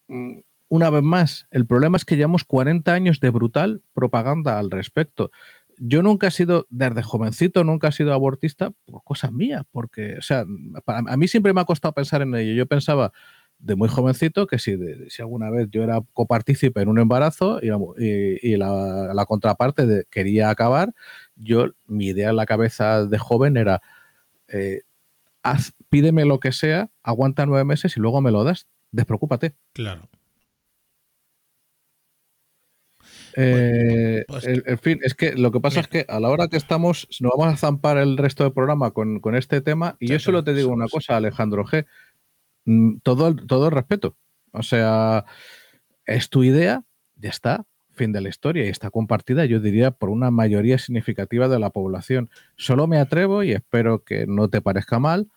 mm, 0.09 0.39
una 0.69 0.91
vez 0.91 1.03
más, 1.03 1.47
el 1.51 1.67
problema 1.67 1.97
es 1.97 2.05
que 2.05 2.17
llevamos 2.17 2.45
40 2.45 2.93
años 2.93 3.21
de 3.21 3.31
brutal 3.31 3.83
propaganda 3.93 4.59
al 4.59 4.71
respecto 4.71 5.31
yo 5.81 6.03
nunca 6.03 6.29
he 6.29 6.31
sido, 6.31 6.67
desde 6.71 7.03
jovencito, 7.03 7.65
nunca 7.65 7.89
he 7.89 7.93
sido 7.93 8.13
abortista 8.13 8.73
por 8.85 9.03
cosas 9.05 9.33
mías, 9.33 9.65
porque, 9.71 10.17
o 10.19 10.23
sea, 10.23 10.45
a 10.87 11.17
mí 11.17 11.29
siempre 11.29 11.53
me 11.53 11.61
ha 11.61 11.65
costado 11.65 11.95
pensar 11.95 12.23
en 12.23 12.35
ello. 12.35 12.55
Yo 12.55 12.67
pensaba 12.67 13.13
de 13.59 13.75
muy 13.75 13.89
jovencito 13.89 14.47
que 14.47 14.59
si, 14.59 14.77
si 15.09 15.23
alguna 15.23 15.51
vez 15.51 15.69
yo 15.71 15.83
era 15.83 16.01
copartícipe 16.13 16.81
en 16.81 16.89
un 16.89 16.99
embarazo 16.99 17.61
y, 17.61 18.57
la, 18.57 19.25
contraparte 19.27 20.05
quería 20.11 20.51
acabar, 20.51 20.95
yo, 21.37 21.71
mi 21.87 22.07
idea 22.07 22.31
en 22.31 22.37
la 22.37 22.47
cabeza 22.47 23.05
de 23.05 23.19
joven 23.19 23.57
era, 23.57 23.83
eh, 24.49 24.83
haz, 25.43 25.73
pídeme 25.89 26.25
lo 26.25 26.41
que 26.41 26.53
sea, 26.53 26.91
aguanta 27.03 27.47
nueve 27.47 27.65
meses 27.65 27.97
y 27.97 28.01
luego 28.01 28.21
me 28.21 28.31
lo 28.31 28.45
das, 28.45 28.67
despreocúpate. 28.93 29.55
Claro. 29.73 30.09
Eh, 33.41 34.25
pues 34.27 34.47
en 34.47 34.79
fin, 34.79 34.99
es 35.03 35.15
que 35.15 35.35
lo 35.35 35.53
que 35.53 35.61
pasa 35.61 35.81
es 35.81 35.87
que 35.87 36.05
a 36.09 36.19
la 36.19 36.29
hora 36.29 36.49
que 36.49 36.57
estamos, 36.57 37.07
nos 37.21 37.33
vamos 37.37 37.55
a 37.55 37.57
zampar 37.57 37.97
el 37.99 38.17
resto 38.17 38.43
del 38.43 38.53
programa 38.53 38.91
con, 38.91 39.21
este 39.37 39.61
tema, 39.61 39.97
y 40.01 40.09
yo 40.09 40.19
solo 40.19 40.43
te 40.43 40.55
digo 40.55 40.73
una 40.73 40.89
cosa, 40.89 41.17
Alejandro 41.17 41.65
G. 41.65 41.87
Mm, 42.69 42.99
todo, 43.03 43.35
todo 43.35 43.71
respeto. 43.71 44.15
O 44.53 44.63
sea, 44.63 45.25
es 46.05 46.29
tu 46.29 46.45
idea, 46.45 46.85
ya 47.17 47.31
está, 47.31 47.65
fin 47.95 48.13
de 48.13 48.21
la 48.21 48.29
historia, 48.29 48.67
y 48.67 48.69
está 48.69 48.91
compartida, 48.91 49.47
yo 49.47 49.59
diría, 49.59 49.91
por 49.91 50.11
una 50.11 50.31
mayoría 50.31 50.79
significativa 50.79 51.49
de 51.49 51.59
la 51.59 51.71
población. 51.71 52.29
Solo 52.57 52.87
me 52.87 52.99
atrevo, 52.99 53.43
y 53.43 53.53
espero 53.53 54.05
que 54.05 54.27
no 54.27 54.49
te 54.51 54.61
parezca 54.61 54.99
mal, 54.99 55.31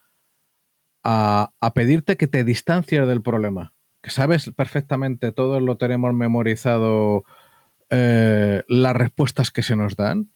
a, 1.03 1.53
a 1.61 1.73
pedirte 1.73 2.17
que 2.17 2.27
te 2.27 2.43
distancies 2.43 3.07
del 3.07 3.21
problema. 3.21 3.73
Que 4.01 4.09
sabes 4.09 4.51
perfectamente, 4.53 5.31
todos 5.31 5.61
lo 5.61 5.77
tenemos 5.77 6.13
memorizado 6.13 7.23
eh, 7.89 8.63
las 8.67 8.95
respuestas 8.95 9.51
que 9.51 9.63
se 9.63 9.77
nos 9.77 9.95
dan, 9.95 10.31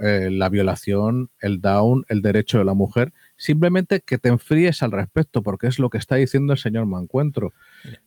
eh, 0.00 0.30
la, 0.30 0.48
violación, 0.48 1.30
el 1.40 1.60
down, 1.60 2.04
el 2.08 2.22
derecho 2.22 2.58
de 2.58 2.64
la 2.64 2.74
mujer. 2.74 3.12
Simplemente 3.36 4.00
que 4.00 4.18
te 4.18 4.28
enfríes 4.28 4.82
al 4.82 4.92
respecto, 4.92 5.42
porque 5.42 5.66
es 5.66 5.78
lo 5.78 5.90
que 5.90 5.98
está 5.98 6.16
diciendo 6.16 6.52
el 6.52 6.58
señor 6.58 6.86
Mancuentro. 6.86 7.52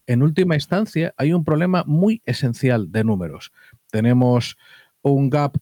En 0.08 0.24
última 0.24 0.56
instancia, 0.56 1.14
hay 1.18 1.34
un 1.34 1.44
problema 1.44 1.84
muy 1.86 2.22
esencial 2.26 2.92
de 2.92 3.04
números. 3.04 3.52
Tenemos 3.92 4.58
un 5.02 5.30
gap 5.30 5.58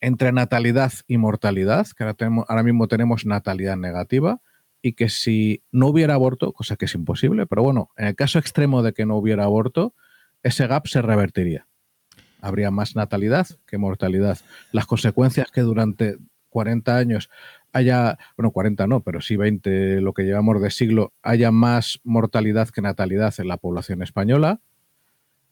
entre 0.00 0.32
natalidad 0.32 0.92
y 1.06 1.16
mortalidad, 1.16 1.86
que 1.96 2.04
ahora, 2.04 2.14
tenemos, 2.14 2.44
ahora 2.48 2.62
mismo 2.62 2.88
tenemos 2.88 3.24
natalidad 3.24 3.76
negativa, 3.76 4.40
y 4.82 4.94
que 4.94 5.08
si 5.08 5.62
no 5.70 5.86
hubiera 5.88 6.14
aborto, 6.14 6.52
cosa 6.52 6.76
que 6.76 6.86
es 6.86 6.94
imposible, 6.94 7.46
pero 7.46 7.62
bueno, 7.62 7.90
en 7.96 8.08
el 8.08 8.16
caso 8.16 8.38
extremo 8.38 8.82
de 8.82 8.92
que 8.92 9.06
no 9.06 9.16
hubiera 9.16 9.44
aborto, 9.44 9.94
ese 10.42 10.66
gap 10.66 10.88
se 10.88 11.02
revertiría 11.02 11.68
habría 12.42 12.70
más 12.70 12.94
natalidad 12.96 13.46
que 13.66 13.78
mortalidad. 13.78 14.38
Las 14.72 14.84
consecuencias 14.84 15.50
que 15.50 15.62
durante 15.62 16.18
40 16.50 16.96
años 16.96 17.30
haya, 17.72 18.18
bueno, 18.36 18.50
40 18.50 18.86
no, 18.86 19.00
pero 19.00 19.22
sí 19.22 19.36
20, 19.36 20.02
lo 20.02 20.12
que 20.12 20.24
llevamos 20.24 20.60
de 20.60 20.70
siglo, 20.70 21.14
haya 21.22 21.50
más 21.50 22.00
mortalidad 22.04 22.68
que 22.68 22.82
natalidad 22.82 23.32
en 23.38 23.48
la 23.48 23.56
población 23.56 24.02
española, 24.02 24.60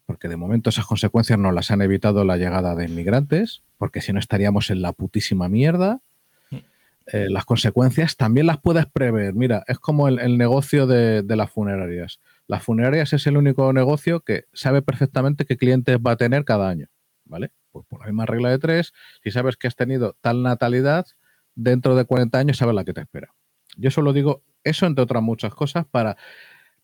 porque 0.04 0.28
de 0.28 0.36
momento 0.36 0.70
esas 0.70 0.86
consecuencias 0.86 1.38
no 1.38 1.52
las 1.52 1.70
han 1.70 1.80
evitado 1.80 2.24
la 2.24 2.36
llegada 2.36 2.74
de 2.74 2.84
inmigrantes, 2.84 3.62
porque 3.78 4.02
si 4.02 4.12
no 4.12 4.18
estaríamos 4.18 4.70
en 4.70 4.82
la 4.82 4.92
putísima 4.92 5.48
mierda. 5.48 6.00
Mm. 6.50 6.56
Eh, 7.06 7.30
las 7.30 7.44
consecuencias 7.44 8.16
también 8.16 8.46
las 8.46 8.60
puedes 8.60 8.86
prever. 8.86 9.34
Mira, 9.34 9.62
es 9.68 9.78
como 9.78 10.08
el, 10.08 10.36
negocio 10.36 10.88
de, 10.88 11.22
de, 11.22 11.36
las 11.36 11.50
funerarias. 11.50 12.20
Las 12.50 12.64
funerarias 12.64 13.12
es 13.12 13.28
el 13.28 13.36
único 13.36 13.72
negocio 13.72 14.22
que 14.22 14.46
sabe 14.52 14.82
perfectamente 14.82 15.44
qué 15.46 15.56
clientes 15.56 15.98
va 15.98 16.10
a 16.10 16.16
tener 16.16 16.44
cada 16.44 16.68
año, 16.68 16.88
¿vale? 17.24 17.52
Pues 17.70 17.86
por 17.86 18.00
la 18.00 18.06
misma 18.06 18.26
regla 18.26 18.50
de 18.50 18.58
tres, 18.58 18.92
si 19.22 19.30
sabes 19.30 19.56
que 19.56 19.68
has 19.68 19.76
tenido 19.76 20.16
tal 20.20 20.42
natalidad, 20.42 21.06
dentro 21.54 21.94
de 21.94 22.06
40 22.06 22.36
años 22.36 22.56
sabes 22.56 22.74
la 22.74 22.84
que 22.84 22.92
te 22.92 23.02
espera. 23.02 23.32
Yo 23.76 23.92
solo 23.92 24.12
digo 24.12 24.42
eso, 24.64 24.86
entre 24.86 25.04
otras 25.04 25.22
muchas 25.22 25.54
cosas, 25.54 25.86
para 25.88 26.16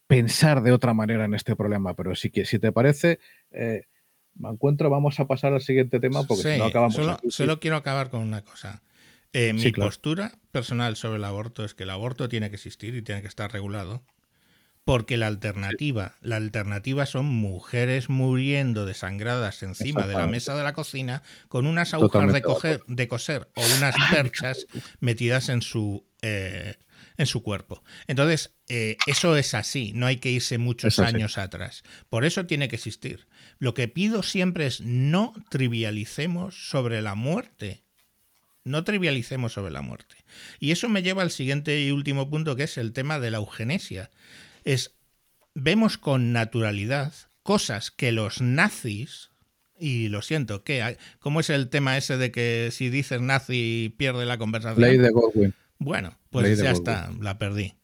pensar 0.07 0.63
de 0.63 0.71
otra 0.71 0.95
manera 0.95 1.25
en 1.25 1.35
este 1.35 1.57
problema. 1.57 1.95
Pero 1.95 2.15
sí 2.15 2.31
que, 2.31 2.45
si 2.45 2.61
te 2.61 2.71
parece, 2.71 3.19
eh, 3.51 3.87
me 4.37 4.51
encuentro, 4.51 4.89
vamos 4.89 5.19
a 5.19 5.27
pasar 5.27 5.53
al 5.53 5.63
siguiente 5.63 5.99
tema 5.99 6.23
porque 6.23 6.45
si 6.45 6.59
no 6.61 6.67
acabamos. 6.67 6.95
Solo, 6.95 7.19
solo 7.29 7.59
quiero 7.59 7.75
acabar 7.75 8.11
con 8.11 8.21
una 8.21 8.43
cosa. 8.43 8.85
Eh, 9.33 9.53
mi 9.53 9.73
postura 9.73 10.31
personal 10.53 10.95
sobre 10.95 11.17
el 11.17 11.25
aborto 11.25 11.65
es 11.65 11.75
que 11.75 11.83
el 11.83 11.91
aborto 11.91 12.29
tiene 12.29 12.51
que 12.51 12.55
existir 12.55 12.95
y 12.95 13.03
tiene 13.03 13.21
que 13.21 13.27
estar 13.27 13.53
regulado 13.53 14.05
porque 14.87 15.17
la 15.17 15.27
alternativa, 15.27 16.15
la 16.21 16.37
alternativa 16.37 17.07
son 17.07 17.27
mujeres 17.27 18.09
muriendo 18.09 18.87
desangradas 18.87 19.65
encima 19.65 20.07
de 20.07 20.15
la 20.15 20.29
mesa 20.29 20.57
de 20.57 20.63
la 20.63 20.75
cocina 20.75 21.25
con 21.49 21.67
unas 21.67 21.93
agujas 21.93 22.33
de, 22.87 23.09
coser 23.09 23.51
o 23.57 23.63
unas 23.79 23.97
perchas 24.13 24.69
metidas 25.01 25.49
en 25.49 25.61
su, 25.61 26.07
eh, 26.23 26.77
en 27.17 27.27
su 27.27 27.43
cuerpo. 27.43 27.83
Entonces, 28.07 28.55
eh, 28.69 28.97
eso 29.09 29.37
es 29.37 29.55
así, 29.55 29.91
no 29.93 30.07
hay 30.07 30.19
que 30.19 30.31
irse 30.31 30.57
muchos 30.57 31.01
años 31.01 31.37
atrás. 31.37 31.83
Por 32.09 32.25
eso 32.25 32.47
tiene 32.47 32.69
que 32.69 32.77
existir. 32.77 33.27
Lo 33.59 33.75
que 33.75 33.89
pido 33.89 34.23
siempre 34.23 34.67
es 34.67 34.81
no 34.83 35.35
trivialicemos 35.51 36.69
sobre 36.71 37.03
la 37.03 37.17
muerte. 37.17 37.83
No 38.63 38.85
trivialicemos 38.85 39.53
sobre 39.53 39.73
la 39.73 39.83
muerte. 39.83 40.15
Y 40.61 40.71
eso 40.71 40.89
me 40.89 41.03
lleva 41.03 41.23
al 41.23 41.33
siguiente 41.33 41.83
y 41.83 41.91
último 41.91 42.31
punto, 42.31 42.55
que 42.55 42.65
es 42.65 42.79
el 42.79 42.93
tema 42.93 43.19
de 43.19 43.33
la 43.33 43.39
eugenesia 43.39 44.11
es 44.67 44.95
vemos 45.55 45.97
con 45.97 46.33
naturalidad 46.33 47.15
cosas 47.43 47.91
que 47.91 48.13
los 48.13 48.43
nazis, 48.43 49.31
y 49.79 50.09
lo 50.09 50.21
siento, 50.21 50.65
¿qué? 50.65 50.99
¿cómo 51.21 51.41
es 51.41 51.49
el 51.49 51.69
tema 51.69 51.97
ese 51.97 52.19
de 52.19 52.31
que 52.31 52.71
si 52.73 52.91
dices 52.91 53.21
nazi 53.23 53.95
pierde 53.97 54.27
la 54.27 54.37
conversación? 54.37 54.81
Ley 54.81 54.99
de 54.99 55.11
Godwin. 55.11 55.55
Bueno, 55.79 56.19
pues 56.31 56.59
ya 56.59 56.73
está, 56.73 57.11
la 57.21 57.39
perdí. 57.39 57.75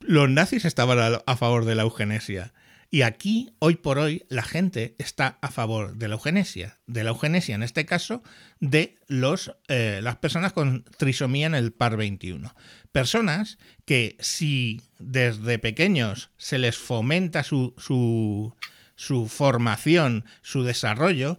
Los 0.00 0.28
nazis 0.28 0.64
estaban 0.64 1.20
a 1.24 1.36
favor 1.36 1.64
de 1.64 1.74
la 1.74 1.82
eugenesia 1.82 2.52
y 2.90 3.02
aquí, 3.02 3.50
hoy 3.58 3.76
por 3.76 3.98
hoy, 3.98 4.24
la 4.30 4.42
gente 4.42 4.94
está 4.98 5.38
a 5.42 5.50
favor 5.50 5.96
de 5.96 6.08
la 6.08 6.14
eugenesia. 6.14 6.78
De 6.86 7.04
la 7.04 7.10
eugenesia, 7.10 7.54
en 7.54 7.62
este 7.62 7.84
caso, 7.84 8.22
de 8.60 8.96
los, 9.08 9.54
eh, 9.68 10.00
las 10.02 10.16
personas 10.16 10.54
con 10.54 10.84
trisomía 10.96 11.46
en 11.46 11.54
el 11.54 11.72
par 11.72 11.98
21. 11.98 12.54
Personas 12.90 13.58
que 13.84 14.16
si 14.20 14.80
desde 14.98 15.58
pequeños 15.58 16.30
se 16.38 16.56
les 16.58 16.78
fomenta 16.78 17.42
su, 17.42 17.74
su, 17.76 19.28
formación, 19.28 20.24
su 20.40 20.62
desarrollo, 20.62 21.38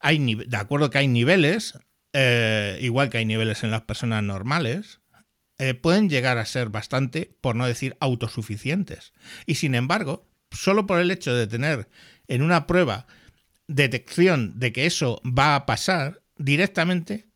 hay, 0.00 0.36
de 0.36 0.56
acuerdo 0.56 0.88
que 0.88 0.98
hay 0.98 1.08
niveles, 1.08 1.78
eh, 2.14 2.78
igual 2.80 3.10
que 3.10 3.18
hay 3.18 3.26
niveles 3.26 3.62
en 3.62 3.70
las 3.70 3.82
personas 3.82 4.22
normales, 4.22 5.00
eh, 5.58 5.74
pueden 5.74 6.08
llegar 6.08 6.38
a 6.38 6.46
ser 6.46 6.70
bastante, 6.70 7.36
por 7.42 7.56
no 7.56 7.66
decir 7.66 7.98
autosuficientes. 8.00 9.12
Y 9.44 9.56
sin 9.56 9.74
embargo, 9.74 10.28
solo 10.50 10.86
por 10.86 11.00
el 11.00 11.10
hecho 11.10 11.34
de 11.34 11.46
tener 11.46 11.88
en 12.26 12.42
una 12.42 12.66
prueba 12.66 13.06
detección 13.66 14.58
de 14.58 14.72
que 14.72 14.86
eso 14.86 15.20
va 15.24 15.54
a 15.54 15.66
pasar, 15.66 16.22
directamente, 16.36 17.26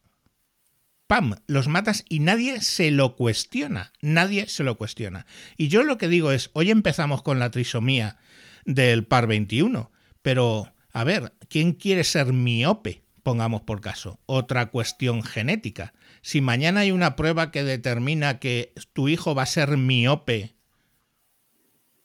¡pam!, 1.06 1.34
los 1.46 1.68
matas 1.68 2.04
y 2.08 2.20
nadie 2.20 2.60
se 2.60 2.90
lo 2.90 3.16
cuestiona, 3.16 3.92
nadie 4.00 4.48
se 4.48 4.64
lo 4.64 4.76
cuestiona. 4.76 5.26
Y 5.56 5.68
yo 5.68 5.82
lo 5.82 5.98
que 5.98 6.08
digo 6.08 6.32
es, 6.32 6.50
hoy 6.54 6.70
empezamos 6.70 7.22
con 7.22 7.38
la 7.38 7.50
trisomía 7.50 8.18
del 8.64 9.04
par 9.04 9.26
21, 9.26 9.90
pero, 10.22 10.72
a 10.92 11.04
ver, 11.04 11.34
¿quién 11.48 11.72
quiere 11.72 12.04
ser 12.04 12.32
miope? 12.32 13.02
Pongamos 13.22 13.62
por 13.62 13.80
caso, 13.80 14.18
otra 14.26 14.66
cuestión 14.66 15.22
genética. 15.22 15.92
Si 16.22 16.40
mañana 16.40 16.80
hay 16.80 16.90
una 16.90 17.14
prueba 17.14 17.50
que 17.50 17.62
determina 17.62 18.38
que 18.38 18.72
tu 18.92 19.08
hijo 19.08 19.34
va 19.34 19.42
a 19.42 19.46
ser 19.46 19.76
miope 19.76 20.56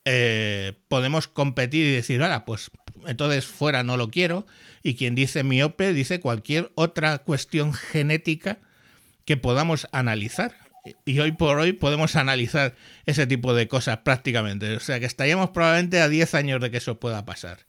eh, 0.09 0.71
podemos 0.87 1.27
competir 1.27 1.85
y 1.85 1.91
decir, 1.91 2.23
ahora, 2.23 2.45
pues 2.45 2.71
entonces 3.07 3.45
fuera 3.45 3.83
no 3.83 3.97
lo 3.97 4.09
quiero. 4.09 4.47
Y 4.81 4.95
quien 4.95 5.15
dice 5.15 5.43
miope 5.43 5.91
dice 5.91 6.21
cualquier 6.21 6.71
otra 6.75 7.17
cuestión 7.17 7.73
genética 7.73 8.59
que 9.25 9.35
podamos 9.35 9.89
analizar. 9.91 10.55
Y 11.03 11.19
hoy 11.19 11.33
por 11.33 11.59
hoy 11.59 11.73
podemos 11.73 12.15
analizar 12.15 12.73
ese 13.05 13.27
tipo 13.27 13.53
de 13.53 13.67
cosas 13.67 13.97
prácticamente. 13.97 14.77
O 14.77 14.79
sea 14.79 15.01
que 15.01 15.05
estaríamos 15.05 15.49
probablemente 15.49 15.99
a 15.99 16.07
10 16.07 16.35
años 16.35 16.61
de 16.61 16.71
que 16.71 16.77
eso 16.77 17.01
pueda 17.01 17.25
pasar. 17.25 17.65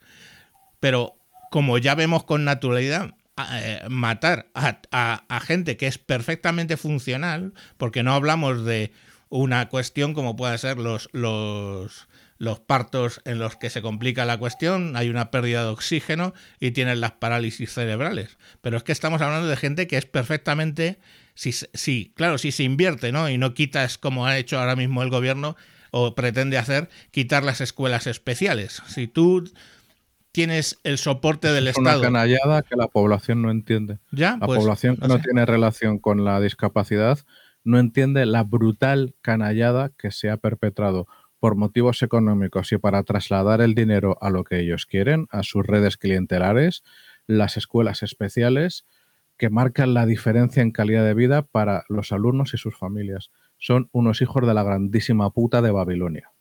Pero 0.79 1.17
como 1.51 1.77
ya 1.77 1.93
vemos 1.93 2.23
con 2.23 2.45
naturalidad, 2.45 3.15
eh, 3.51 3.83
matar 3.89 4.47
a, 4.53 5.41
gente 5.45 5.75
que 5.75 5.87
es 5.87 5.97
perfectamente 5.97 6.77
funcional, 6.77 7.53
porque 7.75 8.01
no 8.01 8.13
hablamos 8.13 8.63
de 8.63 8.93
una 9.27 9.67
cuestión 9.67 10.13
como 10.13 10.37
pueda 10.37 10.57
ser 10.57 10.77
los, 10.77 11.09
los 11.11 12.07
los 12.39 12.61
partos 12.61 13.21
en 13.25 13.37
los 13.37 13.57
que 13.57 13.69
se 13.69 13.81
complica 13.81 14.25
la 14.25 14.37
cuestión, 14.37 14.95
hay 14.95 15.09
una 15.09 15.29
pérdida 15.29 15.63
de 15.63 15.69
oxígeno 15.69 16.33
y 16.59 16.71
tienen 16.71 17.01
las 17.01 17.11
parálisis 17.11 17.73
cerebrales. 17.73 18.37
Pero 18.61 18.77
es 18.77 18.83
que 18.83 18.93
estamos 18.93 19.21
hablando 19.21 19.47
de 19.47 19.57
gente 19.57 19.87
que 19.87 19.97
es 19.97 20.05
perfectamente, 20.05 20.99
sí, 21.35 22.13
claro, 22.15 22.37
si 22.37 22.53
se 22.53 22.63
invierte, 22.63 23.11
¿no? 23.11 23.29
Y 23.29 23.37
no 23.37 23.53
quitas, 23.53 23.97
como 23.97 24.25
ha 24.25 24.37
hecho 24.37 24.57
ahora 24.57 24.77
mismo 24.77 25.03
el 25.03 25.09
gobierno, 25.09 25.57
o 25.91 26.15
pretende 26.15 26.57
hacer, 26.57 26.89
quitar 27.11 27.43
las 27.43 27.59
escuelas 27.59 28.07
especiales. 28.07 28.81
Si 28.87 29.07
tú 29.07 29.51
tienes 30.31 30.79
el 30.83 30.97
soporte 30.97 31.51
del 31.51 31.67
Estado. 31.67 31.99
Una 31.99 32.07
canallada 32.07 32.61
que 32.61 32.77
la 32.77 32.87
población 32.87 33.41
no 33.41 33.51
entiende. 33.51 33.99
¿Ya? 34.11 34.37
La 34.39 34.45
pues, 34.45 34.59
población 34.59 34.95
que 34.95 35.07
no 35.09 35.19
tiene 35.19 35.45
relación 35.45 35.99
con 35.99 36.23
la 36.23 36.39
discapacidad 36.39 37.19
no 37.65 37.79
entiende 37.79 38.25
la 38.25 38.43
brutal 38.43 39.15
canallada 39.21 39.91
que 39.97 40.11
se 40.11 40.29
ha 40.29 40.37
perpetrado 40.37 41.07
por 41.39 41.55
motivos 41.55 42.03
económicos 42.03 42.71
y 42.71 42.77
para 42.77 43.03
trasladar 43.03 43.61
el 43.61 43.75
dinero 43.75 44.17
a 44.21 44.29
lo 44.29 44.43
que 44.43 44.59
ellos 44.59 44.85
quieren, 44.85 45.27
a 45.31 45.43
sus 45.43 45.65
redes 45.65 45.97
clientelares, 45.97 46.83
las 47.27 47.57
escuelas 47.57 48.03
especiales 48.03 48.85
que 49.37 49.49
marcan 49.49 49.93
la 49.93 50.05
diferencia 50.05 50.61
en 50.61 50.71
calidad 50.71 51.05
de 51.05 51.13
vida 51.13 51.43
para 51.43 51.85
los 51.87 52.11
alumnos 52.11 52.53
y 52.53 52.57
sus 52.57 52.77
familias. 52.77 53.31
Son 53.57 53.89
unos 53.93 54.21
hijos 54.21 54.45
de 54.45 54.53
la 54.53 54.63
grandísima 54.63 55.31
puta 55.31 55.61
de 55.61 55.71
Babilonia. 55.71 56.31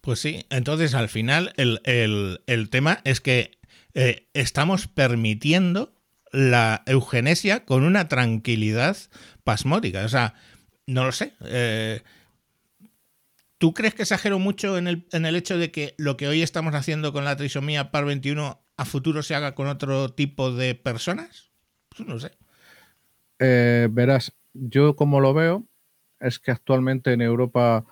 Pues 0.00 0.20
sí, 0.20 0.46
entonces 0.50 0.94
al 0.94 1.08
final 1.08 1.52
el, 1.56 2.68
tema 2.70 3.00
es 3.04 3.20
que 3.20 3.58
eh, 3.94 4.28
estamos 4.32 4.86
permitiendo 4.86 5.92
la 6.32 6.82
eugenesia 6.86 7.64
con 7.64 7.82
una 7.82 8.08
tranquilidad 8.08 8.96
pasmótica. 9.42 10.04
O 10.04 10.08
sea, 10.08 10.34
no 10.86 11.04
lo 11.04 11.12
sé. 11.12 11.32
Eh, 11.44 12.02
¿Tú 13.58 13.74
crees 13.74 13.94
que 13.94 14.02
exagero 14.02 14.38
mucho 14.38 14.78
en 14.78 14.86
el, 14.86 15.06
en 15.12 15.26
el 15.26 15.36
hecho 15.36 15.58
de 15.58 15.70
que 15.70 15.94
lo 15.98 16.16
que 16.16 16.28
hoy 16.28 16.42
estamos 16.42 16.74
haciendo 16.74 17.12
con 17.12 17.24
la 17.24 17.36
trisomía 17.36 17.90
par 17.90 18.04
21 18.04 18.60
a 18.76 18.84
futuro 18.84 19.22
se 19.22 19.34
haga 19.34 19.54
con 19.54 19.66
otro 19.66 20.10
tipo 20.10 20.52
de 20.52 20.76
personas? 20.76 21.50
Pues 21.88 22.08
no 22.08 22.20
sé. 22.20 22.30
Eh, 23.40 23.88
verás, 23.90 24.32
yo 24.52 24.94
como 24.96 25.20
lo 25.20 25.34
veo 25.34 25.66
es 26.20 26.38
que 26.38 26.50
actualmente 26.50 27.12
en 27.12 27.20
Europa 27.20 27.84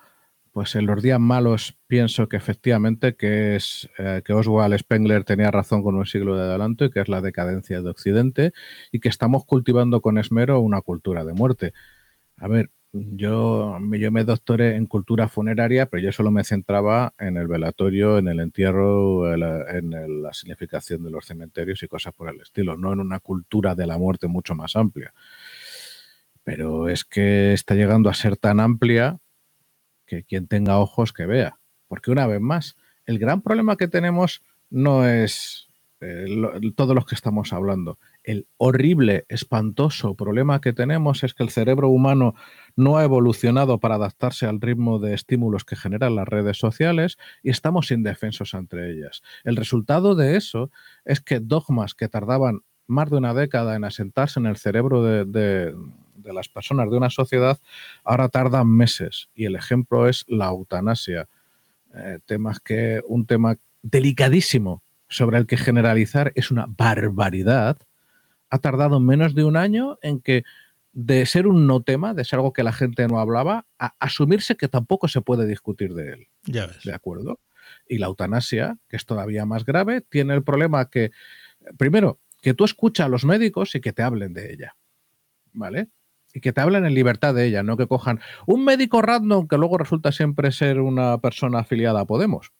pues 0.57 0.75
en 0.75 0.87
los 0.87 1.03
días 1.03 1.19
malos 1.19 1.77
pienso 1.85 2.27
que 2.27 2.35
efectivamente 2.35 3.15
que 3.15 3.55
es 3.55 3.87
eh, 3.99 4.23
que 4.25 4.33
Oswald 4.33 4.75
Spengler 4.79 5.23
tenía 5.23 5.51
razón 5.51 5.83
con 5.83 5.93
un 5.93 6.07
siglo 6.07 6.35
de 6.35 6.43
adelanto 6.43 6.85
y 6.85 6.89
que 6.89 6.99
es 6.99 7.09
la 7.09 7.21
decadencia 7.21 7.79
de 7.81 7.89
Occidente 7.89 8.53
y 8.91 8.99
que 8.99 9.07
estamos 9.07 9.45
cultivando 9.45 10.01
con 10.01 10.17
esmero 10.17 10.59
una 10.59 10.81
cultura 10.81 11.23
de 11.25 11.33
muerte. 11.33 11.73
A 12.37 12.47
ver, 12.47 12.71
yo, 12.93 13.77
yo 13.79 14.11
me 14.11 14.23
doctoré 14.23 14.75
en 14.75 14.85
cultura 14.85 15.27
funeraria, 15.27 15.87
pero 15.87 16.01
yo 16.03 16.11
solo 16.11 16.31
me 16.31 16.43
centraba 16.43 17.13
en 17.19 17.37
el 17.37 17.47
velatorio, 17.47 18.17
en 18.17 18.27
el 18.27 18.39
entierro, 18.39 19.33
en 19.33 20.21
la 20.23 20.33
significación 20.33 21.03
de 21.03 21.11
los 21.11 21.25
cementerios 21.25 21.83
y 21.83 21.87
cosas 21.87 22.13
por 22.13 22.29
el 22.29 22.41
estilo, 22.41 22.77
no 22.77 22.93
en 22.93 22.99
una 22.99 23.19
cultura 23.19 23.75
de 23.75 23.87
la 23.87 23.97
muerte 23.97 24.27
mucho 24.27 24.55
más 24.55 24.75
amplia. 24.75 25.13
Pero 26.43 26.87
es 26.87 27.03
que 27.03 27.53
está 27.53 27.75
llegando 27.75 28.09
a 28.09 28.13
ser 28.13 28.37
tan 28.37 28.59
amplia 28.59 29.19
que 30.05 30.23
quien 30.23 30.47
tenga 30.47 30.79
ojos 30.79 31.11
que 31.11 31.25
vea. 31.25 31.59
Porque 31.87 32.11
una 32.11 32.25
vez 32.25 32.41
más, 32.41 32.77
el 33.05 33.19
gran 33.19 33.41
problema 33.41 33.75
que 33.75 33.87
tenemos 33.87 34.41
no 34.69 35.05
es 35.07 35.66
eh, 35.99 36.27
todos 36.75 36.93
los 36.93 37.05
que 37.05 37.15
estamos 37.15 37.53
hablando. 37.53 37.97
El 38.23 38.47
horrible, 38.57 39.25
espantoso 39.29 40.13
problema 40.15 40.61
que 40.61 40.73
tenemos 40.73 41.23
es 41.23 41.33
que 41.33 41.43
el 41.43 41.49
cerebro 41.49 41.89
humano 41.89 42.35
no 42.75 42.97
ha 42.97 43.03
evolucionado 43.03 43.79
para 43.79 43.95
adaptarse 43.95 44.45
al 44.45 44.61
ritmo 44.61 44.99
de 44.99 45.15
estímulos 45.15 45.65
que 45.65 45.75
generan 45.75 46.15
las 46.15 46.27
redes 46.27 46.57
sociales 46.57 47.17
y 47.41 47.49
estamos 47.49 47.89
indefensos 47.91 48.53
entre 48.53 48.91
ellas. 48.91 49.23
El 49.43 49.55
resultado 49.55 50.13
de 50.13 50.37
eso 50.37 50.69
es 51.03 51.19
que 51.19 51.39
dogmas 51.39 51.95
que 51.95 52.09
tardaban 52.09 52.61
más 52.85 53.09
de 53.09 53.17
una 53.17 53.33
década 53.33 53.75
en 53.75 53.83
asentarse 53.83 54.39
en 54.39 54.45
el 54.45 54.57
cerebro 54.57 55.03
de, 55.03 55.73
las 56.23 56.49
personas 56.49 56.89
de 56.91 56.97
una 56.97 57.09
sociedad 57.09 57.59
ahora 58.03 58.29
tardan 58.29 58.67
meses 58.67 59.29
y 59.33 59.45
el 59.45 59.55
ejemplo 59.55 60.07
es 60.07 60.25
la 60.27 60.47
eutanasia. 60.47 61.27
Eh, 61.95 62.19
temas 62.25 62.59
que 62.59 63.01
un 63.07 63.25
tema 63.25 63.55
delicadísimo 63.81 64.83
sobre 65.09 65.37
el 65.37 65.47
que 65.47 65.57
generalizar 65.57 66.31
es 66.35 66.51
una 66.51 66.65
barbaridad, 66.67 67.77
ha 68.49 68.59
tardado 68.59 68.99
menos 68.99 69.35
de 69.35 69.43
un 69.43 69.57
año 69.57 69.97
en 70.01 70.19
que 70.19 70.43
de 70.93 71.25
ser 71.25 71.47
un 71.47 71.67
no 71.67 71.81
tema, 71.81 72.13
de 72.13 72.23
ser 72.23 72.37
algo 72.37 72.53
que 72.53 72.63
la 72.63 72.73
gente 72.73 73.07
no 73.07 73.19
hablaba, 73.19 73.67
a 73.77 73.93
asumirse 73.99 74.55
que 74.55 74.67
tampoco 74.67 75.07
se 75.07 75.21
puede 75.21 75.45
discutir 75.45 75.93
de 75.93 76.13
él. 76.13 76.27
Ya 76.45 76.65
ves. 76.65 76.83
¿De 76.83 76.93
acuerdo? 76.93 77.39
Y 77.87 77.99
la 77.99 78.07
eutanasia, 78.07 78.77
que 78.89 78.95
es 78.95 79.05
todavía 79.05 79.45
más 79.45 79.63
grave, 79.65 80.01
tiene 80.01 80.33
el 80.33 80.43
problema 80.43 80.89
que, 80.89 81.11
primero, 81.77 82.19
que 82.41 82.53
tú 82.53 82.65
escuchas 82.65 83.05
a 83.05 83.09
los 83.09 83.25
médicos 83.25 83.75
y 83.75 83.81
que 83.81 83.93
te 83.93 84.01
hablen 84.01 84.33
de 84.33 84.51
ella. 84.51 84.75
¿Vale? 85.53 85.89
Y 86.33 86.39
que 86.39 86.51
te 86.51 86.61
hablen 86.61 86.85
en 86.85 86.93
libertad 86.93 87.33
de 87.33 87.45
ella, 87.45 87.63
no 87.63 87.77
que 87.77 87.87
cojan 87.87 88.19
un 88.45 88.63
médico 88.63 89.01
random 89.01 89.47
que 89.47 89.57
luego 89.57 89.77
resulta 89.77 90.11
siempre 90.11 90.51
ser 90.51 90.79
una 90.79 91.19
persona 91.19 91.59
afiliada 91.59 92.01
a 92.01 92.05
Podemos 92.05 92.51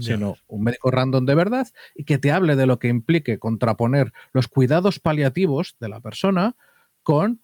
sino 0.00 0.36
un 0.46 0.64
médico 0.64 0.90
random 0.90 1.24
de 1.26 1.34
verdad 1.34 1.68
y 1.94 2.04
que 2.04 2.18
te 2.18 2.32
hable 2.32 2.56
de 2.56 2.66
lo 2.66 2.78
que 2.78 2.88
implique 2.88 3.38
contraponer 3.38 4.12
los 4.32 4.48
cuidados 4.48 4.98
paliativos 4.98 5.76
de 5.80 5.88
la 5.88 6.00
persona 6.00 6.56
con 7.02 7.40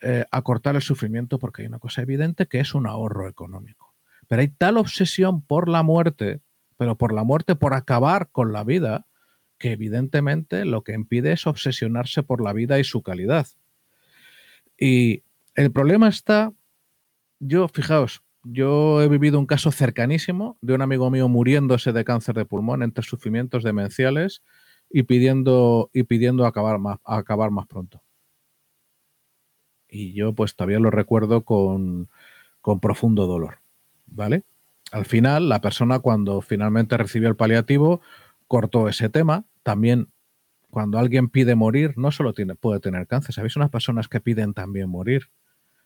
eh, 0.00 0.24
acortar 0.30 0.74
el 0.74 0.82
sufrimiento, 0.82 1.38
porque 1.38 1.62
hay 1.62 1.68
una 1.68 1.78
cosa 1.78 2.02
evidente 2.02 2.46
que 2.46 2.58
es 2.58 2.74
un 2.74 2.86
ahorro 2.86 3.28
económico. 3.28 3.94
Pero 4.26 4.40
hay 4.42 4.48
tal 4.48 4.78
obsesión 4.78 5.42
por 5.42 5.68
la 5.68 5.82
muerte, 5.82 6.40
pero 6.76 6.96
por 6.96 7.12
la 7.12 7.22
muerte, 7.22 7.54
por 7.54 7.74
acabar 7.74 8.30
con 8.32 8.52
la 8.52 8.64
vida, 8.64 9.06
que 9.58 9.72
evidentemente 9.72 10.64
lo 10.64 10.82
que 10.82 10.92
impide 10.92 11.32
es 11.32 11.46
obsesionarse 11.46 12.24
por 12.24 12.42
la 12.42 12.52
vida 12.52 12.80
y 12.80 12.84
su 12.84 13.02
calidad. 13.02 13.46
Y 14.76 15.22
el 15.54 15.70
problema 15.70 16.08
está, 16.08 16.52
yo, 17.38 17.68
fijaos, 17.68 18.24
yo 18.44 19.02
he 19.02 19.08
vivido 19.08 19.38
un 19.38 19.46
caso 19.46 19.70
cercanísimo 19.70 20.58
de 20.60 20.74
un 20.74 20.82
amigo 20.82 21.10
mío 21.10 21.28
muriéndose 21.28 21.92
de 21.92 22.04
cáncer 22.04 22.34
de 22.34 22.44
pulmón 22.44 22.82
entre 22.82 23.04
sufrimientos 23.04 23.62
demenciales 23.62 24.42
y 24.90 25.04
pidiendo, 25.04 25.90
y 25.92 26.02
pidiendo 26.04 26.46
acabar, 26.46 26.78
más, 26.78 26.98
acabar 27.04 27.50
más 27.50 27.66
pronto. 27.66 28.02
Y 29.88 30.12
yo 30.14 30.34
pues 30.34 30.56
todavía 30.56 30.80
lo 30.80 30.90
recuerdo 30.90 31.44
con, 31.44 32.08
con 32.60 32.80
profundo 32.80 33.26
dolor. 33.26 33.58
¿Vale? 34.06 34.44
Al 34.90 35.06
final, 35.06 35.48
la 35.48 35.60
persona 35.60 36.00
cuando 36.00 36.40
finalmente 36.40 36.96
recibió 36.96 37.28
el 37.28 37.36
paliativo 37.36 38.00
cortó 38.46 38.88
ese 38.88 39.08
tema. 39.08 39.44
También 39.62 40.08
cuando 40.70 40.98
alguien 40.98 41.28
pide 41.28 41.54
morir, 41.54 41.94
no 41.96 42.10
solo 42.10 42.34
tiene, 42.34 42.54
puede 42.54 42.80
tener 42.80 43.06
cáncer. 43.06 43.34
¿Sabéis? 43.34 43.56
Unas 43.56 43.70
personas 43.70 44.08
que 44.08 44.20
piden 44.20 44.52
también 44.54 44.88
morir 44.88 45.30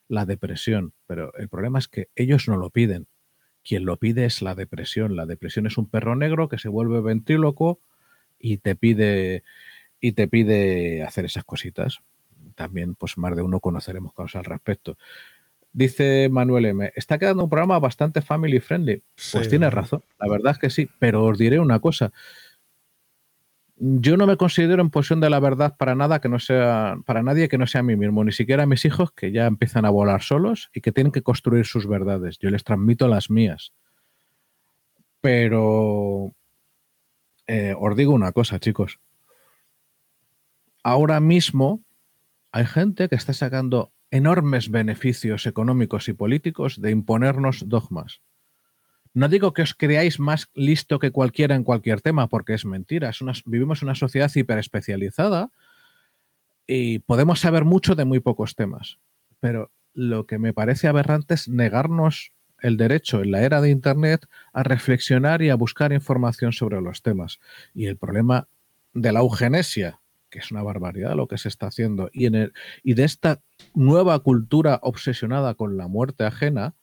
la 0.09 0.27
depresión, 0.27 0.93
pero 1.07 1.33
el 1.37 1.49
problema 1.49 1.79
es 1.79 1.89
que 1.89 2.09
ellos 2.15 2.49
no 2.49 2.57
lo 2.57 2.71
piden. 2.71 3.07
Quien 3.65 3.85
lo 3.85 3.97
pide 3.97 4.27
es 4.27 4.43
la 4.43 4.55
depresión. 4.55 5.17
La 5.17 5.27
depresión 5.27 5.67
es 5.67 5.77
un 5.77 5.89
perro 5.89 6.15
negro 6.15 6.49
que 6.49 6.59
se 6.59 6.69
vuelve 6.69 7.01
ventríloco 7.01 7.81
y 8.39 8.59
te 8.59 8.77
pide 8.77 9.43
y 10.01 10.13
te 10.13 10.29
pide 10.29 11.03
hacer 11.03 11.25
esas 11.25 11.45
cositas. 11.45 11.99
También, 12.55 12.95
pues 12.95 13.19
más 13.19 13.35
de 13.35 13.43
uno 13.43 13.61
conoceremos 13.61 14.13
cosas 14.13 14.37
al 14.37 14.45
respecto. 14.45 14.97
Dice 15.73 16.29
Manuel 16.31 16.67
M. 16.67 16.93
Está 16.95 17.19
quedando 17.19 17.45
un 17.45 17.51
programa 17.51 17.79
bastante 17.79 18.23
family 18.23 18.61
friendly. 18.61 19.03
Pues 19.33 19.49
tiene 19.49 19.69
razón, 19.69 20.03
la 20.19 20.29
verdad 20.29 20.53
es 20.53 20.59
que 20.59 20.71
sí, 20.71 20.89
pero 20.99 21.25
os 21.25 21.37
diré 21.37 21.59
una 21.59 21.81
cosa 21.81 22.13
yo 23.77 24.17
no 24.17 24.27
me 24.27 24.37
considero 24.37 24.81
en 24.81 24.91
posición 24.91 25.21
de 25.21 25.29
la 25.29 25.39
verdad 25.39 25.77
para 25.77 25.95
nada 25.95 26.21
que 26.21 26.29
no 26.29 26.39
sea, 26.39 26.97
para 27.05 27.23
nadie 27.23 27.49
que 27.49 27.59
no 27.59 27.67
sea 27.67 27.81
a 27.81 27.85
mí 27.85 27.97
mismo, 27.97 28.25
ni 28.25 28.33
siquiera 28.33 28.63
a 28.63 28.67
mis 28.67 28.85
hijos 28.85 29.13
que 29.13 29.33
ya 29.33 29.47
empiezan 29.47 29.85
a 29.85 29.91
volar 29.91 30.23
solos 30.23 30.71
y 30.73 30.81
que 30.81 30.93
tienen 30.93 31.13
que 31.13 31.23
construir 31.23 31.67
sus 31.67 31.87
verdades. 31.87 32.39
Yo 32.39 32.51
les 32.51 32.65
transmito 32.65 33.07
las 33.07 33.31
mías. 33.31 33.73
Pero 35.21 36.35
eh, 37.47 37.75
os 37.79 37.97
digo 37.97 38.13
una 38.13 38.33
cosa, 38.33 38.59
chicos. 38.59 38.99
Ahora 40.83 41.21
mismo 41.21 41.83
hay 42.53 42.65
gente 42.65 43.09
que 43.09 43.17
está 43.17 43.35
sacando 43.35 43.93
enormes 44.11 44.71
beneficios 44.71 45.47
económicos 45.47 46.09
y 46.09 46.15
políticos 46.15 46.81
de 46.81 46.93
imponernos 46.93 47.69
dogmas. 47.69 48.23
No 49.17 49.31
digo 49.31 49.55
que 49.55 49.63
os 49.63 49.73
creáis 49.73 50.21
más 50.21 50.51
listo 50.53 50.99
que 50.99 51.11
cualquiera 51.11 51.55
en 51.55 51.65
cualquier 51.65 52.03
tema, 52.03 52.29
porque 52.29 52.53
es 52.53 52.67
mentira. 52.67 53.13
vivimos 53.47 53.81
en 53.81 53.89
una 53.89 53.95
sociedad 53.95 54.31
hiperespecializada 54.35 55.49
y 56.67 56.99
podemos 56.99 57.41
saber 57.41 57.65
mucho 57.65 57.95
de 57.95 58.05
muy 58.05 58.21
pocos 58.21 58.57
temas. 58.57 58.99
Pero 59.41 59.71
lo 59.95 60.27
que 60.27 60.39
me 60.39 60.53
parece 60.53 60.87
aberrante 60.87 61.33
es 61.33 61.49
negarnos 61.49 62.33
el 62.61 62.77
derecho 62.77 63.23
en 63.23 63.31
la 63.31 63.41
era 63.41 63.63
de 63.63 63.71
Internet 63.71 64.27
a 64.53 64.63
reflexionar 64.63 65.41
y 65.41 65.49
a 65.49 65.55
buscar 65.55 65.95
información 65.95 66.53
sobre 66.53 66.83
los 66.83 67.01
temas. 67.01 67.41
Y 67.73 67.87
el 67.87 67.97
problema 67.97 68.49
de 68.93 69.13
la 69.13 69.21
eugenesia, 69.21 69.99
que 70.29 70.41
es 70.41 70.51
una 70.51 70.63
barbaridad 70.63 71.17
lo 71.17 71.27
que 71.27 71.39
se 71.39 71.49
está 71.49 71.69
haciendo, 71.69 72.11
y, 72.13 72.27
y 72.27 72.95
de 72.95 73.05
esta 73.05 73.41
nueva 73.73 74.19
cultura 74.19 74.79
obsesionada 74.83 75.55
con 75.55 75.79
la 75.79 75.89
muerte 75.89 76.25
ajena, 76.25 76.75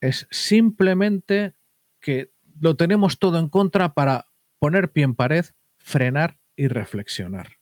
es 0.00 0.26
simplemente 0.30 1.54
que 2.00 2.30
lo 2.60 2.76
tenemos 2.76 3.18
todo 3.18 3.38
en 3.38 3.48
contra 3.48 3.94
para 3.94 4.26
poner 4.58 4.92
pie 4.92 5.04
en 5.04 5.14
pared, 5.14 5.46
frenar 5.78 6.38
y 6.56 6.68
reflexionar. 6.68 7.56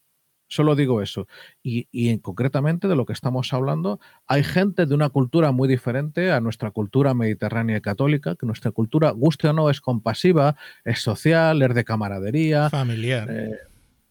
Solo 0.46 0.76
digo 0.76 1.02
eso. 1.02 1.26
Y, 1.62 1.88
y 1.90 2.16
concretamente 2.18 2.86
de 2.86 2.94
lo 2.94 3.06
que 3.06 3.12
estamos 3.12 3.52
hablando, 3.52 3.98
hay 4.26 4.44
gente 4.44 4.86
de 4.86 4.94
una 4.94 5.08
cultura 5.08 5.52
muy 5.52 5.66
diferente 5.66 6.30
a 6.30 6.40
nuestra 6.40 6.70
cultura 6.70 7.14
mediterránea 7.14 7.78
y 7.78 7.80
católica, 7.80 8.36
que 8.36 8.46
nuestra 8.46 8.70
cultura, 8.70 9.10
guste 9.10 9.48
o 9.48 9.52
no, 9.52 9.70
es 9.70 9.80
compasiva, 9.80 10.56
es 10.84 11.00
social, 11.00 11.62
es 11.62 11.74
de 11.74 11.84
camaradería. 11.84 12.70
Familiar. 12.70 13.28
Eh, 13.30 13.58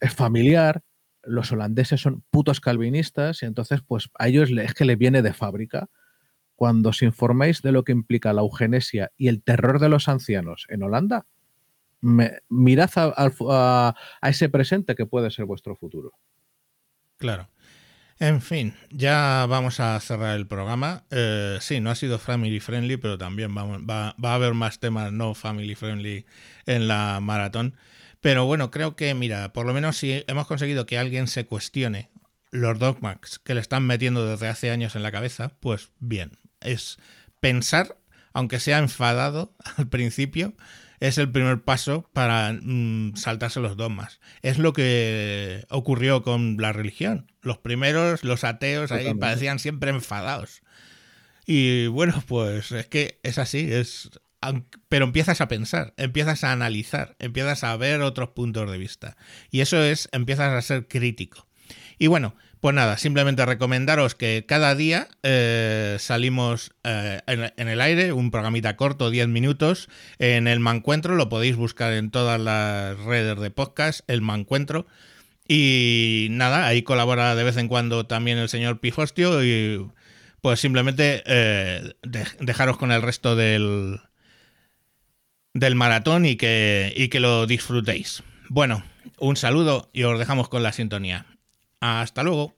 es 0.02 0.14
familiar. 0.14 0.82
Los 1.24 1.52
holandeses 1.54 2.02
son 2.02 2.24
putos 2.30 2.60
calvinistas 2.60 3.42
y 3.44 3.46
entonces 3.46 3.82
pues 3.82 4.10
a 4.20 4.28
ellos 4.28 4.50
es 4.50 4.74
que 4.74 4.84
le 4.84 4.98
viene 4.98 5.22
de 5.22 5.34
fábrica 5.34 5.90
cuando 6.64 6.92
os 6.92 7.02
informéis 7.02 7.62
de 7.62 7.74
lo 7.74 7.84
que 7.84 7.92
implica 7.92 8.32
la 8.32 8.40
eugenesia 8.40 9.12
y 9.18 9.28
el 9.28 9.44
terror 9.44 9.80
de 9.80 9.90
los 9.90 10.08
ancianos 10.08 10.66
en 10.70 10.82
Holanda, 10.82 11.26
mirad 12.00 12.90
a, 12.96 13.96
ese 14.22 14.48
presente 14.48 14.96
que 14.96 15.06
puede 15.06 15.30
ser 15.30 15.44
vuestro 15.44 15.76
futuro. 15.76 16.14
Claro. 17.18 17.50
En 18.18 18.42
fin, 18.42 18.76
ya 18.92 19.46
vamos 19.50 19.82
a 19.82 20.00
cerrar 20.00 20.38
el 20.38 20.48
programa. 20.48 21.04
Eh, 21.12 21.58
sí, 21.60 21.82
no 21.82 21.90
ha 21.90 21.96
sido 21.96 22.18
family 22.18 22.62
friendly, 22.62 22.96
pero 22.96 23.18
también 23.18 23.54
va, 23.54 24.16
va, 24.18 24.32
a 24.32 24.36
haber 24.36 24.54
más 24.54 24.80
temas 24.80 25.12
no 25.12 25.34
family 25.34 25.76
friendly 25.76 26.26
en 26.66 26.88
la 26.88 27.20
maratón. 27.22 27.76
Pero 28.22 28.46
bueno, 28.46 28.72
creo 28.72 28.96
que, 28.96 29.14
mira, 29.16 29.52
por 29.52 29.66
lo 29.66 29.74
menos 29.74 29.98
si 29.98 30.24
hemos 30.28 30.48
conseguido 30.48 30.86
que 30.86 30.98
alguien 30.98 31.28
se 31.28 31.46
cuestione 31.46 32.10
los 32.52 32.80
dogmas 32.80 33.40
que 33.40 33.54
le 33.54 33.60
están 33.60 33.86
metiendo 33.86 34.26
desde 34.26 34.48
hace 34.48 34.72
años 34.72 34.96
en 34.96 35.04
la 35.04 35.12
cabeza, 35.12 35.58
pues 35.60 35.92
bien, 36.00 36.32
es 36.64 36.98
pensar, 37.40 37.98
aunque 38.34 38.60
sea 38.60 38.80
enfadado 38.80 39.56
al 39.78 39.88
principio, 39.88 40.54
es 41.00 41.18
el 41.18 41.30
primer 41.30 41.62
paso 41.62 42.10
para 42.14 42.54
mm, 42.54 43.16
saltarse 43.16 43.60
los 43.60 43.76
dogmas. 43.76 44.22
Es 44.42 44.58
lo 44.58 44.72
que 44.74 45.66
ocurrió 45.70 46.24
con 46.24 46.58
la 46.58 46.72
religión. 46.72 47.32
Los 47.42 47.58
primeros, 47.58 48.24
los 48.24 48.44
ateos, 48.44 48.92
ahí 48.92 49.14
parecían 49.14 49.60
siempre 49.60 49.90
enfadados. 49.90 50.62
Y 51.46 51.88
bueno, 51.88 52.24
pues 52.26 52.72
es 52.72 52.88
que 52.88 53.20
es 53.24 53.38
así, 53.38 53.72
es 53.72 54.12
pero 54.90 55.06
empiezas 55.06 55.42
a 55.42 55.48
pensar, 55.48 55.94
empiezas 55.98 56.44
a 56.44 56.52
analizar, 56.52 57.16
empiezas 57.20 57.64
a 57.64 57.76
ver 57.78 58.02
otros 58.02 58.30
puntos 58.30 58.70
de 58.70 58.78
vista. 58.78 59.16
Y 59.52 59.62
eso 59.62 59.82
es, 59.82 60.10
empiezas 60.12 60.52
a 60.52 60.62
ser 60.62 60.88
crítico. 60.88 61.48
Y 61.98 62.08
bueno, 62.08 62.36
pues 62.64 62.74
nada, 62.74 62.98
simplemente 62.98 63.46
recomendaros 63.46 64.16
que 64.16 64.46
cada 64.48 64.74
día 64.74 65.10
eh, 65.22 65.98
salimos 66.00 66.72
eh, 66.86 67.20
en, 67.28 67.68
el 67.68 67.82
aire, 67.82 68.14
un 68.14 68.32
programita 68.32 68.78
corto, 68.78 69.10
10 69.10 69.28
minutos, 69.28 69.90
en 70.18 70.48
el 70.48 70.62
Mancuentro, 70.62 71.16
lo 71.16 71.28
podéis 71.28 71.58
buscar 71.58 71.92
en 71.92 72.10
todas 72.10 72.40
las 72.40 72.98
redes 73.00 73.38
de 73.38 73.52
podcast, 73.52 74.10
el 74.10 74.22
Mancuentro. 74.22 74.88
Y 75.46 76.30
nada, 76.32 76.66
ahí 76.66 76.84
colabora 76.84 77.36
de 77.36 77.44
vez 77.44 77.58
en 77.58 77.68
cuando 77.68 78.06
también 78.06 78.38
el 78.38 78.48
señor 78.48 78.80
Pifostio 78.80 79.44
y 79.44 79.86
pues 80.40 80.62
simplemente 80.62 81.22
eh, 81.26 81.96
dejaros 82.40 82.78
con 82.78 82.94
el 82.94 83.02
resto 83.02 83.36
del, 83.36 84.00
del 85.54 85.76
maratón 85.76 86.26
y 86.26 86.38
que, 86.38 86.94
y 86.96 87.10
que 87.10 87.20
lo 87.20 87.46
disfrutéis. 87.46 88.24
Bueno, 88.48 88.86
un 89.20 89.36
saludo 89.36 89.90
y 89.92 90.04
os 90.04 90.18
dejamos 90.18 90.48
con 90.48 90.64
la 90.64 90.72
sintonía. 90.72 91.26
Hasta 91.84 92.24
luego. 92.24 92.56